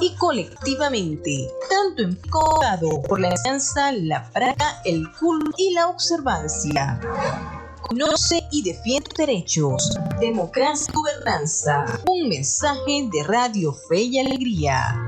y 0.00 0.14
colectivamente, 0.16 1.50
tanto 1.68 2.02
empodado 2.02 3.02
por 3.02 3.20
la 3.20 3.30
enseñanza, 3.30 3.92
la 3.92 4.30
práctica, 4.30 4.80
el 4.84 5.10
culto 5.18 5.50
y 5.58 5.72
la 5.72 5.88
observancia. 5.88 7.00
Conoce 7.82 8.42
y 8.50 8.62
defiende 8.62 9.08
tus 9.08 9.18
derechos. 9.18 9.98
Democracia 10.20 10.86
y 10.88 10.94
gobernanza. 10.94 11.84
Un 12.06 12.28
mensaje 12.28 13.08
de 13.12 13.22
Radio 13.24 13.72
Fe 13.88 14.00
y 14.02 14.18
Alegría. 14.18 15.00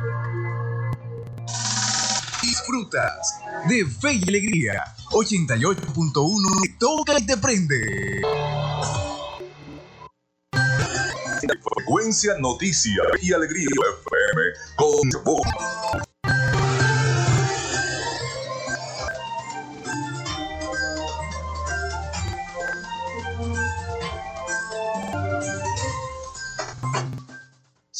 Disfrutas 2.42 3.34
de 3.68 3.86
Fe 3.86 4.14
y 4.14 4.28
Alegría 4.28 4.84
88.1 5.10 6.62
te 6.62 6.68
toca 6.78 7.18
y 7.18 7.26
te 7.26 7.36
prende. 7.36 7.76
Frecuencia 11.92 12.34
Noticia 12.38 13.02
y 13.20 13.32
Alegría 13.32 13.66
FM 13.66 14.42
con 14.76 15.10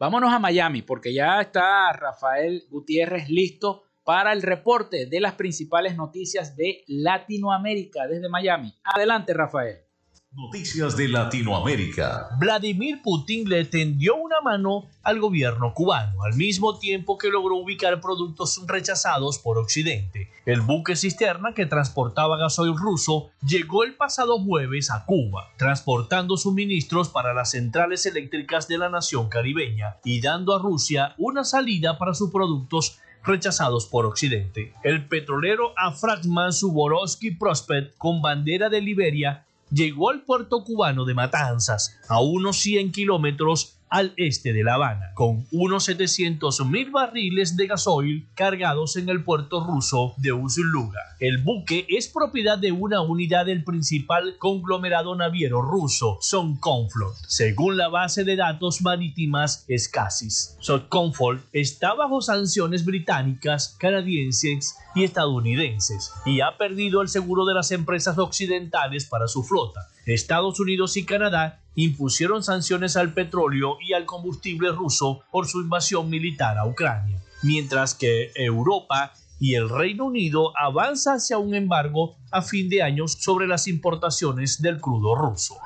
Vámonos 0.00 0.32
a 0.32 0.38
Miami 0.38 0.80
porque 0.80 1.12
ya 1.12 1.42
está 1.42 1.92
Rafael 1.92 2.64
Gutiérrez 2.70 3.28
listo 3.28 3.82
para 4.02 4.32
el 4.32 4.40
reporte 4.40 5.04
de 5.04 5.20
las 5.20 5.34
principales 5.34 5.94
noticias 5.94 6.56
de 6.56 6.84
Latinoamérica 6.86 8.06
desde 8.06 8.30
Miami. 8.30 8.72
Adelante, 8.82 9.34
Rafael. 9.34 9.89
Noticias 10.32 10.96
de 10.96 11.08
Latinoamérica. 11.08 12.28
Vladimir 12.38 13.02
Putin 13.02 13.48
le 13.48 13.64
tendió 13.64 14.14
una 14.14 14.40
mano 14.40 14.88
al 15.02 15.18
gobierno 15.18 15.74
cubano, 15.74 16.22
al 16.22 16.34
mismo 16.34 16.78
tiempo 16.78 17.18
que 17.18 17.30
logró 17.30 17.56
ubicar 17.56 18.00
productos 18.00 18.62
rechazados 18.68 19.40
por 19.40 19.58
Occidente. 19.58 20.30
El 20.46 20.60
buque 20.60 20.94
cisterna 20.94 21.52
que 21.52 21.66
transportaba 21.66 22.38
gasoil 22.38 22.76
ruso 22.76 23.30
llegó 23.44 23.82
el 23.82 23.96
pasado 23.96 24.38
jueves 24.38 24.92
a 24.92 25.04
Cuba, 25.04 25.50
transportando 25.56 26.36
suministros 26.36 27.08
para 27.08 27.34
las 27.34 27.50
centrales 27.50 28.06
eléctricas 28.06 28.68
de 28.68 28.78
la 28.78 28.88
nación 28.88 29.28
caribeña 29.28 29.96
y 30.04 30.20
dando 30.20 30.54
a 30.54 30.62
Rusia 30.62 31.16
una 31.18 31.42
salida 31.42 31.98
para 31.98 32.14
sus 32.14 32.30
productos 32.30 33.00
rechazados 33.24 33.86
por 33.86 34.06
Occidente. 34.06 34.74
El 34.84 35.08
petrolero 35.08 35.74
Afragman 35.76 36.52
Suborovsky 36.52 37.32
Prospect, 37.32 37.96
con 37.98 38.22
bandera 38.22 38.68
de 38.68 38.80
Liberia, 38.80 39.44
llegó 39.70 40.10
al 40.10 40.22
puerto 40.22 40.64
cubano 40.64 41.04
de 41.04 41.14
Matanzas, 41.14 41.98
a 42.08 42.20
unos 42.20 42.58
100 42.58 42.92
kilómetros 42.92 43.79
al 43.90 44.14
este 44.16 44.52
de 44.52 44.62
La 44.64 44.74
Habana, 44.74 45.12
con 45.14 45.46
unos 45.50 45.84
700 45.84 46.64
mil 46.66 46.90
barriles 46.90 47.56
de 47.56 47.66
gasoil 47.66 48.28
cargados 48.34 48.96
en 48.96 49.08
el 49.08 49.24
puerto 49.24 49.64
ruso 49.64 50.14
de 50.16 50.32
Usluga. 50.32 51.00
El 51.18 51.38
buque 51.38 51.86
es 51.88 52.08
propiedad 52.08 52.56
de 52.56 52.72
una 52.72 53.02
unidad 53.02 53.46
del 53.46 53.64
principal 53.64 54.36
conglomerado 54.38 55.14
naviero 55.16 55.60
ruso, 55.60 56.18
Sovcomflot, 56.20 57.14
según 57.26 57.76
la 57.76 57.88
base 57.88 58.24
de 58.24 58.36
datos 58.36 58.80
marítimas 58.80 59.64
Escasis. 59.68 60.56
Sovcomflot 60.60 61.40
está 61.52 61.94
bajo 61.94 62.20
sanciones 62.22 62.84
británicas, 62.84 63.76
canadienses 63.78 64.76
y 64.94 65.04
estadounidenses 65.04 66.12
y 66.24 66.40
ha 66.40 66.56
perdido 66.56 67.02
el 67.02 67.08
seguro 67.08 67.44
de 67.44 67.54
las 67.54 67.70
empresas 67.72 68.18
occidentales 68.18 69.04
para 69.06 69.26
su 69.26 69.42
flota. 69.42 69.88
Estados 70.10 70.60
Unidos 70.60 70.96
y 70.96 71.04
Canadá 71.04 71.60
impusieron 71.74 72.42
sanciones 72.42 72.96
al 72.96 73.14
petróleo 73.14 73.78
y 73.80 73.92
al 73.92 74.06
combustible 74.06 74.70
ruso 74.70 75.22
por 75.30 75.46
su 75.46 75.60
invasión 75.60 76.10
militar 76.10 76.58
a 76.58 76.66
Ucrania, 76.66 77.22
mientras 77.42 77.94
que 77.94 78.32
Europa 78.34 79.12
y 79.40 79.54
el 79.54 79.70
Reino 79.70 80.04
Unido 80.04 80.52
avanza 80.56 81.14
hacia 81.14 81.38
un 81.38 81.54
embargo 81.54 82.16
a 82.30 82.42
fin 82.42 82.68
de 82.68 82.82
año 82.82 83.08
sobre 83.08 83.46
las 83.46 83.66
importaciones 83.66 84.60
del 84.60 84.80
crudo 84.80 85.14
ruso. 85.14 85.56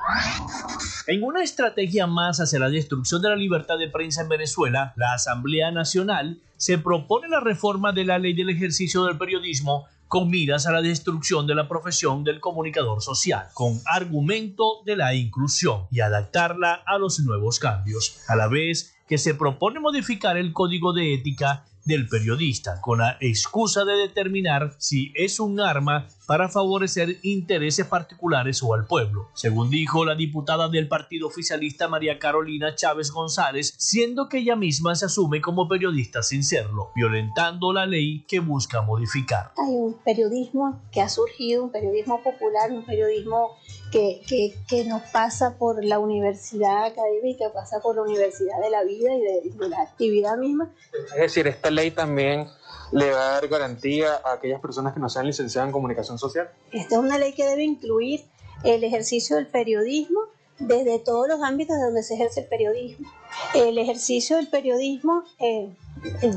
En 1.07 1.23
una 1.23 1.43
estrategia 1.43 2.07
más 2.07 2.39
hacia 2.39 2.57
la 2.57 2.69
destrucción 2.69 3.21
de 3.21 3.29
la 3.29 3.35
libertad 3.35 3.77
de 3.77 3.89
prensa 3.89 4.21
en 4.21 4.29
Venezuela, 4.29 4.93
la 4.95 5.13
Asamblea 5.13 5.71
Nacional 5.71 6.39
se 6.57 6.77
propone 6.77 7.27
la 7.27 7.41
reforma 7.41 7.91
de 7.91 8.05
la 8.05 8.17
ley 8.17 8.33
del 8.33 8.49
ejercicio 8.49 9.03
del 9.03 9.17
periodismo 9.17 9.85
con 10.15 10.29
miras 10.29 10.65
a 10.65 10.71
la 10.71 10.81
destrucción 10.81 11.45
de 11.45 11.55
la 11.55 11.67
profesión 11.67 12.23
del 12.23 12.39
comunicador 12.39 13.01
social, 13.01 13.47
con 13.53 13.81
argumento 13.83 14.81
de 14.85 14.95
la 14.95 15.13
inclusión 15.13 15.87
y 15.91 15.99
adaptarla 15.99 16.83
a 16.85 16.97
los 16.97 17.19
nuevos 17.19 17.59
cambios, 17.59 18.21
a 18.29 18.37
la 18.37 18.47
vez 18.47 18.95
que 19.09 19.17
se 19.17 19.35
propone 19.35 19.81
modificar 19.81 20.37
el 20.37 20.53
código 20.53 20.93
de 20.93 21.15
ética 21.15 21.65
del 21.83 22.07
periodista 22.07 22.79
con 22.79 22.99
la 22.99 23.17
excusa 23.19 23.83
de 23.83 23.97
determinar 23.97 24.73
si 24.77 25.11
es 25.15 25.41
un 25.41 25.59
arma 25.59 26.07
para 26.25 26.49
favorecer 26.49 27.17
intereses 27.23 27.85
particulares 27.85 28.61
o 28.63 28.73
al 28.73 28.85
pueblo, 28.85 29.29
según 29.33 29.69
dijo 29.69 30.05
la 30.05 30.15
diputada 30.15 30.69
del 30.69 30.87
partido 30.87 31.27
oficialista 31.27 31.87
María 31.87 32.19
Carolina 32.19 32.75
Chávez 32.75 33.11
González, 33.11 33.73
siendo 33.77 34.29
que 34.29 34.39
ella 34.39 34.55
misma 34.55 34.95
se 34.95 35.05
asume 35.05 35.41
como 35.41 35.67
periodista 35.67 36.23
sin 36.23 36.43
serlo, 36.43 36.91
violentando 36.95 37.73
la 37.73 37.85
ley 37.85 38.25
que 38.27 38.39
busca 38.39 38.81
modificar. 38.81 39.51
Hay 39.57 39.73
un 39.73 39.93
periodismo 40.03 40.81
que 40.91 41.01
ha 41.01 41.09
surgido, 41.09 41.63
un 41.63 41.71
periodismo 41.71 42.21
popular, 42.23 42.71
un 42.71 42.85
periodismo 42.85 43.51
que, 43.91 44.21
que, 44.27 44.55
que 44.67 44.85
nos 44.85 45.01
pasa 45.11 45.57
por 45.57 45.83
la 45.83 45.99
universidad 45.99 46.85
académica, 46.85 47.51
pasa 47.53 47.79
por 47.81 47.95
la 47.95 48.01
universidad 48.01 48.59
de 48.61 48.69
la 48.69 48.83
vida 48.83 49.15
y 49.15 49.21
de, 49.21 49.55
de 49.55 49.69
la 49.69 49.81
actividad 49.81 50.37
misma. 50.37 50.71
Es 51.13 51.21
decir, 51.21 51.47
esta 51.47 51.69
ley 51.69 51.91
también 51.91 52.47
le 52.91 53.11
va 53.11 53.27
a 53.27 53.31
dar 53.33 53.47
garantía 53.47 54.21
a 54.23 54.33
aquellas 54.33 54.61
personas 54.61 54.93
que 54.93 54.99
no 54.99 55.09
sean 55.09 55.25
licenciadas 55.25 55.67
en 55.67 55.73
comunicación 55.73 56.17
social. 56.17 56.49
Esta 56.71 56.95
es 56.95 57.01
una 57.01 57.17
ley 57.17 57.33
que 57.33 57.45
debe 57.45 57.63
incluir 57.63 58.25
el 58.63 58.83
ejercicio 58.83 59.35
del 59.35 59.47
periodismo 59.47 60.19
desde 60.59 60.99
todos 60.99 61.27
los 61.27 61.41
ámbitos 61.41 61.75
de 61.75 61.83
donde 61.83 62.03
se 62.03 62.15
ejerce 62.15 62.41
el 62.41 62.47
periodismo. 62.47 63.11
El 63.53 63.77
ejercicio 63.77 64.37
del 64.37 64.47
periodismo 64.47 65.23
eh, 65.39 65.75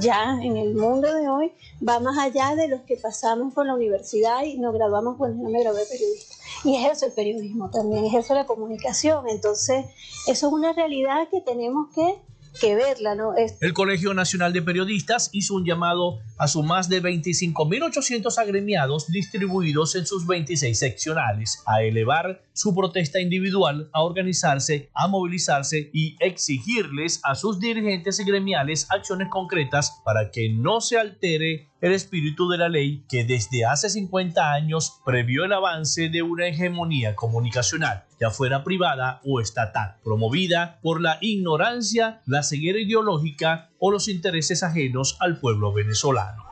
ya 0.01 0.39
en 0.43 0.57
el 0.57 0.75
mundo 0.75 1.13
de 1.13 1.29
hoy 1.29 1.53
va 1.87 2.01
más 2.01 2.19
allá 2.19 2.57
de 2.57 2.69
los 2.69 2.81
que 2.83 2.97
pasamos 2.97 3.55
por 3.55 3.67
la 3.67 3.75
universidad 3.75 4.43
y 4.43 4.59
nos 4.59 4.75
graduamos, 4.75 5.19
bueno, 5.19 5.43
yo 5.43 5.49
me 5.49 5.61
gradué 5.61 5.85
periodista. 5.87 6.35
Y 6.65 6.77
ejerzo 6.77 7.07
el 7.07 7.13
periodismo 7.13 7.71
también, 7.71 8.05
ejerzo 8.05 8.35
la 8.35 8.47
comunicación. 8.47 9.29
Entonces, 9.29 9.87
eso 10.27 10.47
es 10.49 10.53
una 10.53 10.73
realidad 10.73 11.29
que 11.31 11.41
tenemos 11.41 11.95
que 11.95 12.21
que 12.61 12.75
verla, 12.75 13.15
¿no? 13.15 13.35
El 13.61 13.73
Colegio 13.73 14.15
Nacional 14.15 14.53
de 14.53 14.63
Periodistas 14.63 15.31
hizo 15.33 15.55
un 15.55 15.65
llamado 15.65 16.19
a 16.37 16.49
sus 16.49 16.65
más 16.65 16.89
de 16.89 17.03
25.800 17.03 18.39
agremiados 18.39 19.07
distribuidos 19.09 19.95
en 19.95 20.07
sus 20.07 20.27
26 20.27 20.79
seccionales 20.79 21.63
a 21.67 21.83
elevar 21.83 22.43
su 22.53 22.75
protesta 22.75 23.21
individual, 23.21 23.89
a 23.93 24.03
organizarse, 24.03 24.91
a 24.95 25.09
movilizarse 25.09 25.91
y 25.93 26.17
exigirles 26.21 27.21
a 27.25 27.35
sus 27.35 27.61
dirigentes 27.61 28.19
gremiales 28.25 28.87
acciones 28.91 29.29
concretas 29.29 30.01
para 30.05 30.31
que 30.31 30.49
no 30.51 30.81
se 30.81 30.99
altere 30.99 31.69
el 31.81 31.93
espíritu 31.93 32.49
de 32.49 32.59
la 32.59 32.69
ley 32.69 33.05
que 33.09 33.25
desde 33.25 33.65
hace 33.65 33.89
50 33.89 34.53
años 34.53 35.01
previó 35.05 35.45
el 35.45 35.53
avance 35.53 36.09
de 36.09 36.23
una 36.23 36.49
hegemonía 36.49 37.15
comunicacional, 37.15 38.05
ya 38.21 38.31
fuera 38.31 38.64
privada 38.64 39.21
o 39.25 39.41
estatal, 39.41 39.97
promovida 40.03 40.79
por 40.83 41.01
la 41.01 41.19
ignorancia, 41.21 42.21
la 42.27 42.43
ceguera 42.43 42.79
ideológica 42.79 43.71
o 43.79 43.91
los 43.91 44.09
intereses 44.09 44.62
ajenos 44.62 45.16
al 45.21 45.39
pueblo 45.39 45.73
venezolano. 45.73 46.45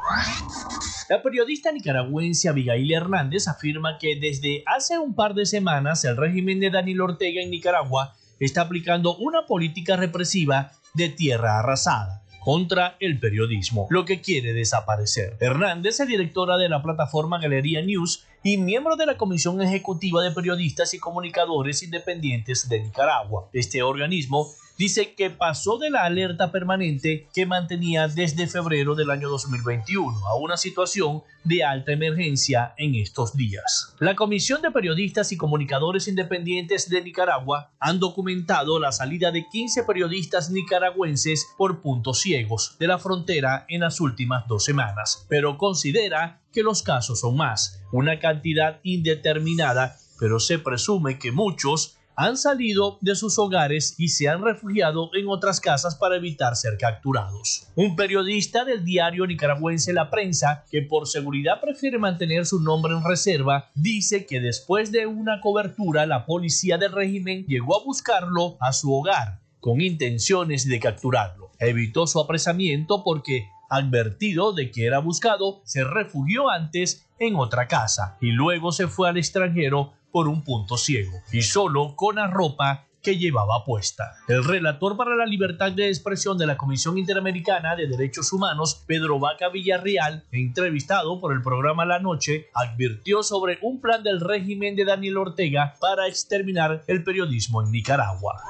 La 1.08 1.22
periodista 1.22 1.70
nicaragüense 1.72 2.48
Abigail 2.48 2.92
Hernández 2.92 3.48
afirma 3.48 3.98
que 3.98 4.18
desde 4.20 4.64
hace 4.66 4.98
un 4.98 5.14
par 5.14 5.34
de 5.34 5.46
semanas 5.46 6.04
el 6.04 6.16
régimen 6.16 6.60
de 6.60 6.70
Daniel 6.70 7.02
Ortega 7.02 7.40
en 7.40 7.50
Nicaragua 7.50 8.14
está 8.40 8.62
aplicando 8.62 9.16
una 9.16 9.46
política 9.46 9.96
represiva 9.96 10.72
de 10.94 11.08
tierra 11.08 11.60
arrasada 11.60 12.25
contra 12.46 12.96
el 13.00 13.18
periodismo, 13.18 13.88
lo 13.90 14.04
que 14.04 14.20
quiere 14.20 14.52
desaparecer. 14.52 15.36
Hernández 15.40 15.98
es 15.98 16.06
directora 16.06 16.56
de 16.56 16.68
la 16.68 16.80
plataforma 16.80 17.40
Galería 17.40 17.82
News 17.82 18.24
y 18.44 18.56
miembro 18.56 18.94
de 18.94 19.04
la 19.04 19.16
Comisión 19.16 19.60
Ejecutiva 19.60 20.22
de 20.22 20.30
Periodistas 20.30 20.94
y 20.94 21.00
Comunicadores 21.00 21.82
Independientes 21.82 22.68
de 22.68 22.82
Nicaragua. 22.82 23.48
Este 23.52 23.82
organismo 23.82 24.46
dice 24.78 25.14
que 25.14 25.30
pasó 25.30 25.78
de 25.78 25.90
la 25.90 26.04
alerta 26.04 26.52
permanente 26.52 27.28
que 27.34 27.46
mantenía 27.46 28.08
desde 28.08 28.46
febrero 28.46 28.94
del 28.94 29.10
año 29.10 29.28
2021 29.28 30.26
a 30.26 30.36
una 30.36 30.56
situación 30.56 31.22
de 31.44 31.64
alta 31.64 31.92
emergencia 31.92 32.74
en 32.76 32.94
estos 32.96 33.36
días. 33.36 33.94
La 34.00 34.16
Comisión 34.16 34.62
de 34.62 34.70
Periodistas 34.70 35.30
y 35.32 35.36
Comunicadores 35.36 36.08
Independientes 36.08 36.88
de 36.90 37.02
Nicaragua 37.02 37.70
han 37.78 38.00
documentado 38.00 38.80
la 38.80 38.92
salida 38.92 39.30
de 39.30 39.46
15 39.50 39.84
periodistas 39.84 40.50
nicaragüenses 40.50 41.46
por 41.56 41.80
puntos 41.80 42.20
ciegos 42.20 42.76
de 42.78 42.88
la 42.88 42.98
frontera 42.98 43.64
en 43.68 43.82
las 43.82 44.00
últimas 44.00 44.46
dos 44.48 44.64
semanas, 44.64 45.24
pero 45.28 45.56
considera 45.56 46.42
que 46.52 46.62
los 46.62 46.82
casos 46.82 47.20
son 47.20 47.36
más, 47.36 47.82
una 47.92 48.18
cantidad 48.18 48.80
indeterminada, 48.82 49.98
pero 50.18 50.40
se 50.40 50.58
presume 50.58 51.18
que 51.18 51.30
muchos 51.30 51.95
han 52.16 52.38
salido 52.38 52.98
de 53.02 53.14
sus 53.14 53.38
hogares 53.38 53.94
y 53.98 54.08
se 54.08 54.28
han 54.28 54.42
refugiado 54.42 55.10
en 55.14 55.28
otras 55.28 55.60
casas 55.60 55.94
para 55.94 56.16
evitar 56.16 56.56
ser 56.56 56.78
capturados. 56.78 57.68
Un 57.76 57.94
periodista 57.94 58.64
del 58.64 58.84
diario 58.84 59.26
nicaragüense 59.26 59.92
La 59.92 60.10
Prensa, 60.10 60.64
que 60.70 60.80
por 60.80 61.06
seguridad 61.06 61.60
prefiere 61.60 61.98
mantener 61.98 62.46
su 62.46 62.60
nombre 62.60 62.94
en 62.94 63.04
reserva, 63.04 63.70
dice 63.74 64.24
que 64.24 64.40
después 64.40 64.90
de 64.92 65.06
una 65.06 65.40
cobertura 65.42 66.06
la 66.06 66.24
policía 66.24 66.78
del 66.78 66.92
régimen 66.92 67.44
llegó 67.46 67.78
a 67.78 67.84
buscarlo 67.84 68.56
a 68.60 68.72
su 68.72 68.92
hogar 68.92 69.40
con 69.60 69.82
intenciones 69.82 70.66
de 70.66 70.80
capturarlo. 70.80 71.50
Evitó 71.58 72.06
su 72.06 72.18
apresamiento 72.18 73.02
porque 73.04 73.48
advertido 73.68 74.52
de 74.52 74.70
que 74.70 74.86
era 74.86 75.00
buscado, 75.00 75.60
se 75.64 75.84
refugió 75.84 76.50
antes 76.50 77.06
en 77.18 77.36
otra 77.36 77.66
casa 77.66 78.16
y 78.20 78.30
luego 78.30 78.72
se 78.72 78.88
fue 78.88 79.08
al 79.08 79.16
extranjero 79.16 79.92
por 80.16 80.28
un 80.28 80.42
punto 80.42 80.78
ciego 80.78 81.20
y 81.30 81.42
solo 81.42 81.94
con 81.94 82.16
la 82.16 82.26
ropa 82.26 82.86
que 83.02 83.18
llevaba 83.18 83.66
puesta. 83.66 84.14
El 84.28 84.44
relator 84.44 84.96
para 84.96 85.14
la 85.14 85.26
libertad 85.26 85.72
de 85.72 85.88
expresión 85.88 86.38
de 86.38 86.46
la 86.46 86.56
Comisión 86.56 86.96
Interamericana 86.96 87.76
de 87.76 87.86
Derechos 87.86 88.32
Humanos, 88.32 88.82
Pedro 88.86 89.18
Vaca 89.18 89.50
Villarreal, 89.50 90.24
entrevistado 90.32 91.20
por 91.20 91.34
el 91.34 91.42
programa 91.42 91.84
La 91.84 91.98
Noche, 91.98 92.48
advirtió 92.54 93.22
sobre 93.22 93.58
un 93.60 93.78
plan 93.82 94.02
del 94.02 94.22
régimen 94.22 94.74
de 94.74 94.86
Daniel 94.86 95.18
Ortega 95.18 95.74
para 95.82 96.08
exterminar 96.08 96.82
el 96.86 97.04
periodismo 97.04 97.62
en 97.62 97.70
Nicaragua. 97.70 98.42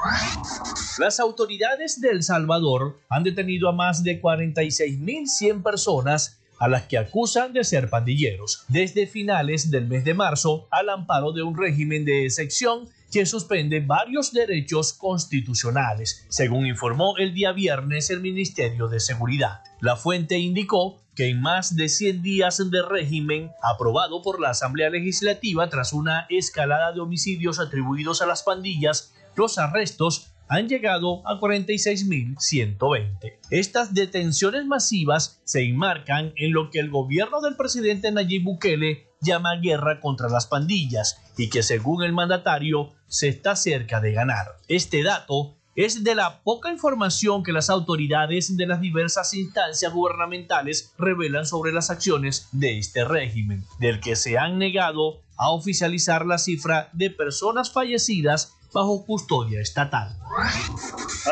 Las 0.99 1.19
autoridades 1.19 2.01
de 2.01 2.11
El 2.11 2.23
Salvador 2.23 3.01
han 3.09 3.25
detenido 3.25 3.69
a 3.69 3.73
más 3.73 4.05
de 4.05 4.23
46.100 4.23 5.65
personas 5.65 6.39
a 6.59 6.69
las 6.69 6.83
que 6.85 6.99
acusan 6.99 7.53
de 7.53 7.65
ser 7.65 7.91
pandilleros, 7.91 8.65
desde 8.69 9.07
finales 9.07 9.71
del 9.71 9.87
mes 9.87 10.05
de 10.05 10.15
marzo 10.15 10.69
al 10.71 10.89
amparo 10.89 11.33
de 11.33 11.43
un 11.43 11.57
régimen 11.57 12.05
de 12.05 12.25
excepción 12.25 12.89
que 13.13 13.27
suspende 13.27 13.81
varios 13.81 14.33
derechos 14.33 14.93
constitucionales, 14.93 16.27
según 16.29 16.67
informó 16.67 17.17
el 17.19 17.35
día 17.35 17.53
viernes 17.53 18.11
el 18.11 18.21
Ministerio 18.21 18.89
de 18.89 19.01
Seguridad. 19.01 19.63
La 19.81 19.97
fuente 19.97 20.39
indicó 20.39 21.01
que 21.15 21.31
en 21.31 21.41
más 21.41 21.77
de 21.77 21.89
100 21.89 22.23
días 22.23 22.71
de 22.71 22.83
régimen 22.83 23.51
aprobado 23.63 24.23
por 24.23 24.41
la 24.41 24.51
Asamblea 24.51 24.91
Legislativa 24.91 25.69
tras 25.71 25.93
una 25.93 26.27
escalada 26.29 26.93
de 26.93 27.01
homicidios 27.01 27.59
atribuidos 27.59 28.21
a 28.21 28.27
las 28.27 28.43
pandillas, 28.43 29.15
los 29.35 29.59
arrestos 29.59 30.33
han 30.49 30.69
llegado 30.69 31.27
a 31.27 31.41
46.120. 31.41 33.39
Estas 33.51 33.95
detenciones 33.95 34.65
masivas 34.67 35.41
se 35.45 35.63
enmarcan 35.63 36.33
en 36.37 36.53
lo 36.53 36.71
que 36.71 36.79
el 36.79 36.91
gobierno 36.91 37.41
del 37.41 37.57
presidente 37.57 38.13
Nayib 38.13 38.45
Bukele 38.45 39.09
llama 39.21 39.57
guerra 39.57 40.01
contra 40.01 40.29
las 40.29 40.47
pandillas 40.47 41.23
y 41.37 41.49
que 41.51 41.63
según 41.63 42.03
el 42.05 42.13
mandatario 42.13 42.93
se 43.09 43.29
está 43.29 43.57
cerca 43.57 44.01
de 44.01 44.13
ganar. 44.13 44.47
Este 44.69 45.03
dato 45.03 45.57
es 45.75 46.05
de 46.05 46.15
la 46.15 46.43
poca 46.43 46.73
información 46.73 47.43
que 47.43 47.53
las 47.53 47.69
autoridades 47.69 48.57
de 48.57 48.67
las 48.67 48.81
diversas 48.81 49.35
instancias 49.35 49.93
gubernamentales 49.93 50.95
revelan 50.97 51.45
sobre 51.45 51.71
las 51.73 51.91
acciones 51.91 52.49
de 52.53 52.79
este 52.79 53.05
régimen, 53.05 53.63
del 53.79 54.01
que 54.01 54.17
se 54.17 54.39
han 54.39 54.59
negado 54.59 55.21
a 55.37 55.51
oficializar 55.51 56.25
la 56.25 56.39
cifra 56.39 56.89
de 56.95 57.11
personas 57.11 57.71
fallecidas 57.71 58.55
bajo 58.77 59.07
custodia 59.07 59.63
estatal. 59.63 60.15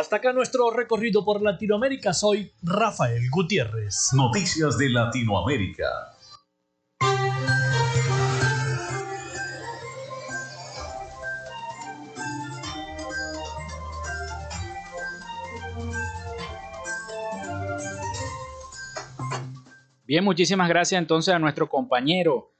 Hasta 0.00 0.16
acá 0.16 0.32
nuestro 0.32 0.70
recorrido 0.70 1.26
por 1.26 1.42
Latinoamérica. 1.42 2.14
Soy 2.14 2.50
Rafael 2.62 3.28
Gutiérrez. 3.30 4.12
Noticias 4.14 4.78
de 4.78 4.88
Latinoamérica. 4.88 5.84
Bien, 20.06 20.24
muchísimas 20.24 20.70
gracias 20.70 20.98
entonces 20.98 21.34
a 21.34 21.38
nuestro 21.38 21.68
compañero 21.68 22.53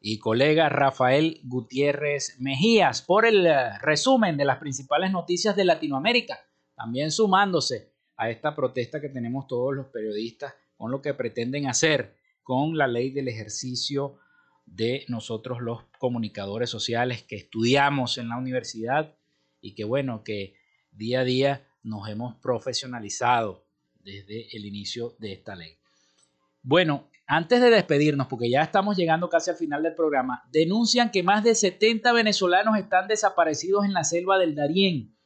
y 0.00 0.18
colega 0.18 0.68
Rafael 0.68 1.40
Gutiérrez 1.44 2.36
Mejías 2.38 3.02
por 3.02 3.26
el 3.26 3.46
eh, 3.46 3.78
resumen 3.80 4.36
de 4.36 4.44
las 4.44 4.58
principales 4.58 5.10
noticias 5.10 5.56
de 5.56 5.64
Latinoamérica, 5.64 6.38
también 6.74 7.10
sumándose 7.10 7.92
a 8.16 8.30
esta 8.30 8.54
protesta 8.54 9.00
que 9.00 9.08
tenemos 9.08 9.46
todos 9.46 9.74
los 9.74 9.86
periodistas 9.86 10.54
con 10.76 10.90
lo 10.90 11.02
que 11.02 11.14
pretenden 11.14 11.66
hacer 11.66 12.16
con 12.42 12.76
la 12.76 12.86
ley 12.86 13.10
del 13.10 13.28
ejercicio 13.28 14.18
de 14.66 15.04
nosotros 15.08 15.60
los 15.60 15.82
comunicadores 15.98 16.70
sociales 16.70 17.22
que 17.22 17.36
estudiamos 17.36 18.18
en 18.18 18.28
la 18.28 18.36
universidad 18.36 19.16
y 19.60 19.74
que 19.74 19.84
bueno, 19.84 20.22
que 20.22 20.54
día 20.92 21.20
a 21.20 21.24
día 21.24 21.68
nos 21.82 22.08
hemos 22.08 22.36
profesionalizado 22.36 23.64
desde 24.00 24.56
el 24.56 24.64
inicio 24.64 25.16
de 25.18 25.32
esta 25.32 25.54
ley. 25.54 25.78
Bueno, 26.62 27.08
antes 27.26 27.60
de 27.60 27.70
despedirnos, 27.70 28.28
porque 28.28 28.48
ya 28.48 28.62
estamos 28.62 28.96
llegando 28.96 29.28
casi 29.28 29.50
al 29.50 29.56
final 29.56 29.82
del 29.82 29.94
programa, 29.94 30.44
denuncian 30.52 31.10
que 31.10 31.22
más 31.22 31.42
de 31.42 31.54
70 31.54 32.12
venezolanos 32.12 32.78
están 32.78 33.08
desaparecidos 33.08 33.84
en 33.84 33.92
la 33.92 34.04
selva 34.04 34.38
del 34.38 34.54
Darién. 34.54 35.16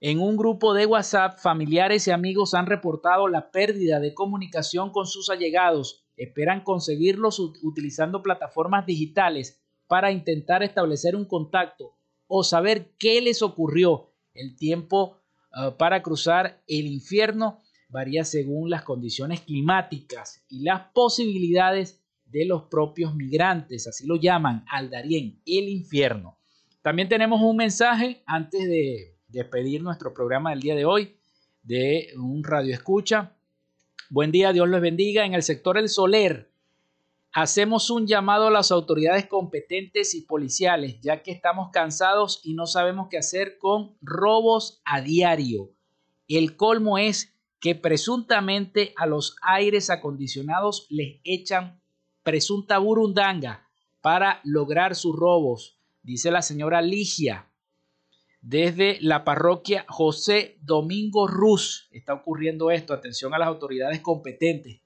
En 0.00 0.20
un 0.20 0.36
grupo 0.36 0.74
de 0.74 0.84
WhatsApp, 0.84 1.38
familiares 1.38 2.06
y 2.08 2.10
amigos 2.10 2.54
han 2.54 2.66
reportado 2.66 3.28
la 3.28 3.50
pérdida 3.50 4.00
de 4.00 4.14
comunicación 4.14 4.90
con 4.90 5.06
sus 5.06 5.30
allegados. 5.30 6.04
Esperan 6.16 6.64
conseguirlos 6.64 7.38
utilizando 7.38 8.20
plataformas 8.20 8.84
digitales 8.84 9.62
para 9.86 10.10
intentar 10.10 10.62
establecer 10.62 11.14
un 11.14 11.24
contacto 11.24 11.96
o 12.26 12.42
saber 12.42 12.92
qué 12.98 13.22
les 13.22 13.42
ocurrió. 13.42 14.10
El 14.34 14.56
tiempo 14.56 15.18
uh, 15.54 15.76
para 15.76 16.02
cruzar 16.02 16.62
el 16.66 16.86
infierno 16.86 17.61
varía 17.92 18.24
según 18.24 18.70
las 18.70 18.82
condiciones 18.82 19.42
climáticas 19.42 20.42
y 20.48 20.62
las 20.62 20.90
posibilidades 20.94 22.02
de 22.24 22.46
los 22.46 22.62
propios 22.64 23.14
migrantes, 23.14 23.86
así 23.86 24.06
lo 24.06 24.16
llaman 24.16 24.64
al 24.70 24.88
Darién, 24.88 25.42
el 25.44 25.68
infierno. 25.68 26.38
También 26.80 27.10
tenemos 27.10 27.42
un 27.42 27.56
mensaje 27.56 28.22
antes 28.26 28.66
de 28.66 29.18
despedir 29.28 29.82
nuestro 29.82 30.14
programa 30.14 30.50
del 30.50 30.60
día 30.60 30.74
de 30.74 30.86
hoy 30.86 31.16
de 31.62 32.08
un 32.16 32.42
radio 32.42 32.74
escucha. 32.74 33.36
Buen 34.08 34.32
día, 34.32 34.52
Dios 34.52 34.68
les 34.68 34.80
bendiga. 34.80 35.26
En 35.26 35.34
el 35.34 35.42
sector 35.42 35.76
El 35.76 35.90
Soler 35.90 36.50
hacemos 37.32 37.90
un 37.90 38.06
llamado 38.06 38.46
a 38.46 38.50
las 38.50 38.72
autoridades 38.72 39.26
competentes 39.26 40.14
y 40.14 40.22
policiales, 40.22 40.98
ya 41.02 41.22
que 41.22 41.30
estamos 41.30 41.68
cansados 41.70 42.40
y 42.42 42.54
no 42.54 42.66
sabemos 42.66 43.08
qué 43.10 43.18
hacer 43.18 43.58
con 43.58 43.96
robos 44.00 44.80
a 44.86 45.02
diario. 45.02 45.70
El 46.26 46.56
colmo 46.56 46.96
es 46.96 47.31
que 47.62 47.76
presuntamente 47.76 48.92
a 48.96 49.06
los 49.06 49.36
aires 49.40 49.88
acondicionados 49.88 50.88
les 50.90 51.20
echan 51.22 51.80
presunta 52.24 52.78
burundanga 52.78 53.68
para 54.00 54.40
lograr 54.42 54.96
sus 54.96 55.14
robos, 55.14 55.78
dice 56.02 56.32
la 56.32 56.42
señora 56.42 56.82
Ligia. 56.82 57.48
Desde 58.40 58.98
la 59.00 59.22
parroquia 59.22 59.86
José 59.88 60.58
Domingo 60.60 61.28
Ruz 61.28 61.88
está 61.92 62.14
ocurriendo 62.14 62.72
esto. 62.72 62.94
Atención 62.94 63.32
a 63.32 63.38
las 63.38 63.46
autoridades 63.46 64.00
competentes. 64.00 64.80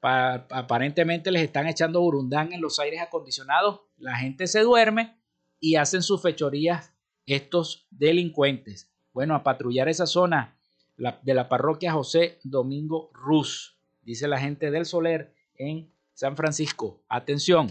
aparentemente 0.00 1.30
les 1.30 1.42
están 1.42 1.68
echando 1.68 2.00
burundanga 2.00 2.56
en 2.56 2.60
los 2.60 2.80
aires 2.80 3.00
acondicionados. 3.00 3.82
La 3.96 4.16
gente 4.16 4.48
se 4.48 4.62
duerme 4.62 5.16
y 5.60 5.76
hacen 5.76 6.02
sus 6.02 6.20
fechorías 6.20 6.92
estos 7.26 7.86
delincuentes. 7.92 8.90
Bueno, 9.12 9.36
a 9.36 9.44
patrullar 9.44 9.88
esa 9.88 10.06
zona 10.06 10.57
de 10.98 11.34
la 11.34 11.48
parroquia 11.48 11.92
José 11.92 12.38
Domingo 12.42 13.10
Ruz, 13.14 13.78
dice 14.02 14.26
la 14.26 14.38
gente 14.38 14.70
del 14.70 14.84
Soler 14.84 15.32
en 15.54 15.92
San 16.12 16.36
Francisco. 16.36 17.04
Atención. 17.08 17.68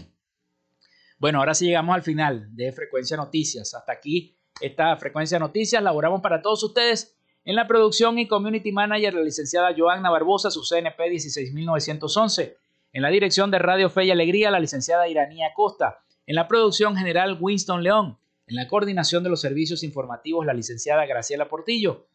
Bueno, 1.18 1.40
ahora 1.40 1.54
sí 1.54 1.66
llegamos 1.66 1.94
al 1.94 2.02
final 2.02 2.48
de 2.54 2.72
Frecuencia 2.72 3.16
Noticias. 3.16 3.74
Hasta 3.74 3.92
aquí 3.92 4.38
esta 4.60 4.96
Frecuencia 4.96 5.38
Noticias. 5.38 5.82
Laboramos 5.82 6.22
para 6.22 6.40
todos 6.40 6.62
ustedes 6.62 7.18
en 7.44 7.56
la 7.56 7.66
producción 7.66 8.18
y 8.18 8.28
community 8.28 8.72
manager 8.72 9.14
la 9.14 9.22
licenciada 9.22 9.74
Joanna 9.76 10.10
Barbosa, 10.10 10.50
su 10.50 10.62
CNP 10.62 11.10
16911. 11.10 12.56
En 12.92 13.02
la 13.02 13.10
dirección 13.10 13.50
de 13.50 13.58
Radio 13.58 13.90
Fe 13.90 14.04
y 14.04 14.10
Alegría, 14.10 14.50
la 14.50 14.60
licenciada 14.60 15.08
Iranía 15.08 15.52
Costa. 15.54 15.98
En 16.26 16.34
la 16.34 16.48
producción 16.48 16.96
general, 16.96 17.36
Winston 17.40 17.82
León. 17.82 18.18
En 18.46 18.56
la 18.56 18.66
coordinación 18.66 19.22
de 19.22 19.30
los 19.30 19.40
servicios 19.40 19.82
informativos, 19.82 20.46
la 20.46 20.54
licenciada 20.54 21.04
Graciela 21.04 21.48
Portillo. 21.48 22.06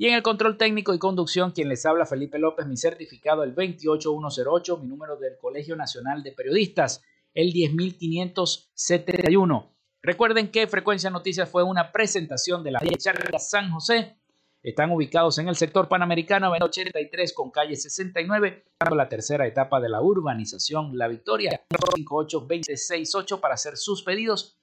Y 0.00 0.06
en 0.06 0.14
el 0.14 0.22
control 0.22 0.56
técnico 0.56 0.94
y 0.94 0.98
conducción, 0.98 1.50
quien 1.50 1.68
les 1.68 1.84
habla 1.84 2.06
Felipe 2.06 2.38
López, 2.38 2.66
mi 2.66 2.78
certificado 2.78 3.44
el 3.44 3.54
28108, 3.54 4.78
mi 4.78 4.86
número 4.86 5.18
del 5.18 5.36
Colegio 5.36 5.76
Nacional 5.76 6.22
de 6.22 6.32
Periodistas, 6.32 7.02
el 7.34 7.52
10571. 7.52 9.76
Recuerden 10.00 10.50
que 10.50 10.66
Frecuencia 10.68 11.10
Noticias 11.10 11.50
fue 11.50 11.64
una 11.64 11.92
presentación 11.92 12.64
de 12.64 12.70
la 12.70 12.80
Charla 12.96 13.38
San 13.38 13.70
José. 13.70 14.16
Están 14.62 14.90
ubicados 14.90 15.36
en 15.36 15.48
el 15.48 15.56
sector 15.56 15.86
panamericano 15.86 16.50
83 16.50 17.34
con 17.34 17.50
calle 17.50 17.76
69, 17.76 18.64
la 18.96 19.06
tercera 19.06 19.46
etapa 19.46 19.82
de 19.82 19.90
la 19.90 20.00
urbanización 20.00 20.96
La 20.96 21.08
Victoria, 21.08 21.62
58268 21.68 23.38
para 23.38 23.52
hacer 23.52 23.76
sus 23.76 24.02
pedidos. 24.02 24.56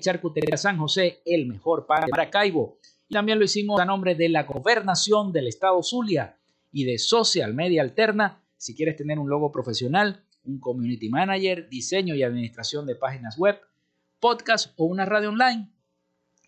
Charcutería 0.00 0.56
San 0.56 0.78
José, 0.78 1.20
el 1.26 1.46
mejor 1.46 1.84
para 1.84 2.06
Maracaibo. 2.10 2.78
También 3.08 3.38
lo 3.38 3.44
hicimos 3.44 3.80
a 3.80 3.84
nombre 3.84 4.16
de 4.16 4.28
la 4.28 4.42
Gobernación 4.42 5.32
del 5.32 5.46
Estado 5.46 5.80
Zulia 5.82 6.38
y 6.72 6.84
de 6.84 6.98
Social 6.98 7.54
Media 7.54 7.82
Alterna. 7.82 8.42
Si 8.56 8.74
quieres 8.74 8.96
tener 8.96 9.18
un 9.18 9.30
logo 9.30 9.52
profesional, 9.52 10.24
un 10.44 10.58
community 10.58 11.08
manager, 11.08 11.68
diseño 11.68 12.14
y 12.14 12.24
administración 12.24 12.84
de 12.84 12.96
páginas 12.96 13.38
web, 13.38 13.60
podcast 14.18 14.72
o 14.76 14.86
una 14.86 15.04
radio 15.04 15.28
online, 15.28 15.70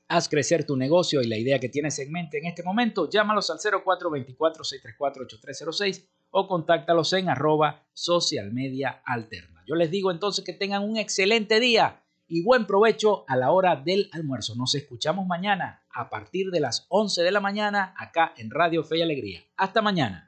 haz 0.09 0.29
crecer 0.29 0.65
tu 0.65 0.77
negocio 0.77 1.23
y 1.23 1.29
la 1.29 1.39
idea 1.39 1.61
que 1.61 1.69
tienes 1.69 1.97
en 2.01 2.11
mente 2.11 2.39
en 2.39 2.47
este 2.47 2.65
momento, 2.65 3.09
llámalos 3.09 3.51
al 3.51 3.59
0424-634-8306 3.59 6.07
o 6.31 6.49
contáctalos 6.49 7.13
en 7.13 7.29
arroba 7.29 7.87
social 7.93 8.53
media 8.53 9.03
alterna. 9.05 9.63
Yo 9.67 9.77
les 9.77 9.91
digo 9.91 10.11
entonces 10.11 10.45
que 10.45 10.55
tengan 10.55 10.83
un 10.83 10.97
excelente 10.97 11.61
día 11.61 12.03
y 12.29 12.43
buen 12.43 12.67
provecho 12.67 13.25
a 13.27 13.37
la 13.37 13.51
hora 13.51 13.77
del 13.77 14.09
almuerzo. 14.13 14.55
Nos 14.55 14.75
escuchamos 14.75 15.27
mañana 15.27 15.83
a 15.91 16.11
partir 16.11 16.51
de 16.51 16.61
las 16.61 16.87
11 16.89 17.23
de 17.23 17.33
la 17.33 17.41
mañana 17.41 17.95
acá 17.97 18.35
en 18.37 18.51
Radio 18.51 18.85
Fe 18.85 18.99
y 18.99 19.03
Alegría. 19.03 19.43
Hasta 19.57 19.83
mañana. 19.83 20.28